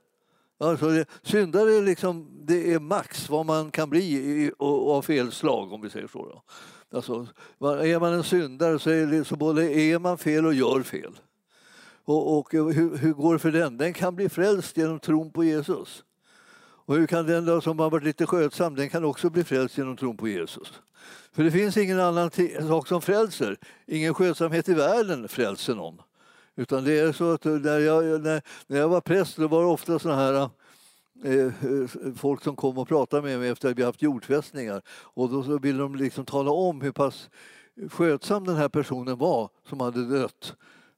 Alltså 0.59 0.87
det, 0.87 1.05
syndare 1.21 1.73
är 1.73 1.81
liksom, 1.81 2.27
det 2.45 2.73
är 2.73 2.79
max 2.79 3.29
vad 3.29 3.45
man 3.45 3.71
kan 3.71 3.89
bli 3.89 4.51
av 4.59 5.01
fel 5.01 5.31
slag 5.31 5.73
om 5.73 5.81
vi 5.81 5.89
säger 5.89 6.07
så. 6.07 6.25
Då. 6.25 6.43
Alltså, 6.97 7.27
är 7.59 7.99
man 7.99 8.13
en 8.13 8.23
syndare 8.23 8.79
så, 8.79 8.89
är 8.89 9.07
det, 9.07 9.25
så 9.25 9.35
både 9.35 9.73
är 9.73 9.99
man 9.99 10.17
fel 10.17 10.45
och 10.45 10.53
gör 10.53 10.83
fel. 10.83 11.19
Och, 12.05 12.37
och 12.37 12.51
hur, 12.51 12.97
hur, 12.97 13.13
går 13.13 13.33
det 13.33 13.39
för 13.39 13.51
den? 13.51 13.77
Den 13.77 13.93
kan 13.93 14.15
bli 14.15 14.29
frälst 14.29 14.77
genom 14.77 14.99
tron 14.99 15.31
på 15.31 15.43
Jesus. 15.43 16.03
Och 16.59 16.95
hur 16.95 17.07
kan 17.07 17.25
den 17.25 17.45
då 17.45 17.61
som 17.61 17.79
har 17.79 17.89
varit 17.89 18.03
lite 18.03 18.25
skötsam, 18.25 18.75
den 18.75 18.89
kan 18.89 19.05
också 19.05 19.29
bli 19.29 19.43
frälst 19.43 19.77
genom 19.77 19.97
tron 19.97 20.17
på 20.17 20.27
Jesus. 20.27 20.73
För 21.31 21.43
det 21.43 21.51
finns 21.51 21.77
ingen 21.77 21.99
annan 21.99 22.31
sak 22.67 22.87
som 22.87 23.01
frälser. 23.01 23.57
Ingen 23.85 24.13
skötsamhet 24.13 24.69
i 24.69 24.73
världen 24.73 25.27
frälser 25.27 25.75
någon. 25.75 26.01
Utan 26.59 26.83
det 26.83 26.99
är 26.99 27.11
så 27.11 27.31
att 27.31 27.45
eh, 27.45 27.51
när 27.53 27.79
jag, 27.79 28.21
när, 28.21 28.41
när 28.67 28.79
jag 28.79 28.89
var 28.89 29.01
präst 29.01 29.37
då 29.37 29.47
var 29.47 29.61
det 29.61 29.67
ofta 29.67 29.99
såna 29.99 30.15
här 30.15 30.49
eh, 31.23 31.45
eh, 31.45 32.13
folk 32.15 32.43
som 32.43 32.55
kom 32.55 32.77
och 32.77 32.87
pratade 32.87 33.21
med 33.21 33.39
mig 33.39 33.49
efter 33.49 33.69
att 33.69 33.77
vi 33.77 33.83
haft 33.83 34.01
jordfästningar. 34.01 34.81
Och 34.87 35.29
då 35.29 35.43
så 35.43 35.59
ville 35.59 35.79
de 35.79 35.95
liksom 35.95 36.25
tala 36.25 36.51
om 36.51 36.81
hur 36.81 36.91
pass 36.91 37.29
skötsam 37.89 38.45
den 38.45 38.55
här 38.55 38.69
personen 38.69 39.17
var 39.17 39.49
som 39.69 39.79
hade 39.79 40.05
dött. 40.05 40.55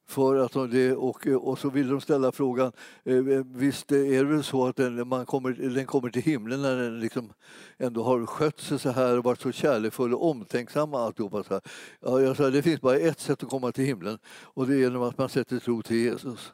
För 0.09 0.35
att 0.35 0.51
de, 0.51 0.93
och, 0.93 1.27
och 1.27 1.59
så 1.59 1.69
vill 1.69 1.87
de 1.87 2.01
ställa 2.01 2.31
frågan, 2.31 2.71
eh, 3.03 3.15
visst 3.53 3.91
är 3.91 4.23
det 4.23 4.29
väl 4.29 4.43
så 4.43 4.67
att 4.67 4.75
den, 4.75 5.07
man 5.07 5.25
kommer, 5.25 5.51
den 5.51 5.85
kommer 5.85 6.09
till 6.09 6.21
himlen 6.21 6.61
när 6.61 6.75
den 6.75 6.99
liksom 6.99 7.33
ändå 7.77 8.03
har 8.03 8.25
skött 8.25 8.59
sig 8.59 8.79
så 8.79 8.89
här 8.89 9.17
och 9.17 9.23
varit 9.23 9.41
så 9.41 9.51
kärleksfull 9.51 10.13
och 10.13 10.29
omtänksam 10.29 10.93
och 10.93 10.99
alltihopa 10.99 11.43
så 11.43 11.53
här. 11.53 11.61
Ja, 12.01 12.21
jag 12.21 12.37
sa, 12.37 12.49
det 12.49 12.61
finns 12.61 12.81
bara 12.81 12.97
ett 12.97 13.19
sätt 13.19 13.43
att 13.43 13.49
komma 13.49 13.71
till 13.71 13.85
himlen 13.85 14.17
och 14.41 14.67
det 14.67 14.73
är 14.73 14.77
genom 14.77 15.03
att 15.03 15.17
man 15.17 15.29
sätter 15.29 15.59
tro 15.59 15.81
till 15.81 15.97
Jesus. 15.97 16.53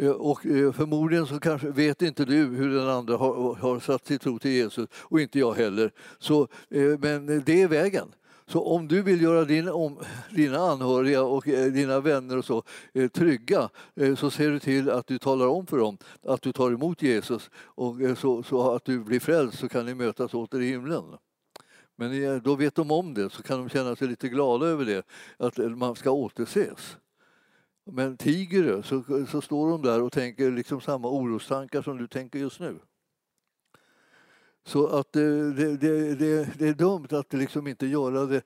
Eh, 0.00 0.10
och 0.10 0.46
eh, 0.46 0.72
förmodligen 0.72 1.26
så 1.26 1.40
kanske 1.40 1.70
vet 1.70 2.02
inte 2.02 2.24
du 2.24 2.44
hur 2.44 2.74
den 2.74 2.88
andra 2.88 3.16
har, 3.16 3.54
har 3.54 3.80
satt 3.80 4.06
sin 4.06 4.18
tro 4.18 4.38
till 4.38 4.50
Jesus 4.50 4.88
och 4.94 5.20
inte 5.20 5.38
jag 5.38 5.54
heller. 5.54 5.92
Så, 6.18 6.48
men 6.98 7.42
det 7.44 7.62
är 7.62 7.68
vägen. 7.68 8.08
Så 8.50 8.64
om 8.64 8.88
du 8.88 9.02
vill 9.02 9.22
göra 9.22 9.44
din, 9.44 9.68
om, 9.68 9.98
dina 10.30 10.58
anhöriga 10.58 11.22
och 11.22 11.48
eh, 11.48 11.72
dina 11.72 12.00
vänner 12.00 12.38
och 12.38 12.44
så 12.44 12.62
eh, 12.94 13.08
trygga 13.08 13.70
eh, 13.96 14.14
så 14.14 14.30
ser 14.30 14.50
du 14.50 14.58
till 14.58 14.90
att 14.90 15.06
du 15.06 15.18
talar 15.18 15.46
om 15.46 15.66
för 15.66 15.78
dem 15.78 15.98
att 16.22 16.42
du 16.42 16.52
tar 16.52 16.72
emot 16.72 17.02
Jesus 17.02 17.50
och 17.56 18.00
eh, 18.00 18.14
så, 18.14 18.42
så 18.42 18.74
att 18.74 18.84
du 18.84 19.04
blir 19.04 19.20
frälst 19.20 19.58
så 19.58 19.68
kan 19.68 19.86
ni 19.86 19.94
mötas 19.94 20.34
åter 20.34 20.60
i 20.60 20.68
himlen. 20.68 21.04
Men 21.96 22.24
eh, 22.24 22.42
då 22.42 22.54
vet 22.54 22.74
de 22.74 22.90
om 22.90 23.14
det 23.14 23.30
så 23.30 23.42
kan 23.42 23.58
de 23.58 23.68
känna 23.68 23.96
sig 23.96 24.08
lite 24.08 24.28
glada 24.28 24.66
över 24.66 24.84
det, 24.84 25.06
att 25.36 25.58
man 25.58 25.96
ska 25.96 26.10
återses. 26.10 26.96
Men 27.84 28.16
tiger 28.16 28.62
du 28.62 28.82
så, 28.82 29.26
så 29.26 29.40
står 29.40 29.70
de 29.70 29.82
där 29.82 30.02
och 30.02 30.12
tänker 30.12 30.50
liksom 30.50 30.80
samma 30.80 31.08
orostankar 31.08 31.82
som 31.82 31.98
du 31.98 32.06
tänker 32.06 32.38
just 32.38 32.60
nu. 32.60 32.78
Så 34.64 34.86
att 34.86 35.16
eh, 35.16 35.22
det, 35.22 35.76
det, 35.76 36.14
det, 36.14 36.58
det, 36.58 36.68
är 36.68 36.74
dumt 36.74 37.06
att 37.10 37.32
liksom 37.32 37.66
inte 37.66 37.86
göra 37.86 38.26
det 38.26 38.42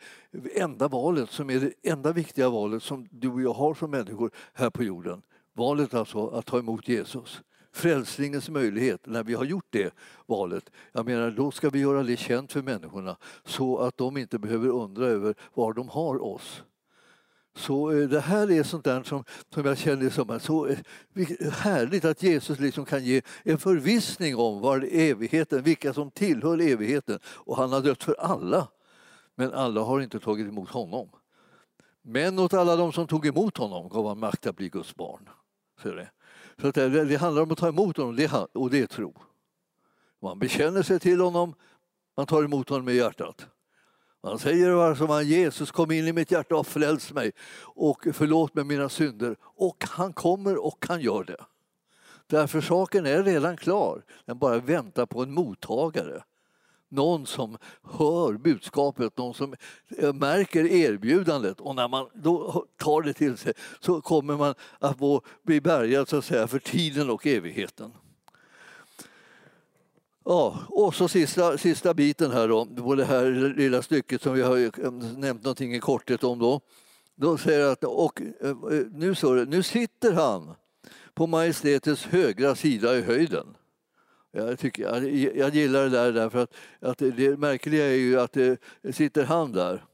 enda 0.55 0.89
valet 0.89 1.31
som 1.31 1.51
är 1.51 1.61
det 1.61 1.91
enda 1.91 2.13
viktiga 2.13 2.51
valet 2.51 2.83
som 2.83 3.09
du 3.11 3.31
och 3.31 3.43
jag 3.43 3.53
har 3.53 3.75
som 3.75 3.91
människor 3.91 4.31
här 4.55 4.71
på 4.71 4.85
jorden. 4.85 5.23
Valet 5.53 5.95
alltså 5.95 6.29
att 6.29 6.47
ta 6.47 6.59
emot 6.59 6.89
Jesus. 6.89 7.43
Frälsningens 7.73 8.49
möjlighet, 8.49 9.07
när 9.07 9.25
vi 9.25 9.35
har 9.35 9.45
gjort 9.45 9.67
det 9.71 9.95
valet, 10.27 10.71
jag 10.93 11.07
menar 11.07 11.31
då 11.31 11.51
ska 11.51 11.71
vi 11.71 11.79
göra 11.79 12.03
det 12.03 12.17
känt 12.17 12.53
för 12.53 12.63
människorna 12.63 13.17
så 13.45 13.79
att 13.79 13.97
de 13.97 14.17
inte 14.17 14.39
behöver 14.39 14.69
undra 14.69 15.07
över 15.07 15.35
var 15.55 15.73
de 15.73 15.89
har 15.89 16.23
oss. 16.23 16.63
Så 17.57 17.91
eh, 17.91 18.09
det 18.09 18.21
här 18.21 18.51
är 18.51 18.63
sånt 18.63 18.85
där 18.85 19.03
som, 19.03 19.25
som 19.55 19.67
jag 19.67 19.79
känner 19.79 20.11
som 20.11 20.41
så 20.41 20.67
eh, 20.67 20.79
härligt 21.53 22.05
att 22.05 22.23
Jesus 22.23 22.59
liksom 22.59 22.85
kan 22.85 23.05
ge 23.05 23.23
en 23.43 23.59
förvissning 23.59 24.37
om 24.37 24.61
var 24.61 24.89
evigheten, 24.93 25.63
vilka 25.63 25.95
som 25.95 26.11
tillhör 26.11 26.61
evigheten. 26.61 27.19
Och 27.25 27.57
han 27.57 27.73
har 27.73 27.81
dött 27.81 28.03
för 28.03 28.15
alla, 28.19 28.69
men 29.35 29.53
alla 29.53 29.81
har 29.81 30.01
inte 30.01 30.21
tagit 30.21 30.49
emot 30.49 30.71
honom. 30.71 31.09
Men 32.03 32.39
åt 32.39 32.55
alla 32.55 32.77
de 32.77 32.93
som 32.93 33.07
tog 33.07 33.27
emot 33.27 33.57
honom 33.57 33.89
gav 33.89 34.07
han 34.07 34.19
makt 34.19 34.47
att 34.47 34.57
bli 34.57 34.69
Guds 34.69 34.95
barn. 34.95 35.29
Så 35.83 35.91
det. 35.91 36.11
Så 36.61 36.71
det, 36.71 37.05
det 37.05 37.17
handlar 37.17 37.43
om 37.43 37.51
att 37.51 37.59
ta 37.59 37.69
emot 37.69 37.97
honom, 37.97 38.17
det, 38.17 38.33
och 38.53 38.71
det 38.71 38.81
är 38.81 38.87
tro. 38.87 39.15
Man 40.23 40.39
bekänner 40.39 40.83
sig 40.83 41.01
till 41.01 41.21
honom, 41.21 41.55
man 42.17 42.27
tar 42.27 42.45
emot 42.45 42.69
honom 42.69 42.85
med 42.85 42.95
hjärtat. 42.95 43.47
Han 44.25 44.39
säger 44.39 44.95
som 44.95 45.11
han, 45.11 45.29
Jesus 45.29 45.71
kom 45.71 45.91
in 45.91 46.09
i 46.09 46.13
mitt 46.13 46.31
hjärta 46.31 46.57
och 46.57 46.67
frälst 46.67 47.13
mig 47.13 47.33
och 47.59 48.07
förlåt 48.13 48.55
mig 48.55 48.65
mina 48.65 48.89
synder. 48.89 49.37
Och 49.43 49.85
han 49.91 50.13
kommer 50.13 50.67
och 50.67 50.87
han 50.89 51.01
gör 51.01 51.25
det. 51.25 51.45
Därför 52.27 52.61
saken 52.61 53.07
är 53.07 53.23
redan 53.23 53.57
klar, 53.57 54.05
den 54.25 54.39
bara 54.39 54.59
väntar 54.59 55.07
på 55.07 55.23
en 55.23 55.35
mottagare. 55.35 56.23
Någon 56.89 57.27
som 57.27 57.59
hör 57.83 58.33
budskapet, 58.33 59.19
någon 59.19 59.35
som 59.35 59.55
märker 60.15 60.65
erbjudandet 60.65 61.61
och 61.61 61.75
när 61.75 61.89
man 61.89 62.09
då 62.15 62.67
tar 62.77 63.03
det 63.03 63.13
till 63.13 63.37
sig 63.37 63.53
så 63.81 64.01
kommer 64.01 64.37
man 64.37 64.55
att 64.79 64.99
bli 65.43 65.61
bärgad 65.61 66.09
så 66.09 66.17
att 66.17 66.25
säga, 66.25 66.49
för 66.49 66.59
tiden 66.59 67.11
och 67.11 67.27
evigheten. 67.27 67.93
Ja, 70.25 70.67
och 70.69 70.95
så 70.95 71.09
sista, 71.09 71.59
sista 71.59 71.95
biten 71.95 72.31
här 72.31 72.49
då, 72.49 72.67
på 72.67 72.95
det 72.95 73.05
här 73.05 73.55
lilla 73.57 73.83
stycket 73.83 74.23
som 74.23 74.35
vi 74.35 74.43
har 74.43 74.57
eh, 74.59 74.93
nämnt 74.93 75.45
någonting 75.45 75.75
i 75.75 75.81
korthet 75.81 76.25
om 76.25 76.39
då. 76.39 76.61
Då 77.15 77.39
säger 77.39 77.73
att, 77.73 77.85
och 77.85 78.21
eh, 78.21 78.51
eh, 78.51 78.57
nu, 78.93 79.15
så, 79.15 79.35
nu 79.35 79.63
sitter 79.63 80.13
han 80.13 80.55
på 81.15 81.27
majestätets 81.27 82.05
högra 82.05 82.55
sida 82.55 82.97
i 82.99 83.03
höjden. 83.03 83.47
Jag, 84.33 84.59
tycker, 84.59 84.83
jag, 84.83 85.05
jag 85.37 85.55
gillar 85.55 85.83
det 85.83 85.89
där 85.89 86.13
därför 86.13 86.39
att, 86.39 86.55
att 86.81 86.99
det, 86.99 87.11
det 87.11 87.37
märkliga 87.37 87.87
är 87.87 87.97
ju 87.97 88.21
att 88.21 88.33
det, 88.33 88.61
sitter 88.93 89.25
han 89.25 89.53
där, 89.53 89.85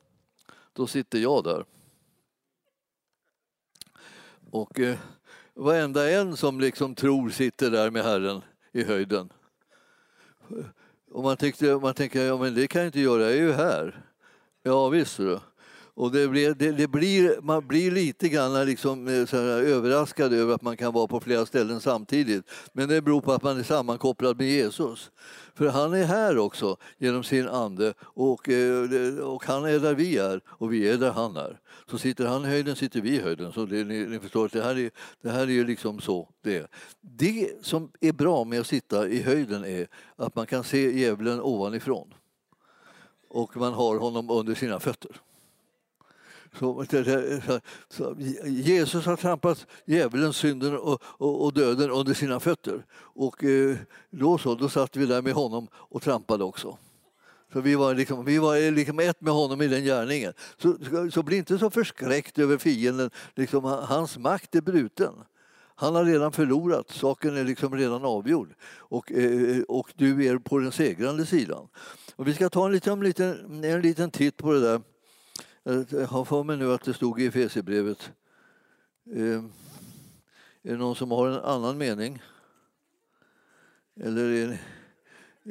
då 0.73 0.87
sitter 0.87 1.19
jag 1.19 1.45
där. 1.45 1.65
Och 4.51 4.81
eh, 4.81 4.99
varenda 5.55 6.11
en 6.11 6.37
som 6.37 6.61
liksom 6.61 6.95
tror 6.95 7.31
sitter 7.31 7.71
där 7.71 7.91
med 7.91 8.05
Herren 8.05 8.43
i 8.73 8.85
höjden 8.85 9.31
och 11.13 11.23
man, 11.23 11.37
tyckte, 11.37 11.79
man 11.79 11.95
tänker, 11.95 12.25
ja 12.25 12.37
men 12.39 12.55
det 12.55 12.67
kan 12.67 12.81
jag 12.81 12.89
inte 12.89 13.01
göra, 13.01 13.23
jag 13.23 13.33
är 13.33 13.37
ju 13.37 13.53
här. 13.53 14.05
Ja 14.63 14.89
visst 14.89 15.17
du. 15.17 15.39
Och 15.95 16.13
det 16.13 16.29
blir, 16.29 16.55
det, 16.55 16.73
det 16.73 16.89
blir, 16.89 17.41
man 17.43 17.67
blir 17.67 17.91
lite 17.91 18.29
grann 18.29 18.67
liksom, 18.67 19.09
eh, 19.09 19.27
så 19.27 19.37
här, 19.37 19.47
överraskad 19.47 20.33
över 20.33 20.55
att 20.55 20.63
man 20.63 20.77
kan 20.77 20.93
vara 20.93 21.07
på 21.07 21.21
flera 21.21 21.47
ställen 21.47 21.81
samtidigt. 21.81 22.45
Men 22.73 22.89
det 22.89 23.03
beror 23.03 23.21
på 23.21 23.33
att 23.33 23.43
man 23.43 23.59
är 23.59 23.63
sammankopplad 23.63 24.37
med 24.39 24.49
Jesus. 24.49 25.11
För 25.55 25.69
han 25.69 25.95
är 25.95 26.05
här 26.05 26.39
också 26.39 26.77
genom 26.99 27.25
sin 27.25 27.49
ande 27.49 27.95
och, 28.01 28.49
eh, 28.49 29.19
och 29.19 29.45
han 29.45 29.65
är 29.65 29.79
där 29.79 29.95
vi 29.95 30.19
är 30.19 30.41
och 30.47 30.73
vi 30.73 30.89
är 30.89 30.99
där 30.99 31.11
han 31.13 31.37
är. 31.37 31.61
Så 31.91 31.99
sitter 31.99 32.27
han 32.27 32.45
i 32.45 32.49
höjden 32.49 32.77
sitter 32.77 33.01
vi 33.01 33.11
i 33.11 33.21
höjden. 33.21 33.53
Så 33.53 33.67
det, 33.67 33.85
ni, 33.85 34.07
ni 34.07 34.19
förstår 34.19 34.47
att 34.47 34.53
det 34.53 34.63
här 34.63 34.79
är, 34.79 34.91
det 35.23 35.31
här 35.31 35.51
är 35.51 35.65
liksom 35.65 36.01
så 36.01 36.29
det 36.43 36.57
är. 36.57 36.67
Det 37.01 37.51
som 37.63 37.91
är 38.01 38.13
bra 38.13 38.45
med 38.45 38.61
att 38.61 38.67
sitta 38.67 39.09
i 39.09 39.23
höjden 39.23 39.65
är 39.65 39.89
att 40.17 40.35
man 40.35 40.47
kan 40.47 40.65
se 40.65 40.99
djävulen 40.99 41.41
ovanifrån. 41.41 42.15
Och 43.29 43.57
man 43.57 43.73
har 43.73 43.99
honom 43.99 44.31
under 44.31 44.55
sina 44.55 44.81
fötter. 44.81 45.11
Så, 46.59 46.85
så, 47.89 48.17
Jesus 48.47 49.07
har 49.07 49.17
trampat 49.17 49.67
djävulen, 49.85 50.33
synden 50.33 50.79
och, 50.79 51.03
och, 51.03 51.45
och, 51.45 51.53
döden 51.53 51.91
under 51.91 52.15
sina 52.15 52.41
fötter. 52.41 52.85
Och 52.93 53.45
eh, 53.45 53.77
då 54.11 54.39
så, 54.39 54.55
då 54.55 54.69
satt 54.69 54.97
vi 54.97 55.07
där 55.07 55.23
med 55.23 55.33
honom 55.33 55.69
och 55.75 56.03
trampade 56.03 56.45
också. 56.45 56.79
Så 57.53 57.61
vi 57.61 57.75
var, 57.75 57.95
liksom, 57.95 58.25
vi 58.25 58.39
var 58.39 58.71
liksom 58.71 59.01
ett 59.01 59.21
med 59.21 59.35
honom 59.35 59.63
i 59.63 59.69
den 59.69 59.85
gärningen. 59.85 60.33
Så, 60.63 60.77
så 61.13 61.23
bli 61.23 61.37
inte 61.37 61.59
så 61.59 61.71
förskräckt 61.71 62.39
över 62.39 62.59
fienden. 62.59 63.11
Liksom, 63.35 63.65
hans 63.65 64.19
makt 64.19 64.55
är 64.55 64.61
bruten. 64.61 65.15
Han 65.75 65.95
har 65.95 66.05
redan 66.05 66.33
förlorat, 66.33 66.91
saken 66.91 67.37
är 67.37 67.45
liksom 67.45 67.77
redan 67.77 68.05
avgjord. 68.05 68.55
Och, 68.79 69.13
eh, 69.13 69.63
och 69.69 69.93
du 69.97 70.27
är 70.27 70.39
på 70.39 70.59
den 70.59 70.73
segrande 70.73 71.27
sidan. 71.27 71.69
Och 72.17 72.29
vi 72.29 72.35
ska 72.35 72.49
ta 72.49 72.67
en 72.67 72.73
liten, 72.73 73.65
en 73.65 73.81
liten 73.81 74.11
titt 74.11 74.37
på 74.37 74.53
det 74.53 74.61
där. 74.61 74.81
Eh, 75.71 75.85
jag 75.91 76.07
har 76.07 76.25
för 76.25 76.43
mig 76.43 76.57
nu 76.57 76.73
att 76.73 76.85
det 76.85 76.95
stod 76.95 77.21
i 77.21 77.27
Efesierbrevet. 77.27 78.13
Eh, 79.13 79.45
är 80.63 80.71
det 80.73 80.77
någon 80.77 80.97
som 80.97 81.11
har 81.11 81.29
en 81.29 81.45
annan 81.45 81.79
mening? 81.79 82.23
Eller 83.97 84.25
är 84.25 84.49
ni, 84.49 84.59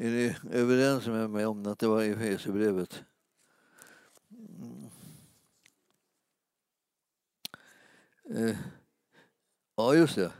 är 0.05 0.11
ni 0.11 0.35
överens 0.51 1.07
med 1.07 1.29
mig 1.29 1.45
om 1.45 1.67
att 1.67 1.79
det 1.79 1.87
var 1.87 2.03
Efesierbrevet? 2.03 3.03
Mm. 4.39 4.89
Eh, 8.49 8.57
ja, 9.75 9.95
just 9.95 10.15
det. 10.15 10.31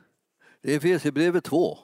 Det 0.61 0.73
är 0.73 0.77
Efesierbrevet 0.77 1.43
2. 1.43 1.77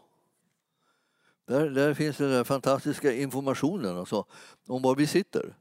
Där, 1.45 1.69
där 1.69 1.93
finns 1.93 2.17
den 2.17 2.29
där 2.29 2.43
fantastiska 2.43 3.13
informationen 3.13 3.97
alltså, 3.97 4.25
om 4.67 4.81
var 4.81 4.95
vi 4.95 5.07
sitter. 5.07 5.55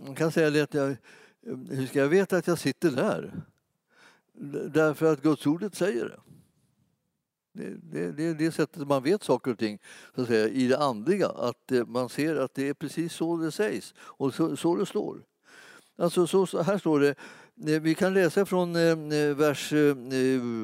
Man 0.00 0.14
kan 0.14 0.32
säga 0.32 0.50
det 0.50 0.60
att 0.60 0.74
jag, 0.74 0.96
hur 1.70 1.86
ska 1.86 1.98
jag 1.98 2.08
veta 2.08 2.36
att 2.36 2.46
jag 2.46 2.58
sitter 2.58 2.90
där? 2.90 3.32
Därför 4.68 5.12
att 5.12 5.22
Guds 5.22 5.46
ordet 5.46 5.74
säger 5.74 6.04
det. 6.04 6.20
Det, 7.52 7.76
det, 7.82 8.12
det 8.12 8.24
är 8.24 8.34
det 8.34 8.52
sättet 8.52 8.88
man 8.88 9.02
vet 9.02 9.22
saker 9.22 9.50
och 9.50 9.58
ting 9.58 9.78
så 10.14 10.22
att 10.22 10.28
säga, 10.28 10.48
i 10.48 10.66
det 10.66 10.78
andliga. 10.78 11.28
Att 11.28 11.72
eh, 11.72 11.86
man 11.86 12.08
ser 12.08 12.36
att 12.36 12.54
det 12.54 12.68
är 12.68 12.74
precis 12.74 13.12
så 13.12 13.36
det 13.36 13.52
sägs 13.52 13.94
och 13.98 14.34
så, 14.34 14.56
så 14.56 14.76
det 14.76 14.86
står. 14.86 15.24
Alltså, 15.96 16.26
så, 16.26 16.46
så 16.46 16.62
här 16.62 16.78
står 16.78 17.00
det 17.00 17.14
Eh, 17.60 17.80
vi 17.80 17.94
kan 17.94 18.14
läsa 18.14 18.46
från 18.46 18.76
eh, 18.76 18.82
eh, 18.82 19.36
vers 19.36 19.72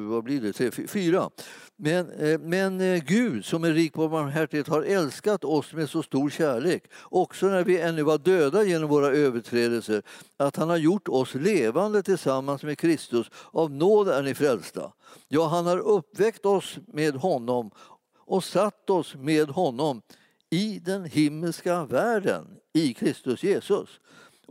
vad 0.09 0.23
blir 0.23 0.41
det? 0.41 0.87
4. 0.87 1.29
Men, 1.75 2.05
men 2.41 3.01
Gud 3.05 3.45
som 3.45 3.63
är 3.63 3.71
rik 3.73 3.93
på 3.93 4.07
barmhärtighet 4.07 4.67
har 4.67 4.81
älskat 4.81 5.43
oss 5.43 5.73
med 5.73 5.89
så 5.89 6.03
stor 6.03 6.29
kärlek, 6.29 6.83
också 7.03 7.45
när 7.45 7.63
vi 7.63 7.79
ännu 7.79 8.03
var 8.03 8.17
döda 8.17 8.63
genom 8.63 8.89
våra 8.89 9.07
överträdelser, 9.07 10.01
att 10.37 10.55
han 10.55 10.69
har 10.69 10.77
gjort 10.77 11.07
oss 11.07 11.35
levande 11.35 12.03
tillsammans 12.03 12.63
med 12.63 12.77
Kristus. 12.77 13.27
Av 13.51 13.71
nåd 13.71 14.09
är 14.09 14.23
ni 14.23 14.33
frälsta. 14.33 14.91
Ja, 15.27 15.47
han 15.47 15.65
har 15.65 15.77
uppväckt 15.77 16.45
oss 16.45 16.77
med 16.87 17.15
honom 17.15 17.71
och 18.17 18.43
satt 18.43 18.89
oss 18.89 19.15
med 19.15 19.49
honom 19.49 20.01
i 20.49 20.79
den 20.79 21.05
himmelska 21.05 21.85
världen 21.85 22.47
i 22.73 22.93
Kristus 22.93 23.43
Jesus 23.43 23.89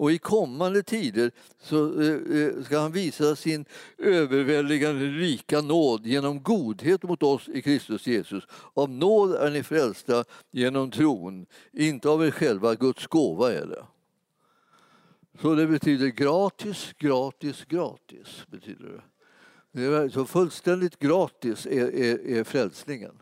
och 0.01 0.12
i 0.12 0.18
kommande 0.18 0.82
tider 0.82 1.30
så 1.62 2.01
eh, 2.01 2.42
eh, 2.42 2.62
ska 2.62 2.78
han 2.78 2.92
visa 2.92 3.36
sin 3.36 3.64
överväldigande 3.98 5.07
rika 5.07 5.61
nåd 5.61 6.07
genom 6.07 6.42
godhet 6.42 7.03
mot 7.03 7.22
oss 7.22 7.48
i 7.48 7.62
Kristus 7.62 8.07
Jesus. 8.07 8.44
Av 8.74 8.90
nåd 8.90 9.34
är 9.34 9.51
ni 9.51 9.62
frälsta 9.62 10.24
genom 10.51 10.90
tron, 10.90 11.46
inte 11.72 12.09
av 12.09 12.26
er 12.26 12.30
själva, 12.30 12.74
Guds 12.74 13.07
gåva 13.07 13.53
är 13.53 13.66
det. 13.66 13.84
Så 15.40 15.55
det 15.55 15.66
betyder 15.66 16.09
gratis, 16.09 16.94
gratis, 16.98 17.64
gratis. 17.64 18.46
betyder 18.51 18.84
det. 18.84 19.03
det 19.72 19.96
är 19.96 20.09
så 20.09 20.24
fullständigt 20.24 20.98
gratis 20.98 21.66
är, 21.66 21.94
är, 21.94 22.38
är 22.38 22.44
frälsningen. 22.44 23.18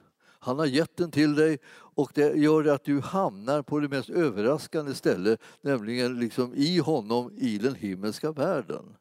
Han 0.48 0.58
har 0.58 0.66
gett 0.66 0.96
den 0.96 1.10
till 1.10 1.34
dig 1.34 1.58
och 1.70 2.12
det 2.14 2.36
gör 2.36 2.64
att 2.64 2.84
du 2.84 3.00
hamnar 3.00 3.62
på 3.62 3.80
det 3.80 3.88
mest 3.88 4.10
överraskande 4.10 4.94
stället, 4.94 5.40
nämligen 5.60 6.20
liksom 6.20 6.54
i 6.54 6.78
honom 6.78 7.32
i 7.36 7.58
den 7.58 7.74
himmelska 7.74 8.32
världen. 8.32 8.96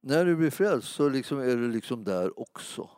När 0.00 0.24
du 0.24 0.36
blir 0.36 0.50
frälst 0.50 0.88
så 0.88 1.08
liksom 1.08 1.38
är 1.38 1.56
du 1.56 1.70
liksom 1.70 2.04
där 2.04 2.40
också. 2.40 2.90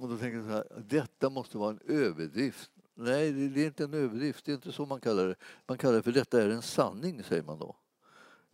Och 0.00 0.08
då 0.08 0.16
tänker 0.16 0.36
jag 0.36 0.46
så 0.46 0.52
här, 0.52 0.84
detta 0.88 1.30
måste 1.30 1.58
vara 1.58 1.70
en 1.70 1.80
överdrift. 1.86 2.70
Nej, 2.94 3.32
det 3.32 3.62
är 3.62 3.66
inte 3.66 3.84
en 3.84 3.94
överdrift, 3.94 4.44
det 4.44 4.52
är 4.52 4.54
inte 4.54 4.72
så 4.72 4.86
man 4.86 5.00
kallar 5.00 5.26
det. 5.26 5.36
Man 5.66 5.78
kallar 5.78 5.94
det 5.94 6.02
för 6.02 6.12
detta 6.12 6.42
är 6.42 6.48
en 6.48 6.62
sanning, 6.62 7.22
säger 7.22 7.42
man 7.42 7.58
då. 7.58 7.76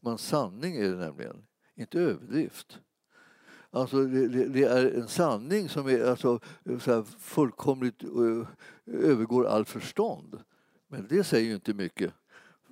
Men 0.00 0.18
sanning 0.18 0.76
är 0.76 0.88
det 0.88 0.96
nämligen, 0.96 1.46
inte 1.74 2.00
överdrift. 2.00 2.80
Alltså 3.74 4.04
det, 4.04 4.48
det, 4.48 4.64
är 4.64 4.90
en 4.90 5.08
sanning 5.08 5.68
som 5.68 5.86
är 5.86 6.04
alltså, 6.04 6.40
så 6.80 7.04
fullkomligt 7.18 8.04
uh, 8.04 8.46
övergår 8.86 9.46
all 9.46 9.64
förstånd. 9.64 10.40
Men 10.88 11.06
det 11.08 11.24
säger 11.24 11.48
ju 11.48 11.54
inte 11.54 11.74
mycket 11.74 12.12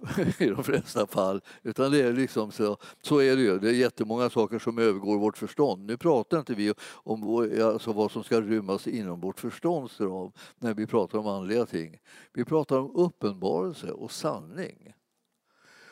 i 0.39 0.47
de 0.47 0.65
flesta 0.65 1.07
fall. 1.07 1.41
Utan 1.63 1.93
det 1.93 2.03
är 2.03 2.13
liksom 2.13 2.53
så, 2.53 2.77
så 3.03 3.19
är 3.19 3.37
det 3.37 3.43
ju. 3.43 3.59
Det 3.59 3.69
är 3.69 3.73
jättemånga 3.73 4.31
saker 4.31 4.59
som 4.59 4.79
övergår 4.79 5.19
vårt 5.19 5.39
förstånd. 5.39 5.87
Nu 5.87 5.97
pratar 5.97 6.39
inte 6.39 6.55
vi 6.55 6.75
om 6.83 7.51
alltså 7.63 7.93
vad 7.93 8.11
som 8.11 8.25
ska 8.25 8.41
rymmas 8.41 8.87
inom 8.87 9.21
vårt 9.21 9.41
förstånds 9.41 10.01
ram 10.01 10.33
när 10.59 10.75
vi 10.75 10.87
pratar 10.87 11.19
om 11.19 11.27
andliga 11.27 11.67
ting. 11.67 11.99
Vi 12.33 12.45
pratar 12.45 12.79
om 12.79 12.97
uppenbarelse 12.97 13.91
och 13.91 14.13
sanning. 14.13 14.95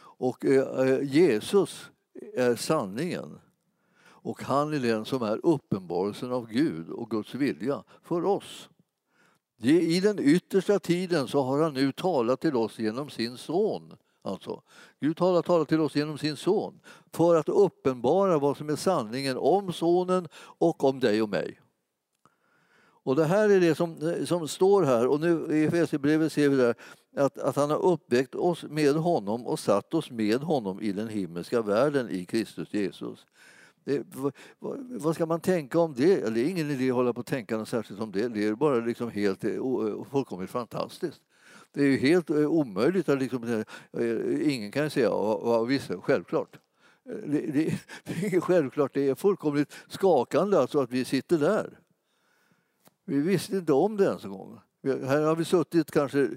Och 0.00 0.44
eh, 0.44 0.88
eh 0.88 1.02
Jesus 1.02 1.90
är 2.34 2.56
sanningen. 2.56 3.38
Och 4.28 4.42
han 4.42 4.74
är 4.74 4.78
den 4.78 5.04
som 5.04 5.22
är 5.22 5.40
uppenbarelsen 5.42 6.32
av 6.32 6.46
Gud 6.50 6.90
och 6.90 7.10
Guds 7.10 7.34
vilja 7.34 7.84
för 8.02 8.24
oss. 8.24 8.68
I 9.62 10.00
den 10.00 10.18
yttersta 10.18 10.78
tiden 10.78 11.28
så 11.28 11.42
har 11.42 11.62
han 11.62 11.74
nu 11.74 11.92
talat 11.92 12.40
till 12.40 12.56
oss 12.56 12.78
genom 12.78 13.10
sin 13.10 13.36
son. 13.36 13.96
Alltså, 14.22 14.62
Gud 15.00 15.20
har 15.20 15.42
talat 15.42 15.68
till 15.68 15.80
oss 15.80 15.96
genom 15.96 16.18
sin 16.18 16.36
son 16.36 16.80
för 17.12 17.36
att 17.36 17.48
uppenbara 17.48 18.38
vad 18.38 18.56
som 18.56 18.68
är 18.68 18.76
sanningen 18.76 19.36
om 19.36 19.72
sonen 19.72 20.28
och 20.36 20.84
om 20.84 21.00
dig 21.00 21.22
och 21.22 21.28
mig. 21.28 21.60
Och 23.02 23.16
det 23.16 23.24
här 23.24 23.48
är 23.48 23.60
det 23.60 23.74
som, 23.74 24.16
som 24.26 24.48
står 24.48 24.82
här 24.82 25.06
och 25.06 25.20
nu 25.20 25.56
i 25.56 25.64
Efesierbrevet 25.64 26.32
ser 26.32 26.48
vi 26.48 26.56
där 26.56 26.74
att, 27.16 27.38
att 27.38 27.56
han 27.56 27.70
har 27.70 27.78
uppväckt 27.78 28.34
oss 28.34 28.62
med 28.62 28.94
honom 28.94 29.46
och 29.46 29.58
satt 29.58 29.94
oss 29.94 30.10
med 30.10 30.40
honom 30.40 30.80
i 30.80 30.92
den 30.92 31.08
himmelska 31.08 31.62
världen 31.62 32.10
i 32.10 32.24
Kristus 32.24 32.74
Jesus. 32.74 33.26
Det, 33.88 34.02
vad, 34.14 34.32
vad, 34.90 35.14
ska 35.14 35.26
man 35.26 35.40
tänka 35.40 35.78
om 35.78 35.94
det? 35.94 36.34
Det 36.34 36.40
är 36.40 36.48
ingen 36.48 36.70
idé 36.70 36.90
att 36.90 36.96
hålla 36.96 37.12
på 37.12 37.20
och 37.20 37.26
tänka 37.26 37.56
något 37.56 37.68
särskilt 37.68 38.00
om 38.00 38.12
det. 38.12 38.28
Det 38.28 38.46
är 38.46 38.54
bara 38.54 38.76
liksom 38.76 39.10
helt 39.10 39.44
eh, 39.44 39.50
eh, 39.50 40.04
fullkomligt 40.10 40.50
fantastiskt. 40.50 41.20
Det 41.72 41.80
är 41.80 41.86
ju 41.86 41.96
helt 41.96 42.30
eh, 42.30 42.36
omöjligt 42.36 43.08
att 43.08 43.18
liksom, 43.18 43.64
ingen 44.42 44.70
kan 44.70 44.90
säga 44.90 45.06
ja, 45.06 45.64
visst, 45.64 45.90
självklart. 46.02 46.58
Det, 47.04 47.46
det, 47.46 47.80
det, 48.04 48.36
är 48.36 48.40
självklart, 48.40 48.94
det 48.94 49.08
är 49.08 49.14
fullkomligt 49.14 49.72
skakande 49.88 50.58
alltså 50.58 50.80
att 50.80 50.90
vi 50.90 51.04
sitter 51.04 51.38
där. 51.38 51.78
Vi 53.04 53.20
visste 53.20 53.56
inte 53.56 53.72
om 53.72 53.96
det 53.96 54.04
ens 54.04 54.24
en 54.24 54.30
gång. 54.30 54.60
Här 54.84 55.22
har 55.22 55.36
vi 55.36 55.44
suttit 55.44 55.90
kanske 55.90 56.30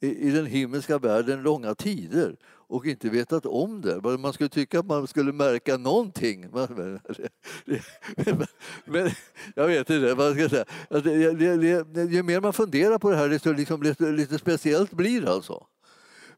i 0.00 0.30
den 0.30 0.46
himmelska 0.46 0.98
världen 0.98 1.42
långa 1.42 1.74
tider 1.74 2.36
och 2.68 2.86
inte 2.86 3.08
vetat 3.08 3.46
om 3.46 3.80
det. 3.80 4.18
Man 4.18 4.32
skulle 4.32 4.48
tycka 4.48 4.78
att 4.78 4.86
man 4.86 5.06
skulle 5.06 5.32
märka 5.32 5.76
någonting. 5.76 6.50
Men 8.84 9.10
jag 9.54 9.66
vet 9.66 9.90
inte 9.90 10.14
vad 10.14 10.26
jag 10.26 10.34
ska 10.36 10.48
säga. 10.48 10.64
Alltså, 10.90 11.10
ju 11.10 12.22
mer 12.22 12.40
man 12.40 12.52
funderar 12.52 12.98
på 12.98 13.10
det 13.10 13.16
här 13.16 13.28
desto 13.28 13.52
liksom 13.52 13.82
lite, 13.82 14.04
lite 14.04 14.38
speciellt 14.38 14.92
blir 14.92 15.20
det 15.20 15.32
alltså. 15.32 15.66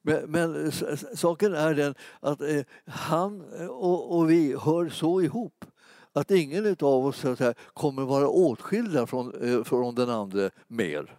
Men, 0.03 0.31
men 0.31 0.73
saken 1.15 1.55
är 1.55 1.75
den 1.75 1.95
att 2.21 2.41
eh, 2.41 2.61
han 2.87 3.61
eh, 3.61 3.67
och, 3.67 4.19
och, 4.19 4.31
vi 4.31 4.57
hör 4.61 4.89
så 4.89 5.23
ihop 5.23 5.65
att 6.13 6.31
ingen 6.31 6.77
av 6.81 7.07
oss 7.07 7.17
så 7.17 7.35
här, 7.35 7.55
kommer 7.75 8.03
vara 8.03 8.29
åtskilda 8.29 9.07
från, 9.07 9.35
eh, 9.43 9.65
från 9.65 9.95
den 9.95 10.11
andra 10.11 10.51
mer. 10.69 11.19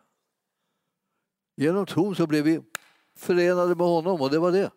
Genom 1.57 1.85
tron 1.85 2.15
så 2.15 2.27
blev 2.27 2.43
vi 2.43 2.61
förenade 3.17 3.75
med 3.75 3.87
honom 3.87 4.21
och 4.21 4.29
det 4.29 4.39
var 4.39 4.51
det. 4.51 4.71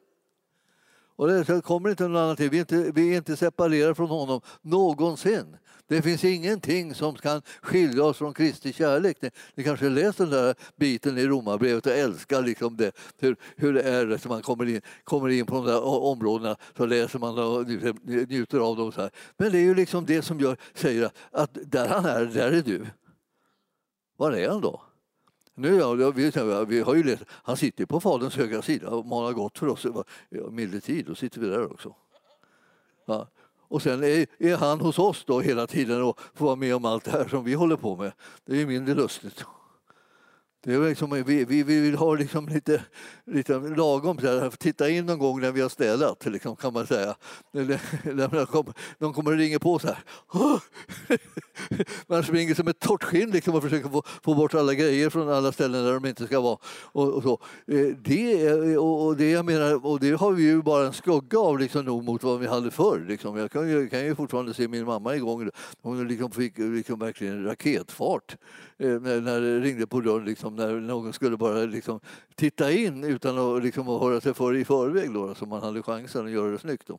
Och 1.17 1.29
det 1.29 1.63
kommer 1.65 1.91
inte 1.91 2.09
någon 2.09 2.23
annan 2.23 2.37
till. 2.37 2.51
Vi 2.51 2.57
är 2.57 2.61
inte, 2.61 2.93
vi 2.95 3.13
är 3.13 3.17
inte 3.17 3.37
separerade 3.37 3.95
från 3.95 4.09
honom 4.09 4.41
någonsin. 4.63 5.57
Det 5.87 6.03
finns 6.03 6.25
ingenting 6.25 6.95
som 6.95 7.15
kan 7.15 7.43
skilja 7.63 8.05
oss 8.05 8.19
från 8.19 8.35
Kristi 8.35 8.73
kärlek. 8.73 9.17
Ni, 9.21 9.31
ni 9.55 9.65
kanske 9.65 9.89
läser 9.89 10.25
den 10.25 10.33
där 10.33 10.55
biten 10.77 11.19
i 11.19 11.27
Romarbrevet 11.27 11.87
och 11.87 11.93
älskar 11.93 12.43
liksom 12.43 12.77
det, 12.77 12.97
hur, 13.19 13.37
hur 13.57 13.73
det 13.73 13.83
är 13.83 14.07
när 14.07 14.29
man 14.29 14.43
kommer 14.43 14.69
in, 14.69 14.81
kommer 15.05 15.29
in 15.29 15.47
på 15.47 15.55
de 15.55 15.67
där 15.67 15.83
områdena. 15.85 16.57
Så 16.77 16.87
läser 16.87 17.19
man 17.19 17.39
och 17.39 17.67
liksom 17.67 17.99
njuter 18.03 18.59
av 18.59 18.77
dem. 18.77 18.93
Så 18.93 19.01
här. 19.01 19.11
Men 19.37 19.53
det 19.53 19.59
är 19.59 19.63
ju 19.63 19.75
liksom 19.75 20.07
det 20.07 20.23
som 20.23 20.41
gör, 20.41 20.57
säger 20.75 21.11
att 21.31 21.59
där 21.65 21.89
han 21.89 22.05
är, 22.05 22.25
där 22.25 22.53
är 22.53 22.63
du. 22.63 22.87
Var 24.17 24.33
är 24.33 24.49
han 24.49 24.61
då? 24.61 24.83
Nu, 25.55 25.77
ja, 25.77 25.95
vi, 25.95 26.33
vi 26.67 26.81
har 26.81 26.95
ju 26.95 27.03
läst, 27.03 27.23
han 27.29 27.57
sitter 27.57 27.87
på 27.87 28.01
Faderns 28.01 28.37
högra 28.37 28.63
sida 28.63 28.89
och 28.89 29.07
manar 29.07 29.33
gott 29.33 29.59
för 29.59 29.69
oss. 29.69 29.87
Medeltid, 30.51 31.07
då 31.07 31.15
sitter 31.15 31.41
vi 31.41 31.47
där 31.47 31.73
också. 31.73 31.95
Ja. 33.07 33.29
Och 33.69 33.83
sen 33.83 34.05
är, 34.05 34.27
är, 34.39 34.57
han 34.57 34.81
hos 34.81 34.99
oss 34.99 35.25
då 35.27 35.41
hela 35.41 35.67
tiden 35.67 36.03
och 36.03 36.21
får 36.35 36.47
vara 36.47 36.57
med 36.57 36.75
om 36.75 36.85
allt 36.85 37.05
det 37.05 37.11
här 37.11 37.29
som 37.29 37.45
vi 37.45 37.55
håller 37.55 37.77
på 37.77 37.97
med. 37.97 38.13
Det 38.45 38.53
är 38.53 38.57
ju 38.57 38.67
mindre 38.67 38.95
lustigt. 38.95 39.45
Det 40.65 40.75
är 40.75 40.89
liksom, 40.89 41.11
vi, 41.11 41.23
vi, 41.23 41.45
vi 41.45 41.63
vill 41.63 41.95
ha 41.95 42.15
liksom 42.15 42.49
lite, 42.49 42.85
lite 43.25 43.59
lagom, 43.59 44.19
så 44.19 44.27
här, 44.27 44.51
titta 44.51 44.89
in 44.89 45.07
någon 45.07 45.19
gång 45.19 45.41
när 45.41 45.53
vi 45.53 45.61
har 45.61 45.69
städat, 45.69 46.27
liksom, 46.27 46.57
kan 46.57 46.73
man 46.73 46.87
säga. 46.87 47.17
De 48.99 49.13
kommer 49.15 49.31
och 49.31 49.37
ringer 49.37 49.59
på 49.59 49.79
så 49.79 49.87
här. 49.87 49.99
Man 52.07 52.23
springer 52.23 52.55
som 52.55 52.69
ett 52.69 52.81
torrt 52.81 53.05
skinn 53.05 53.31
liksom, 53.31 53.55
och 53.55 53.63
försöker 53.63 53.89
få, 53.89 54.03
få 54.23 54.35
bort 54.35 54.55
alla 54.55 54.75
grejer 54.75 55.11
från 55.11 55.29
alla 55.29 55.53
ställen 55.53 55.85
där 55.85 55.93
de 55.93 56.07
inte 56.07 56.27
ska 56.27 56.41
vara. 56.41 56.59
Och, 56.83 57.09
och 57.09 57.23
så. 57.23 57.33
Eh, 57.67 57.87
det, 58.05 58.79
och 58.79 59.17
det, 59.17 59.31
jag 59.31 59.45
menar, 59.45 59.87
och 59.87 60.01
det 60.01 60.11
har 60.11 60.33
vi 60.33 60.43
ju 60.43 60.63
bara 60.63 60.87
en 60.87 60.93
skugga 60.93 61.39
av 61.39 61.59
liksom, 61.59 61.85
nog 61.85 62.05
mot 62.05 62.23
vad 62.23 62.41
vi 62.41 62.47
hade 62.47 62.71
förr. 62.71 63.05
Liksom. 63.09 63.37
Jag 63.37 63.51
kan 63.51 63.69
ju, 63.69 63.89
kan 63.89 64.05
ju 64.05 64.15
fortfarande 64.15 64.55
se 64.55 64.69
min 64.69 64.85
mamma 64.85 65.17
igång. 65.17 65.51
Hon 65.83 66.09
liksom 66.09 66.31
fick 66.31 66.59
liksom 66.59 66.99
verkligen 66.99 67.45
raketfart 67.45 68.37
eh, 68.79 69.01
när, 69.01 69.21
när 69.21 69.41
det 69.41 69.61
ringde 69.61 69.87
på 69.87 70.01
dörren. 70.01 70.25
Liksom 70.25 70.57
när 70.57 70.81
någon 70.81 71.13
skulle 71.13 71.37
bara 71.37 71.59
liksom 71.59 72.01
titta 72.35 72.73
in 72.73 73.05
utan 73.05 73.39
att, 73.39 73.63
liksom, 73.63 73.89
att 73.89 74.03
höra 74.03 74.21
sig 74.21 74.35
för 74.35 74.57
i 74.57 74.65
förväg 74.65 75.13
då, 75.15 75.35
så 75.35 75.47
man 75.47 75.63
hade 75.63 75.83
chansen 75.83 76.27
att 76.27 76.33
göra 76.33 76.51
det 76.51 76.59
snyggt. 76.59 76.87
Då. 76.87 76.99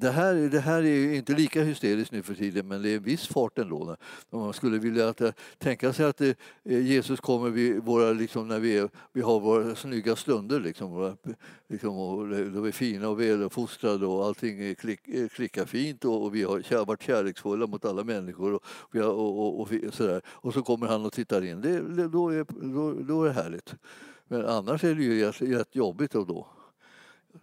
Det 0.00 0.10
här, 0.10 0.34
det 0.34 0.60
här 0.60 0.82
är 0.82 1.14
inte 1.14 1.32
lika 1.32 1.62
hysteriskt 1.62 2.12
nu 2.12 2.22
för 2.22 2.34
tiden 2.34 2.68
men 2.68 2.82
det 2.82 2.90
är 2.90 2.96
en 2.96 3.02
viss 3.02 3.26
fart 3.26 3.58
ändå. 3.58 3.96
Om 4.30 4.40
man 4.40 4.52
skulle 4.52 4.78
vilja 4.78 5.08
att, 5.08 5.20
eh, 5.20 5.30
tänka 5.58 5.92
sig 5.92 6.06
att 6.06 6.20
eh, 6.20 6.28
eh, 6.64 6.86
Jesus 6.86 7.20
kommer 7.20 7.50
vid 7.50 7.82
våra, 7.82 8.12
liksom, 8.12 8.48
när 8.48 8.58
vi, 8.58 8.78
är, 8.78 8.88
vi 9.12 9.20
har 9.20 9.40
våra 9.40 9.74
snygga 9.74 10.16
stunder 10.16 10.60
liksom, 10.60 10.90
våra, 10.90 11.16
liksom, 11.68 11.98
och 11.98 12.28
då 12.28 12.64
är 12.64 12.72
fina 12.72 13.08
och 13.08 13.20
väluppfostrade 13.20 14.06
och 14.06 14.26
allting 14.26 14.74
klick, 14.74 15.00
klickar 15.32 15.64
fint 15.64 16.04
och, 16.04 16.24
och 16.24 16.34
vi 16.34 16.42
har 16.42 16.84
varit 16.84 17.02
kärleksfulla 17.02 17.66
mot 17.66 17.84
alla 17.84 18.04
människor 18.04 18.54
och, 18.54 18.62
och, 18.96 19.38
och, 19.38 19.60
och, 19.60 19.94
sådär. 19.94 20.22
och 20.26 20.54
så 20.54 20.62
kommer 20.62 20.86
han 20.86 21.06
och 21.06 21.12
tittar 21.12 21.44
in. 21.44 21.60
Det, 21.60 22.08
då, 22.08 22.28
är, 22.28 22.46
då, 22.74 22.92
då 22.92 23.22
är 23.22 23.28
det 23.28 23.34
härligt. 23.34 23.74
Men 24.28 24.46
annars 24.46 24.84
är 24.84 24.94
det 24.94 25.02
ju 25.02 25.30
rätt 25.30 25.74
jobbigt 25.74 26.12
då 26.12 26.46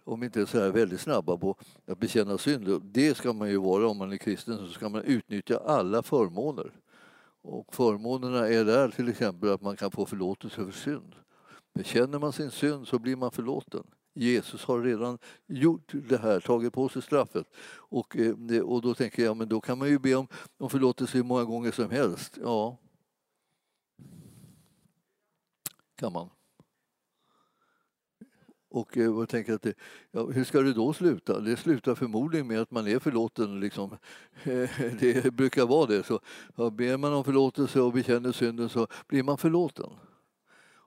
om 0.04 0.22
inte 0.22 0.40
är 0.40 0.46
så 0.46 0.60
här 0.60 0.70
väldigt 0.70 1.00
snabba 1.00 1.36
på 1.36 1.56
att 1.86 1.98
bekänna 1.98 2.38
synd. 2.38 2.82
Det 2.82 3.16
ska 3.16 3.32
man 3.32 3.48
ju 3.48 3.56
vara 3.56 3.88
om 3.88 3.98
man 3.98 4.12
är 4.12 4.16
kristen, 4.16 4.58
så 4.58 4.66
ska 4.66 4.88
man 4.88 5.02
utnyttja 5.02 5.58
alla 5.58 6.02
förmåner. 6.02 6.72
Och 7.42 7.74
förmånerna 7.74 8.48
är 8.48 8.64
där 8.64 8.88
till 8.88 9.08
exempel 9.08 9.50
att 9.50 9.62
man 9.62 9.76
kan 9.76 9.90
få 9.90 10.06
förlåtelse 10.06 10.64
för 10.64 10.72
synd. 10.72 11.14
Bekänner 11.74 12.18
man 12.18 12.32
sin 12.32 12.50
synd 12.50 12.88
så 12.88 12.98
blir 12.98 13.16
man 13.16 13.30
förlåten. 13.30 13.84
Jesus 14.14 14.64
har 14.64 14.82
redan 14.82 15.18
gjort 15.46 15.92
det 16.08 16.16
här, 16.16 16.40
tagit 16.40 16.72
på 16.72 16.88
sig 16.88 17.02
straffet. 17.02 17.46
Och, 17.68 18.16
eh, 18.16 18.60
och 18.60 18.82
då 18.82 18.94
tänker 18.94 19.24
jag, 19.24 19.36
men 19.36 19.48
då 19.48 19.60
kan 19.60 19.78
man 19.78 19.88
ju 19.88 19.98
be 19.98 20.14
om, 20.14 20.28
om 20.58 20.70
förlåtelse 20.70 21.18
hur 21.18 21.24
många 21.24 21.44
gånger 21.44 21.70
som 21.70 21.90
helst. 21.90 22.38
Ja, 22.42 22.78
kan 25.96 26.12
man. 26.12 26.30
Och 28.76 28.96
eh, 28.96 29.04
jag 29.04 29.28
tänker 29.28 29.54
att 29.54 29.62
det, 29.62 29.74
ja, 30.10 30.26
hur 30.26 30.44
ska 30.44 30.60
det 30.60 30.72
då 30.72 30.92
sluta? 30.92 31.40
Det 31.40 31.56
slutar 31.56 31.94
förmodligen 31.94 32.46
med 32.46 32.60
att 32.60 32.70
man 32.70 32.88
är 32.88 32.98
förlåten. 32.98 33.60
Liksom. 33.60 33.96
Det 35.00 35.34
brukar 35.34 35.66
vara 35.66 35.86
det. 35.86 36.02
Så 36.02 36.20
ja, 36.56 36.70
ber 36.70 36.96
man 36.96 37.12
om 37.12 37.24
förlåtelse 37.24 37.80
och 37.80 37.92
bekänner 37.92 38.32
synden 38.32 38.68
så 38.68 38.86
blir 39.08 39.22
man 39.22 39.38
förlåten. 39.38 39.90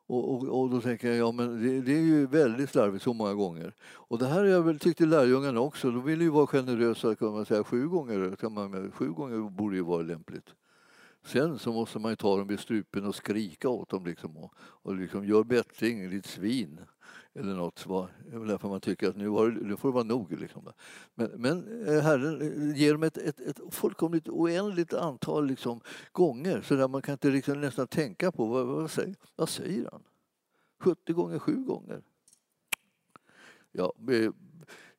Och, 0.07 0.33
och, 0.33 0.61
och, 0.61 0.69
då 0.69 0.81
tänker 0.81 1.07
jag, 1.07 1.17
ja 1.17 1.31
men 1.31 1.63
det, 1.63 1.81
det, 1.81 1.91
är 1.91 2.01
ju 2.01 2.27
väldigt 2.27 2.69
slarvigt 2.69 3.03
så 3.03 3.13
många 3.13 3.33
gånger. 3.33 3.73
Och 3.93 4.19
det 4.19 4.27
här 4.27 4.43
jag 4.43 4.61
väl, 4.61 4.79
tyckte 4.79 5.05
lärjungarna 5.05 5.59
också, 5.59 5.91
de 5.91 6.05
ville 6.05 6.23
ju 6.23 6.29
vara 6.29 6.47
generösa 6.47 7.15
kan 7.15 7.31
man 7.31 7.45
säga, 7.45 7.63
sju 7.63 7.87
gånger, 7.87 8.35
kan 8.35 8.53
man, 8.53 8.91
sju 8.91 9.11
gånger 9.11 9.49
borde 9.49 9.75
ju 9.75 9.81
vara 9.81 10.01
lämpligt. 10.01 10.49
Sen 11.25 11.59
så 11.59 11.73
måste 11.73 11.99
man 11.99 12.11
ju 12.11 12.15
ta 12.15 12.37
dem 12.37 12.47
vid 12.47 12.59
strupen 12.59 13.05
och 13.05 13.15
skrika 13.15 13.69
åt 13.69 13.89
dem 13.89 14.05
liksom 14.05 14.37
och, 14.37 14.53
och 14.57 14.95
liksom 14.95 15.25
gör 15.25 15.43
bättring, 15.43 16.09
ditt 16.09 16.25
svin 16.25 16.79
eller 17.39 17.53
något. 17.53 17.85
Därför 18.47 18.67
man 18.67 18.81
tycker 18.81 19.09
att 19.09 19.15
nu, 19.15 19.27
var, 19.27 19.49
nu 19.49 19.77
får 19.77 19.89
det 19.89 19.93
vara 19.93 20.03
nog. 20.03 20.39
Liksom. 20.39 20.71
Men, 21.15 21.31
men 21.31 21.87
eh, 21.87 22.01
Herren 22.01 22.41
eh, 22.41 22.77
ger 22.77 22.93
dem 22.93 23.03
ett, 23.03 23.17
ett, 23.17 23.39
ett 23.39 23.59
fullkomligt 23.71 24.29
oändligt 24.29 24.93
antal 24.93 25.45
liksom, 25.45 25.81
gånger 26.11 26.61
så 26.61 26.75
där 26.75 26.87
man 26.87 27.01
kan 27.01 27.13
inte 27.13 27.29
liksom 27.29 27.61
nästan 27.61 27.87
tänka 27.87 28.31
på 28.31 28.45
vad, 28.45 28.67
vad, 28.67 28.91
säger, 28.91 29.15
vad 29.35 29.49
säger 29.49 29.89
han? 29.91 30.03
70 30.79 31.13
gånger, 31.13 31.39
7 31.39 31.55
gånger. 31.55 32.01
Ja, 33.71 33.93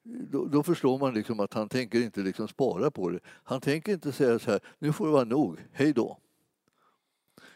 då, 0.03 0.45
då, 0.45 0.63
förstår 0.63 0.99
man 0.99 1.15
liksom 1.15 1.41
att 1.41 1.55
han 1.55 1.69
tänker 1.69 2.03
inte 2.03 2.21
liksom 2.21 2.49
spara 2.49 2.91
på 2.91 3.11
det. 3.11 3.21
Han 3.25 3.61
tänker 3.61 3.93
inte 3.93 4.13
säga 4.13 4.39
så 4.39 4.51
här, 4.51 4.61
nu 4.79 4.93
får 4.93 5.07
det 5.07 5.13
vara 5.13 5.25
nog, 5.25 5.59
hej 5.73 5.93
då. 5.93 6.19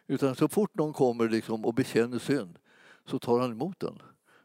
Utan 0.07 0.35
så 0.35 0.49
fort 0.49 0.75
någon 0.75 0.93
kommer 0.93 1.29
liksom 1.29 1.65
och 1.65 1.75
bekänner 1.75 2.19
synd 2.19 2.59
så 3.07 3.19
tar 3.19 3.41
han 3.41 3.53
emot 3.53 3.81
den. 3.81 4.03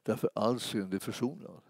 Därför 0.10 0.30
all 0.36 0.60
synd 0.60 0.93
är 0.93 0.99
försonad. 0.99 1.62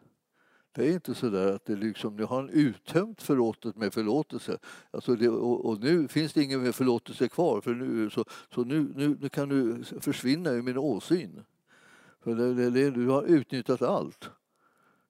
Det 0.72 0.88
är 0.88 0.94
inte 0.94 1.16
så 1.16 1.30
där 1.30 1.54
att 1.54 1.66
det 1.66 1.76
liksom, 1.76 2.16
nu 2.16 2.24
har 2.24 2.36
han 2.36 2.50
uttömt 2.50 3.22
förlåtet 3.22 3.76
med 3.76 3.94
förlåtelse. 3.94 4.58
Alltså 4.92 5.16
det, 5.16 5.30
och, 5.30 5.66
och, 5.66 5.80
nu 5.80 6.08
finns 6.08 6.34
det 6.34 6.44
ingen 6.44 6.74
förlåtelse 6.74 7.28
kvar 7.28 7.62
för 7.62 7.74
nu, 7.74 8.10
så, 8.10 8.26
så 8.54 8.64
nu, 8.64 8.94
nu, 8.96 9.18
nu 9.22 9.30
kan 9.30 9.50
du 9.50 9.84
försvinna 9.84 10.50
ur 10.50 10.62
min 10.62 10.78
åsyn. 10.78 11.44
För 12.24 12.36
det, 12.36 12.70
det, 12.70 12.92
du 12.92 13.08
har 13.08 13.24
utnyttjat 13.24 13.82
allt. 13.82 14.30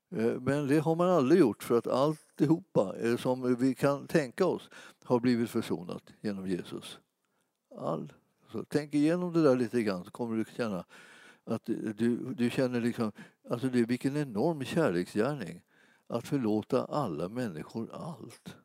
Eh, 0.10 0.40
men 0.42 0.68
det 0.68 0.80
har 0.80 0.96
man 0.96 1.10
aldrig 1.10 1.40
gjort 1.40 1.64
för 1.64 1.78
att 1.78 1.88
alltihopa 1.88 2.96
eh, 3.00 3.18
som 3.18 3.56
vi 3.56 3.76
kan 3.76 4.08
tänka 4.08 4.46
oss 4.46 4.70
har 5.04 5.20
blivit 5.20 5.50
försonat 5.50 6.04
genom 6.22 6.48
Jesus. 6.48 7.00
All. 7.78 8.14
Så 8.52 8.64
tänk 8.64 8.94
igenom 8.94 9.34
det 9.34 9.44
där 9.44 9.56
lite 9.56 9.82
grann 9.84 10.04
så 10.04 10.12
kommer 10.12 10.38
du 10.38 10.46
känna 10.58 10.86
att 11.46 11.66
du, 11.66 12.34
du 12.38 12.50
känner 12.50 12.82
liksom, 12.82 13.12
alltså 13.50 13.70
det, 13.70 13.86
vilken 13.86 14.18
enorm 14.18 14.64
kärleksgärning 14.64 15.62
att 16.08 16.28
förlåta 16.28 16.86
alla 16.86 17.30
människor 17.30 17.90
allt. 17.94 18.56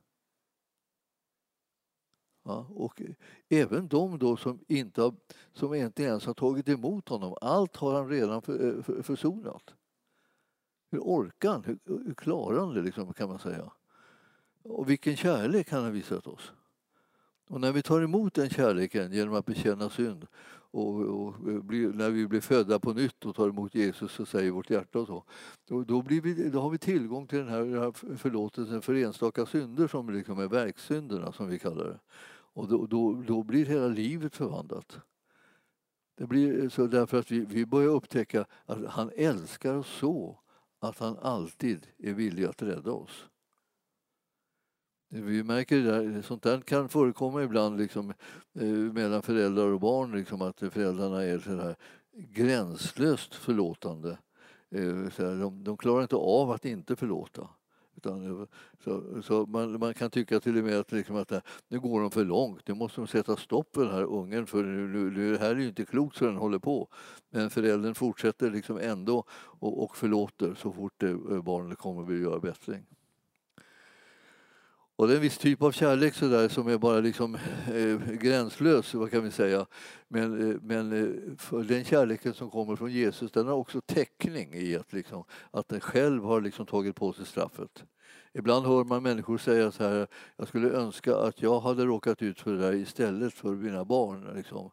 Ja, 2.45 2.67
och 2.71 3.03
även 3.49 3.89
de 3.89 4.19
då 4.19 4.37
som 4.37 4.65
inte, 4.69 5.03
har, 5.03 5.15
som 5.53 5.75
inte 5.75 6.03
ens 6.03 6.27
har 6.27 6.35
tagit 6.35 6.69
emot 6.69 7.09
honom, 7.09 7.37
allt 7.41 7.77
har 7.77 7.95
han 7.95 8.09
redan 8.09 8.43
för, 8.43 8.77
eh, 8.77 8.83
för, 8.83 9.03
försonat. 9.03 9.75
Hur 10.91 10.99
orkar 10.99 11.51
han? 11.51 11.65
Hur, 11.65 11.79
hur 11.85 12.15
klarar 12.15 12.61
han 12.61 12.75
det 12.75 12.83
liksom, 12.83 13.13
kan 13.15 13.29
man 13.29 13.39
säga? 13.39 13.73
Och 14.63 14.91
vilken 14.91 15.17
kärlek 15.17 15.71
han 15.71 15.85
har 15.85 15.91
visat 15.91 16.27
oss. 16.27 16.53
Och 17.49 17.61
när 17.61 17.73
vi 17.73 17.83
tar 17.83 18.03
emot 18.03 18.35
den 18.35 18.51
kärleken 18.51 19.13
genom 19.13 19.35
att 19.35 19.47
bekänna 19.47 19.91
synd 19.91 20.27
och, 20.75 21.01
och 21.01 21.35
blir, 21.65 21.93
när 21.93 22.11
vi 22.11 22.27
blir 22.27 22.41
födda 22.41 22.79
på 22.79 22.93
nytt 22.93 23.25
och 23.25 23.35
tar 23.35 23.49
emot 23.49 23.75
Jesus 23.75 24.21
och 24.21 24.29
säger 24.29 24.51
vårt 24.51 24.71
hjärta 24.71 24.99
och 24.99 25.07
så, 25.07 25.25
då, 25.69 25.85
då, 25.85 26.03
blir 26.03 26.21
vi, 26.21 26.51
då 26.51 26.61
har 26.61 26.71
vi 26.71 26.79
tillgång 26.79 27.27
till 27.27 27.39
den 27.39 27.49
här, 27.49 27.61
den 27.61 27.79
här 27.83 28.17
förlåtelsen 28.17 28.83
för 28.83 28.95
enstaka 28.95 29.47
synder 29.47 29.89
som 29.89 30.11
liksom 30.11 30.39
är 30.39 30.49
verksynderna 30.49 31.33
som 31.33 31.49
vi 31.49 31.59
kallar 31.59 31.85
det. 31.85 31.99
Och 32.27 32.69
då, 32.69 32.87
då, 32.87 33.23
då 33.27 33.43
blir 33.43 33.67
hela 33.67 33.89
livet 33.89 34.37
förvandlat. 34.37 34.99
Det 36.17 36.27
blir 36.27 36.69
så 36.69 36.87
därför 36.87 37.19
att 37.19 37.31
vi, 37.31 37.41
vi 37.41 37.67
börjar 37.67 37.91
upptäcka 37.91 38.47
att 38.67 38.87
han 38.87 39.11
älskar 39.17 39.75
oss 39.75 39.99
så 39.99 40.39
att 40.79 40.99
han 40.99 41.19
alltid 41.19 41.87
är 41.99 42.13
villig 42.13 42.45
att 42.45 42.63
rädda 42.63 42.93
oss. 42.93 43.29
Vi 45.23 45.43
märker 45.43 45.77
det 45.77 45.83
där, 45.83 46.23
sånt 46.23 46.43
där 46.43 46.61
kan 46.61 46.89
förekomma 46.89 47.43
ibland 47.43 47.79
liksom, 47.79 48.13
eh, 48.55 48.67
mellan 48.67 49.23
föräldrar 49.23 49.67
och 49.67 49.81
barn, 49.81 50.13
liksom, 50.13 50.43
att 50.43 50.59
föräldrarna 50.59 51.23
är 51.23 51.39
så 51.39 51.51
här 51.51 51.77
gränslöst 52.13 53.35
förlåtande. 53.35 54.19
Eh, 54.71 55.11
så 55.11 55.27
här, 55.27 55.41
de, 55.41 55.65
de 55.65 55.77
klarar 55.77 56.03
inte 56.03 56.17
av 56.17 56.51
att 56.51 56.65
inte 56.65 56.97
förlåta. 56.97 57.49
Utan, 57.97 58.41
eh, 58.41 58.47
så, 58.85 59.23
så 59.23 59.47
man, 59.47 59.79
man, 59.79 59.95
kan 59.95 60.11
tycka 60.11 60.41
till 60.41 60.59
och 60.59 60.65
med 60.65 60.79
att, 60.79 60.93
liksom 60.93 61.17
att 61.17 61.33
eh, 61.33 61.41
nu 61.69 61.81
går 61.81 62.01
de 62.01 62.11
för 62.11 62.25
långt, 62.25 62.69
nu 62.69 62.75
måste 62.75 63.01
de 63.01 63.07
sätta 63.07 63.37
stopp 63.37 63.75
för 63.75 63.85
den 63.85 63.95
här 63.95 64.05
ungen 64.05 64.47
för 64.47 64.63
nu, 64.63 64.89
nu, 64.89 65.11
nu, 65.11 65.33
det 65.33 65.39
här 65.39 65.51
är 65.51 65.61
ju 65.61 65.69
inte 65.69 65.85
klokt 65.85 66.17
så 66.17 66.25
den 66.25 66.37
håller 66.37 66.59
på. 66.59 66.89
Men 67.31 67.51
föräldern 67.51 67.95
fortsätter 67.95 68.51
liksom 68.51 68.79
ändå 68.79 69.25
och, 69.33 69.83
och 69.85 69.97
förlåter 69.97 70.55
så 70.55 70.73
fort 70.73 71.03
eh, 71.03 71.43
barnet 71.43 71.79
kommer 71.79 72.15
att 72.15 72.21
göra 72.21 72.41
bättring. 72.41 72.87
Och 74.97 75.07
det 75.07 75.13
är 75.13 75.17
en 75.17 75.23
viss 75.23 75.39
typ 75.39 75.63
av 75.63 75.73
kärlek 75.73 76.15
så 76.15 76.29
där, 76.29 76.49
som 76.49 76.69
är 76.69 76.79
bara 76.79 77.01
liksom, 77.01 77.35
eh, 77.75 78.13
gränslös, 78.13 78.95
vad 78.95 79.11
kan 79.11 79.25
vi 79.25 79.31
säga. 79.31 79.67
Men, 80.09 80.51
eh, 80.51 80.57
men 80.63 80.93
eh, 80.93 81.59
den 81.61 81.85
kärleken 81.85 82.35
som 82.35 82.51
kommer 82.51 82.77
från 82.77 82.93
Jesus 82.93 83.33
den 83.33 83.47
har 83.47 83.55
också 83.55 83.81
täckning 83.81 84.55
i 84.55 84.77
att, 84.77 84.93
liksom, 84.93 85.25
att 85.51 85.69
den 85.69 85.81
själv 85.81 86.25
har 86.25 86.41
liksom 86.41 86.67
tagit 86.67 86.97
på 86.97 87.13
sig 87.13 87.27
straffet. 87.27 87.85
Ibland 88.33 88.67
hör 88.67 88.85
man 88.85 89.03
människor 89.03 89.39
säga 89.39 89.71
så 89.71 89.85
här, 89.85 90.07
jag 90.37 90.49
skulle 90.49 90.71
önska 90.71 91.17
att 91.17 91.43
jag 91.43 91.61
hade 91.61 91.85
råkat 91.85 92.23
ut 92.23 92.41
för 92.41 92.53
det 92.53 92.59
där 92.59 92.75
istället 92.75 93.35
för 93.35 93.51
mina 93.51 93.85
barn. 93.85 94.33
Liksom 94.37 94.71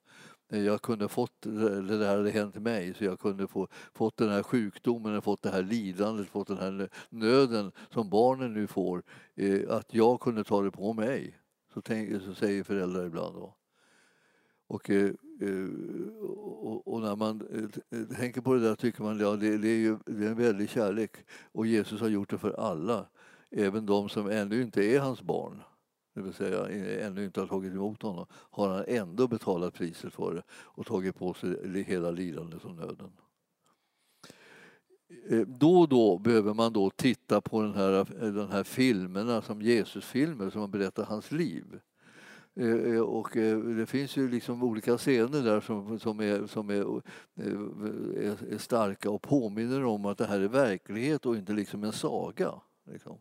jag 0.60 0.82
kunde 0.82 1.08
fått 1.08 1.42
det 1.42 1.98
där 1.98 2.18
hade 2.18 2.32
hänt 2.32 2.56
mig 2.56 2.94
så 2.94 3.04
jag 3.04 3.20
kunde 3.20 3.48
få, 3.48 3.68
fått 3.94 4.18
den 4.18 4.30
här 4.30 4.44
sjukdomen, 4.44 5.22
fått 5.22 5.42
det 5.42 5.50
här 5.50 5.64
lidandet, 5.64 6.28
fått 6.28 6.48
den 6.48 6.58
här 6.58 6.90
nöden 7.10 7.72
som 7.90 8.10
barnen 8.10 8.54
nu 8.54 8.68
får. 8.68 9.04
Eh, 9.36 9.70
att 9.70 9.94
jag 9.94 10.20
kunde 10.20 10.44
ta 10.44 10.62
det 10.62 10.72
på 10.72 10.94
mig. 10.94 11.38
Så, 11.74 11.82
tänk, 11.82 12.22
så 12.22 12.34
säger 12.34 12.64
föräldrar 12.64 13.06
ibland. 13.06 13.36
Då. 13.36 13.56
Och, 14.68 14.90
eh, 14.90 15.12
eh, 15.42 15.68
och, 16.86 17.02
när 17.02 17.16
man 17.16 17.40
tänker 18.18 18.42
på 18.42 18.54
det 18.54 18.60
där 18.60 18.76
tycker 18.76 19.04
man 19.04 19.20
ja, 19.20 19.32
det, 19.32 19.58
det 19.58 19.70
är 19.70 19.78
ju 19.78 19.98
det 20.06 20.26
är 20.26 20.30
en 20.30 20.38
väldig 20.38 20.70
kärlek. 20.70 21.12
Och 21.52 21.68
Jesus 21.68 22.02
har 22.02 22.10
gjort 22.10 22.30
det 22.30 22.38
för 22.38 22.52
alla, 22.52 23.06
även 23.50 23.86
de 23.86 24.10
som 24.10 24.30
ännu 24.30 24.62
inte 24.62 24.84
är 24.84 25.00
hans 25.00 25.22
barn 25.22 25.62
det 26.14 26.22
vill 26.22 26.34
säga 26.34 26.70
eh, 26.70 27.08
ännu 27.08 27.26
inte 27.26 27.40
har 27.40 27.48
tagit 27.48 27.74
emot 27.74 28.02
honom, 28.02 28.26
har 28.32 28.70
han 28.70 28.84
ändå 28.88 29.28
betalat 29.28 29.74
priset 29.74 30.14
för 30.14 30.34
det 30.34 30.44
och 30.52 30.86
tagit 30.86 31.16
på 31.16 31.34
sig 31.34 31.84
hela 31.84 32.12
lidandet 32.12 32.66
och 32.66 32.76
nöden. 32.76 33.12
Eh, 35.30 35.40
då 35.48 35.80
och 35.80 35.90
då 35.90 36.18
behöver 36.18 36.54
man 36.54 36.74
då 36.74 36.90
titta 36.90 37.42
på 37.42 37.62
den 37.62 37.74
här, 37.74 37.94
eh, 38.00 38.34
den 38.34 38.52
här 38.52 38.64
filmerna 38.64 39.42
som 39.42 39.62
Jesusfilmer 39.62 40.50
som 40.50 40.72
berättar 40.72 41.04
hans 41.04 41.32
liv. 41.32 41.80
Och 43.06 43.30
det 43.78 43.86
finns 43.86 44.18
ju 44.18 44.30
liksom 44.30 44.64
olika 44.64 44.98
scener 44.98 45.44
där 45.44 45.62
som, 45.62 46.00
som, 46.00 46.20
är, 46.20 46.48
som 46.48 46.70
är, 46.70 47.02
är, 47.36 48.54
är 48.54 48.58
starka 48.58 49.10
och 49.10 49.22
påminner 49.22 49.86
om 49.86 50.06
att 50.06 50.18
det 50.18 50.26
här 50.26 50.40
är 50.40 50.48
verklighet 50.48 51.26
och 51.26 51.36
inte 51.36 51.54
liksom 51.54 51.84
en 51.84 51.92
saga. 51.92 52.52
Liksom. 52.86 53.18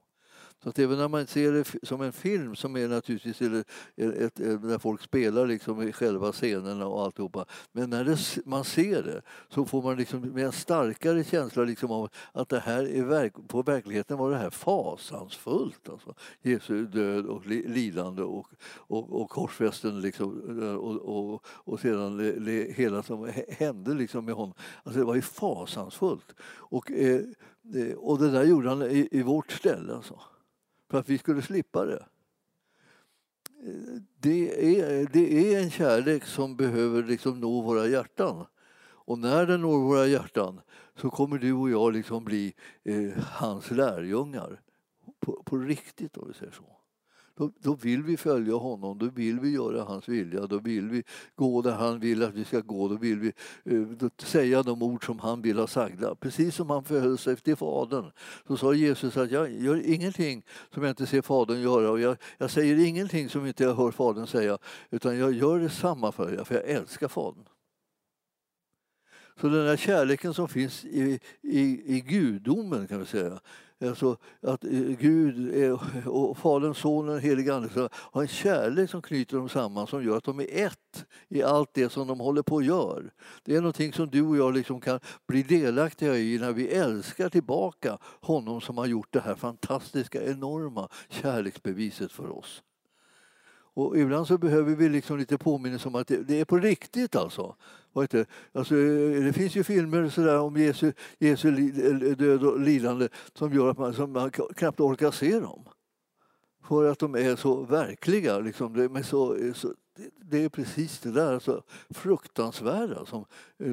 Så 0.63 0.69
att 0.69 0.79
även 0.79 0.99
när 0.99 1.09
man 1.09 1.27
ser 1.27 1.53
det 1.53 1.87
som 1.87 2.01
en 2.01 2.13
film 2.13 2.57
som 2.57 2.77
är 2.77 2.89
naturligtvis 2.89 3.43
eller, 3.43 3.65
ett, 3.97 4.41
ett, 4.41 4.63
där 4.63 4.79
folk 4.79 5.03
spelar 5.03 5.47
liksom 5.47 5.83
i 5.83 5.93
själva 5.93 6.33
scenerna 6.33 6.87
och 6.87 7.03
alltihopa. 7.03 7.47
Men 7.73 7.91
när 7.91 8.05
det, 8.05 8.47
man 8.47 8.65
ser 8.65 9.03
det 9.03 9.23
så 9.49 9.65
får 9.65 9.83
man 9.83 9.97
liksom 9.97 10.21
med 10.21 10.47
en 10.47 10.53
starkare 10.53 11.25
känsla 11.25 11.65
liksom 11.65 11.91
av 11.91 12.11
att 12.33 12.49
det 12.49 12.61
här 12.61 12.89
är 12.89 13.03
verk, 13.03 13.35
på 13.49 13.63
verkligheten 13.63 14.19
var 14.19 14.31
det 14.31 14.37
här 14.37 14.51
fasansfullt. 14.51 15.89
Alltså. 15.89 16.15
Jesu 16.43 16.87
död 16.87 17.27
och 17.27 17.47
lidande 17.47 18.23
och, 18.23 18.49
och, 18.75 19.23
och 19.23 19.31
korsfästen 19.31 20.01
liksom, 20.01 20.61
eh, 20.63 20.75
och, 20.75 21.35
och, 21.35 21.47
och 21.47 21.81
sedan 21.81 22.17
det, 22.17 22.41
le, 22.41 22.73
hela 22.73 23.03
som 23.03 23.31
hände 23.49 23.95
liksom 23.95 24.25
med 24.25 24.35
honom. 24.35 24.55
Alltså 24.83 25.01
det 25.01 25.07
var 25.07 25.15
ju 25.15 25.23
fasansfullt. 25.23 26.35
Och, 26.43 26.91
eh, 26.91 27.21
eh 27.75 27.95
och 27.97 28.19
det 28.19 28.31
där 28.31 28.45
gjorde 28.45 28.69
han 28.69 28.83
i, 28.83 29.09
i 29.11 29.23
vårt 29.23 29.53
ställe. 29.53 29.95
Alltså 29.95 30.21
för 30.91 30.99
att 30.99 31.09
vi 31.09 31.19
skulle 31.19 31.43
slippa 31.43 31.85
det. 31.85 32.07
Det 34.19 34.79
är, 34.81 35.09
det 35.13 35.55
är 35.55 35.63
en 35.63 35.71
kärlek 35.71 36.25
som 36.25 36.57
behöver 36.57 37.03
liksom 37.03 37.41
nå 37.41 37.61
våra 37.61 37.87
hjärtan. 37.87 38.47
Och 38.83 39.19
när 39.19 39.47
den 39.47 39.61
når 39.61 39.79
våra 39.79 40.07
hjärtan 40.07 40.61
så 40.97 41.11
kommer 41.11 41.39
du 41.39 41.53
och 41.53 41.71
jag 41.71 41.93
liksom 41.93 42.25
bli 42.25 42.55
eh, 42.83 43.23
hans 43.23 43.71
lärjungar. 43.71 44.61
På, 45.21 45.43
på 45.43 45.57
riktigt 45.57 46.17
om 46.17 46.29
vi 46.29 46.35
säger 46.35 46.53
så. 46.53 46.80
Då, 47.37 47.51
då, 47.59 47.75
vill 47.75 48.03
vi 48.03 48.17
följa 48.17 48.55
honom, 48.55 48.99
då 48.99 49.07
vill 49.07 49.41
vi 49.41 49.51
göra 49.51 49.85
hans 49.85 50.09
vilja, 50.09 50.47
då 50.47 50.59
vill 50.59 50.89
vi 50.89 51.03
gå 51.35 51.63
där 51.63 51.73
han 51.73 52.01
vill 52.01 52.23
att 52.23 52.35
vi 52.35 52.45
ska 52.45 52.61
gå, 52.61 52.89
då 52.89 52.97
vill 52.97 53.19
vi 53.19 53.33
eh, 53.65 53.81
då 53.81 54.11
säga 54.19 54.63
de 54.63 54.83
ord 54.83 55.07
som 55.07 55.19
han 55.19 55.43
vill 55.43 55.59
ha 55.59 55.67
sagda. 55.67 56.15
Precis 56.15 56.55
som 56.55 56.71
han 56.71 56.85
förhöll 56.85 57.19
sig 57.19 57.37
till 57.37 57.57
Fadern 57.57 58.11
så 58.47 58.57
sa 58.57 58.75
Jesus 58.75 59.17
att 59.17 59.31
jag 59.31 59.53
gör 59.53 59.87
ingenting 59.87 60.45
som 60.75 60.83
jag 60.83 60.91
inte 60.91 61.07
ser 61.07 61.23
Fadern 61.23 61.61
göra 61.61 61.91
och 61.91 62.01
jag, 62.01 62.17
jag 62.39 62.51
säger 62.51 62.87
ingenting 62.87 63.29
som 63.29 63.47
inte 63.47 63.65
jag 63.65 63.75
hör 63.75 63.91
Fadern 63.91 64.27
säga 64.27 64.59
utan 64.91 65.19
jag 65.19 65.33
gör 65.33 65.59
detsamma 65.59 66.13
för 66.13 66.35
er, 66.41 66.45
för 66.45 66.55
jag 66.55 66.65
älskar 66.65 67.09
Fadern. 67.09 67.45
Så 69.41 69.49
den 69.49 69.67
där 69.67 69.77
kärleken 69.77 70.35
som 70.35 70.49
finns 70.49 70.85
i, 70.85 71.21
i, 71.43 71.97
i 71.97 72.01
gudomen 72.01 72.87
kan 72.87 73.01
vi 73.01 73.07
säga, 73.07 73.41
Alltså 73.89 74.17
att 74.43 74.65
eh, 74.65 74.71
Gud 75.01 75.63
eh, 75.63 76.09
och 76.09 76.39
Fadern, 76.39 76.75
Sonen 76.75 77.15
och 77.15 77.21
Helige 77.21 77.55
Ande 77.55 77.89
har 77.93 78.23
en 78.23 78.29
kärlek 78.29 78.91
som 78.91 79.03
knyter 79.03 79.37
dem 79.37 79.49
samman 79.49 79.87
som 79.87 80.05
gör 80.05 80.17
att 80.17 80.25
de 80.25 80.41
är 80.41 80.67
ett 80.67 81.05
i 81.29 81.43
allt 81.43 81.75
det 81.75 81.89
som 81.89 82.09
de 82.09 82.21
håller 82.21 82.43
på 82.43 82.59
att 82.59 82.65
göra. 82.65 83.03
Det 83.45 83.57
är 83.57 83.61
någonting 83.61 83.93
som 83.93 84.09
du 84.09 84.23
och 84.23 84.37
jag 84.37 84.55
liksom 84.55 84.81
kan 84.81 85.01
bli 85.27 85.43
delaktiga 85.43 86.17
i 86.17 86.39
när 86.39 86.53
vi 86.53 86.69
älskar 86.69 87.29
tillbaka 87.29 87.99
honom 88.21 88.61
som 88.61 88.79
har 88.79 88.87
gjort 88.87 89.13
det 89.13 89.21
här 89.21 89.35
fantastiska, 89.35 90.23
enorma 90.25 90.89
kärleksbeviset 91.09 92.13
för 92.13 92.39
oss. 92.39 92.63
Och 93.75 93.99
ibland 93.99 94.27
så 94.27 94.39
behöver 94.39 94.75
vi 94.75 94.89
liksom 94.89 95.19
lite 95.19 95.39
påminnelse 95.39 95.89
om 95.89 95.95
att 95.95 96.07
det, 96.07 96.23
det 96.23 96.41
är 96.41 96.45
på 96.45 96.59
riktigt 96.59 97.17
alltså. 97.17 97.57
Alltså, 97.95 98.77
eh, 98.77 99.25
det 99.25 99.33
finns 99.33 99.57
ju 99.57 99.65
filmer 99.65 100.09
sådär 100.09 100.41
om 100.41 100.57
Jesu, 100.57 100.93
Jesu 101.19 101.49
eh, 101.49 102.17
död 102.17 102.45
och 102.45 102.61
lidande 102.61 103.09
som 103.35 103.53
gör 103.53 103.71
att 103.71 103.79
man, 103.79 103.95
som 103.95 104.13
man 104.13 104.31
knappt 104.31 104.81
orkar 104.81 105.11
se 105.11 105.41
dem. 105.41 105.65
För 106.63 106.91
att 106.91 106.99
de 106.99 107.15
är 107.15 107.37
så 107.37 107.63
verkliga. 107.63 108.39
Liksom. 108.39 108.73
Det, 108.73 108.85
är 108.85 109.03
så, 109.03 109.37
eh, 109.37 109.53
så, 109.53 109.75
det 110.23 110.45
är 110.45 110.49
precis 110.49 111.01
det 111.01 111.11
där 111.11 111.35
alltså, 111.35 111.63
fruktansvärda 111.91 113.07
som, 113.07 113.25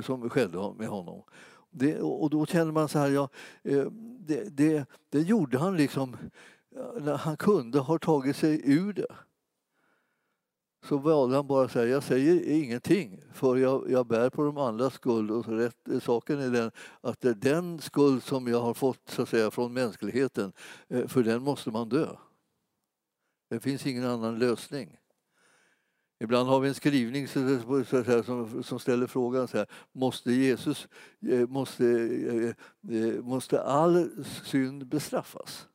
som 0.03 0.30
skedde 0.30 0.74
med 0.78 0.88
honom. 0.88 1.24
Det, 1.70 1.99
och 1.99 2.30
då 2.30 2.45
känner 2.45 2.72
man 2.72 2.89
så 2.89 2.99
här, 2.99 3.09
ja, 3.09 3.30
det, 4.20 4.57
det, 4.57 4.86
det 5.09 5.22
gjorde 5.22 5.57
han 5.57 5.78
liksom 5.78 6.18
när 7.01 7.18
han 7.18 7.38
kunde 7.38 7.80
ha 7.80 7.97
tagit 7.97 8.36
sig 8.36 8.61
ur 8.63 8.93
det 8.93 9.07
så 10.88 10.97
valde 10.97 11.35
han 11.35 11.47
bara 11.47 11.65
att 11.65 11.71
säga 11.71 11.88
jag 11.88 12.03
säger 12.03 12.49
ingenting 12.49 13.21
för 13.33 13.57
jag, 13.57 13.91
jag 13.91 14.07
bär 14.07 14.29
på 14.29 14.43
de 14.43 14.57
andras 14.57 14.93
skuld. 14.93 15.31
Och 15.31 15.47
rätt, 15.47 15.88
eh, 15.88 15.99
saken 15.99 16.39
är 16.39 16.49
den 16.49 16.71
att 17.01 17.21
det 17.21 17.29
är 17.29 17.33
den 17.33 17.79
skuld 17.79 18.23
som 18.23 18.47
jag 18.47 18.61
har 18.61 18.73
fått 18.73 19.09
så 19.09 19.21
att 19.21 19.29
säga, 19.29 19.51
från 19.51 19.73
mänskligheten, 19.73 20.53
eh, 20.88 21.07
för 21.07 21.23
den 21.23 21.43
måste 21.43 21.71
man 21.71 21.89
dö. 21.89 22.07
Det 23.49 23.59
finns 23.59 23.85
ingen 23.85 24.05
annan 24.05 24.39
lösning. 24.39 24.97
Ibland 26.19 26.49
har 26.49 26.59
vi 26.59 26.67
en 26.67 26.75
skrivning 26.75 27.27
så, 27.27 27.59
så 27.85 28.23
som, 28.23 28.63
som, 28.63 28.79
ställer 28.79 29.07
frågan 29.07 29.47
så 29.47 29.57
här, 29.57 29.67
måste 29.91 30.31
Jesus, 30.31 30.88
eh, 31.21 31.47
måste, 31.47 32.55
måste 33.21 33.61
all 33.61 34.25
synd 34.25 34.88
bestraffas? 34.88 35.67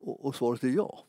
Och, 0.00 0.24
och 0.24 0.34
svaret 0.34 0.64
är 0.64 0.68
ja. 0.68 1.06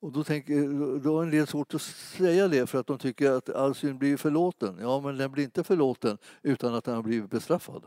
Och 0.00 0.12
då, 0.12 0.24
tänker, 0.24 0.62
eh, 0.62 1.00
då 1.00 1.18
är 1.18 1.22
en 1.22 1.30
del 1.30 1.46
svårt 1.46 1.74
att 1.74 1.82
säga 1.82 2.48
det 2.48 2.66
för 2.66 2.80
att 2.80 2.86
de 2.86 2.98
tycker 2.98 3.30
att 3.30 3.50
all 3.50 3.74
synd 3.74 3.98
blir 3.98 4.16
förlåten. 4.16 4.78
Ja, 4.80 5.00
men 5.00 5.16
den 5.16 5.32
blir 5.32 5.44
inte 5.44 5.64
förlåten 5.64 6.18
utan 6.42 6.74
att 6.74 6.84
den 6.84 6.94
har 6.94 7.02
blivit 7.02 7.30
bestraffad. 7.30 7.86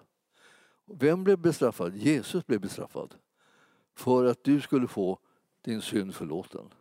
Vem 0.86 1.24
blev 1.24 1.38
bestraffad? 1.38 1.96
Jesus 1.96 2.48
blev 2.48 2.60
bestraffad. 2.60 3.16
För 3.96 4.26
att 4.26 4.44
du 4.44 4.62
skulle 4.62 4.88
få 4.88 5.20
din 5.62 5.82
synd 5.82 6.16
förlåten. 6.16 6.74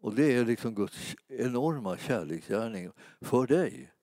Och 0.00 0.14
det 0.14 0.36
är 0.36 0.44
liksom 0.44 0.74
Guds 0.74 1.16
enorma 1.28 1.96
kärleksgärning 1.96 2.90
för 3.20 3.46
dig. 3.46 3.93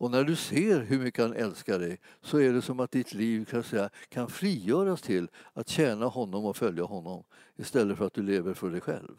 Och 0.00 0.10
när 0.10 0.24
du 0.24 0.36
ser 0.36 0.80
hur 0.80 0.98
mycket 0.98 1.24
han 1.24 1.32
älskar 1.32 1.78
dig 1.78 2.00
så 2.22 2.38
är 2.38 2.52
det 2.52 2.62
som 2.62 2.80
att 2.80 2.90
ditt 2.90 3.14
liv 3.14 3.44
kan, 3.44 3.62
säga, 3.62 3.90
kan 4.08 4.28
frigöras 4.28 5.02
till 5.02 5.28
att 5.52 5.68
tjäna 5.68 6.06
honom 6.06 6.44
och 6.44 6.56
följa 6.56 6.84
honom 6.84 7.24
istället 7.56 7.98
för 7.98 8.06
att 8.06 8.14
du 8.14 8.22
lever 8.22 8.54
för 8.54 8.70
dig 8.70 8.80
själv. 8.80 9.16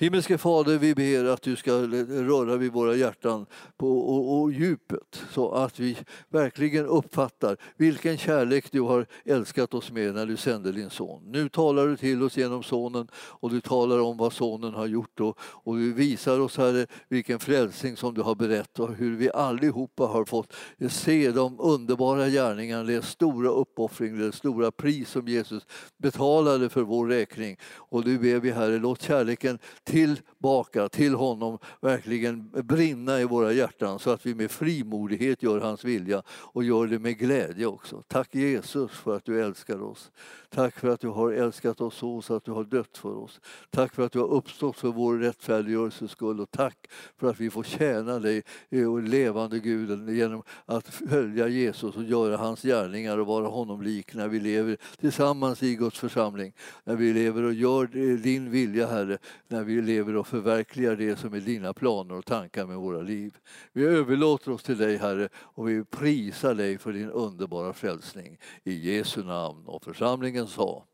Himmelske 0.00 0.38
Fader, 0.38 0.78
vi 0.78 0.94
ber 0.94 1.24
att 1.24 1.42
du 1.42 1.56
ska 1.56 1.72
röra 1.72 2.56
vid 2.56 2.72
våra 2.72 2.94
hjärtan 2.94 3.46
på, 3.76 3.98
och, 3.98 4.40
och 4.40 4.52
djupet 4.52 5.22
så 5.32 5.52
att 5.52 5.80
vi 5.80 5.96
verkligen 6.28 6.86
uppfattar 6.86 7.56
vilken 7.76 8.18
kärlek 8.18 8.72
du 8.72 8.80
har 8.80 9.06
älskat 9.24 9.74
oss 9.74 9.92
med 9.92 10.14
när 10.14 10.26
du 10.26 10.36
sände 10.36 10.72
din 10.72 10.90
son. 10.90 11.22
Nu 11.26 11.48
talar 11.48 11.86
du 11.86 11.96
till 11.96 12.22
oss 12.22 12.36
genom 12.36 12.62
sonen 12.62 13.08
och 13.14 13.50
du 13.50 13.60
talar 13.60 13.98
om 13.98 14.16
vad 14.16 14.32
sonen 14.32 14.74
har 14.74 14.86
gjort 14.86 15.20
och, 15.20 15.38
och 15.40 15.76
du 15.76 15.92
visar 15.92 16.40
oss, 16.40 16.56
Herre, 16.56 16.86
vilken 17.08 17.38
frälsning 17.38 17.96
som 17.96 18.14
du 18.14 18.22
har 18.22 18.34
berättat 18.34 18.78
och 18.78 18.94
hur 18.94 19.16
vi 19.16 19.30
allihopa 19.30 20.04
har 20.04 20.24
fått 20.24 20.52
se 20.90 21.30
de 21.30 21.60
underbara 21.60 22.28
gärningarna, 22.28 22.82
det 22.82 23.04
stora 23.04 23.50
uppoffring, 23.50 24.18
det 24.18 24.32
stora 24.32 24.70
pris 24.70 25.10
som 25.10 25.28
Jesus 25.28 25.66
betalade 25.96 26.68
för 26.68 26.82
vår 26.82 27.06
räkning. 27.06 27.56
Och 27.74 28.06
nu 28.06 28.18
ber 28.18 28.40
vi 28.40 28.50
Herre, 28.50 28.78
låt 28.78 29.02
kärleken 29.02 29.58
tillbaka 29.90 30.88
till 30.88 31.14
honom 31.14 31.58
verkligen 31.80 32.50
brinna 32.50 33.20
i 33.20 33.24
våra 33.24 33.52
hjärtan 33.52 33.98
så 33.98 34.10
att 34.10 34.26
vi 34.26 34.34
med 34.34 34.50
frimodighet 34.50 35.42
gör 35.42 35.60
hans 35.60 35.84
vilja 35.84 36.22
och 36.28 36.64
gör 36.64 36.86
det 36.86 36.98
med 36.98 37.18
glädje 37.18 37.66
också. 37.66 38.02
Tack 38.08 38.34
Jesus 38.34 38.90
för 38.90 39.16
att 39.16 39.24
du 39.24 39.44
älskar 39.44 39.82
oss. 39.82 40.10
Tack 40.48 40.78
för 40.78 40.88
att 40.88 41.00
du 41.00 41.08
har 41.08 41.32
älskat 41.32 41.80
oss 41.80 41.94
så, 41.94 42.22
så 42.22 42.34
att 42.34 42.44
du 42.44 42.50
har 42.50 42.64
dött 42.64 42.98
för 42.98 43.16
oss. 43.16 43.40
Tack 43.70 43.94
för 43.94 44.06
att 44.06 44.12
du 44.12 44.18
har 44.18 44.28
uppstått 44.28 44.76
för 44.76 44.88
vår 44.88 45.18
rättfärdiggörelses 45.18 46.10
skull 46.10 46.40
och 46.40 46.50
tack 46.50 46.86
för 47.16 47.30
att 47.30 47.40
vi 47.40 47.50
får 47.50 47.62
tjäna 47.62 48.18
dig, 48.18 48.42
eh, 48.70 48.92
och 48.92 49.02
levande 49.02 49.58
Guden, 49.58 50.16
genom 50.16 50.42
att 50.66 50.88
följa 50.88 51.48
Jesus 51.48 51.96
och 51.96 52.04
göra 52.04 52.36
hans 52.36 52.62
gärningar 52.62 53.18
och 53.18 53.26
vara 53.26 53.46
honom 53.46 53.82
lik 53.82 54.14
när 54.14 54.28
vi 54.28 54.40
lever 54.40 54.76
tillsammans 55.00 55.62
i 55.62 55.74
Guds 55.74 55.98
församling. 55.98 56.52
När 56.84 56.96
vi 56.96 57.12
lever 57.12 57.42
och 57.42 57.54
gör 57.54 57.82
eh, 57.82 58.16
din 58.16 58.50
vilja, 58.50 58.86
Herre, 58.86 59.18
när 59.48 59.64
vi 59.64 59.79
lever 59.80 60.16
och 60.16 60.26
förverkligar 60.26 60.96
det 60.96 61.16
som 61.16 61.34
är 61.34 61.40
dina 61.40 61.74
planer 61.74 62.14
och 62.14 62.26
tankar 62.26 62.66
med 62.66 62.76
våra 62.76 63.00
liv. 63.00 63.36
Vi 63.72 63.84
överlåter 63.84 64.50
oss 64.50 64.62
till 64.62 64.78
dig, 64.78 64.96
Herre, 64.96 65.28
och 65.34 65.68
vi 65.68 65.84
prisar 65.84 66.54
dig 66.54 66.78
för 66.78 66.92
din 66.92 67.10
underbara 67.10 67.72
frälsning. 67.72 68.38
I 68.64 68.72
Jesu 68.72 69.24
namn 69.24 69.66
och 69.66 69.84
församlingen 69.84 70.46
sa 70.46 70.84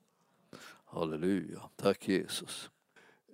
Halleluja. 0.85 1.61
Tack 1.77 2.09
Jesus. 2.09 2.71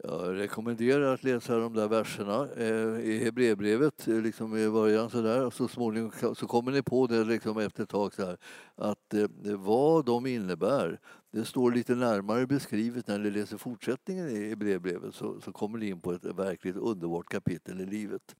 Jag 0.04 0.36
rekommenderar 0.36 1.14
att 1.14 1.24
läsa 1.24 1.58
de 1.58 1.74
där 1.74 1.88
verserna 1.88 2.48
eh, 2.56 3.00
i 3.00 3.24
Hebreerbrevet 3.24 4.08
eh, 4.08 4.20
liksom 4.20 4.56
i 4.56 4.70
början 4.70 5.10
så 5.10 5.22
där. 5.22 5.46
och 5.46 5.54
så 5.54 5.68
småningom 5.68 6.12
så 6.36 6.46
kommer 6.46 6.72
ni 6.72 6.82
på 6.82 7.06
det 7.06 7.24
liksom 7.24 7.58
efter 7.58 7.82
ett 7.82 7.88
tag 7.88 8.14
så 8.14 8.24
här, 8.24 8.36
att 8.74 9.14
eh, 9.14 9.26
vad 9.44 10.04
de 10.04 10.26
innebär 10.26 11.00
det 11.32 11.44
står 11.44 11.72
lite 11.72 11.94
närmare 11.94 12.46
beskrivet 12.46 13.06
när 13.08 13.18
ni 13.18 13.30
läser 13.30 13.56
fortsättningen 13.56 14.28
i 14.28 14.56
brevbrevet 14.56 15.14
så, 15.14 15.40
så 15.40 15.52
kommer 15.52 15.78
ni 15.78 15.88
in 15.88 16.00
på 16.00 16.12
ett 16.12 16.24
verkligt 16.24 16.76
underbart 16.76 17.28
kapitel 17.28 17.80
i 17.80 17.86
livet. 17.86 18.36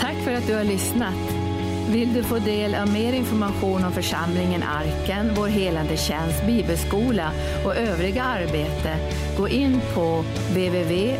Tack 0.00 0.16
för 0.24 0.34
att 0.34 0.46
du 0.46 0.54
har 0.54 0.64
lyssnat. 0.64 1.14
Vill 1.92 2.14
du 2.14 2.22
få 2.22 2.38
del 2.38 2.74
av 2.74 2.92
mer 2.92 3.12
information 3.12 3.84
om 3.84 3.92
församlingen 3.92 4.62
Arken, 4.62 5.34
vår 5.36 5.48
helande 5.48 5.96
tjänst, 5.96 6.46
bibelskola 6.46 7.32
och 7.64 7.76
övriga 7.76 8.22
arbete, 8.22 8.96
gå 9.38 9.48
in 9.48 9.80
på 9.94 10.24
www.arken.org. 10.52 11.14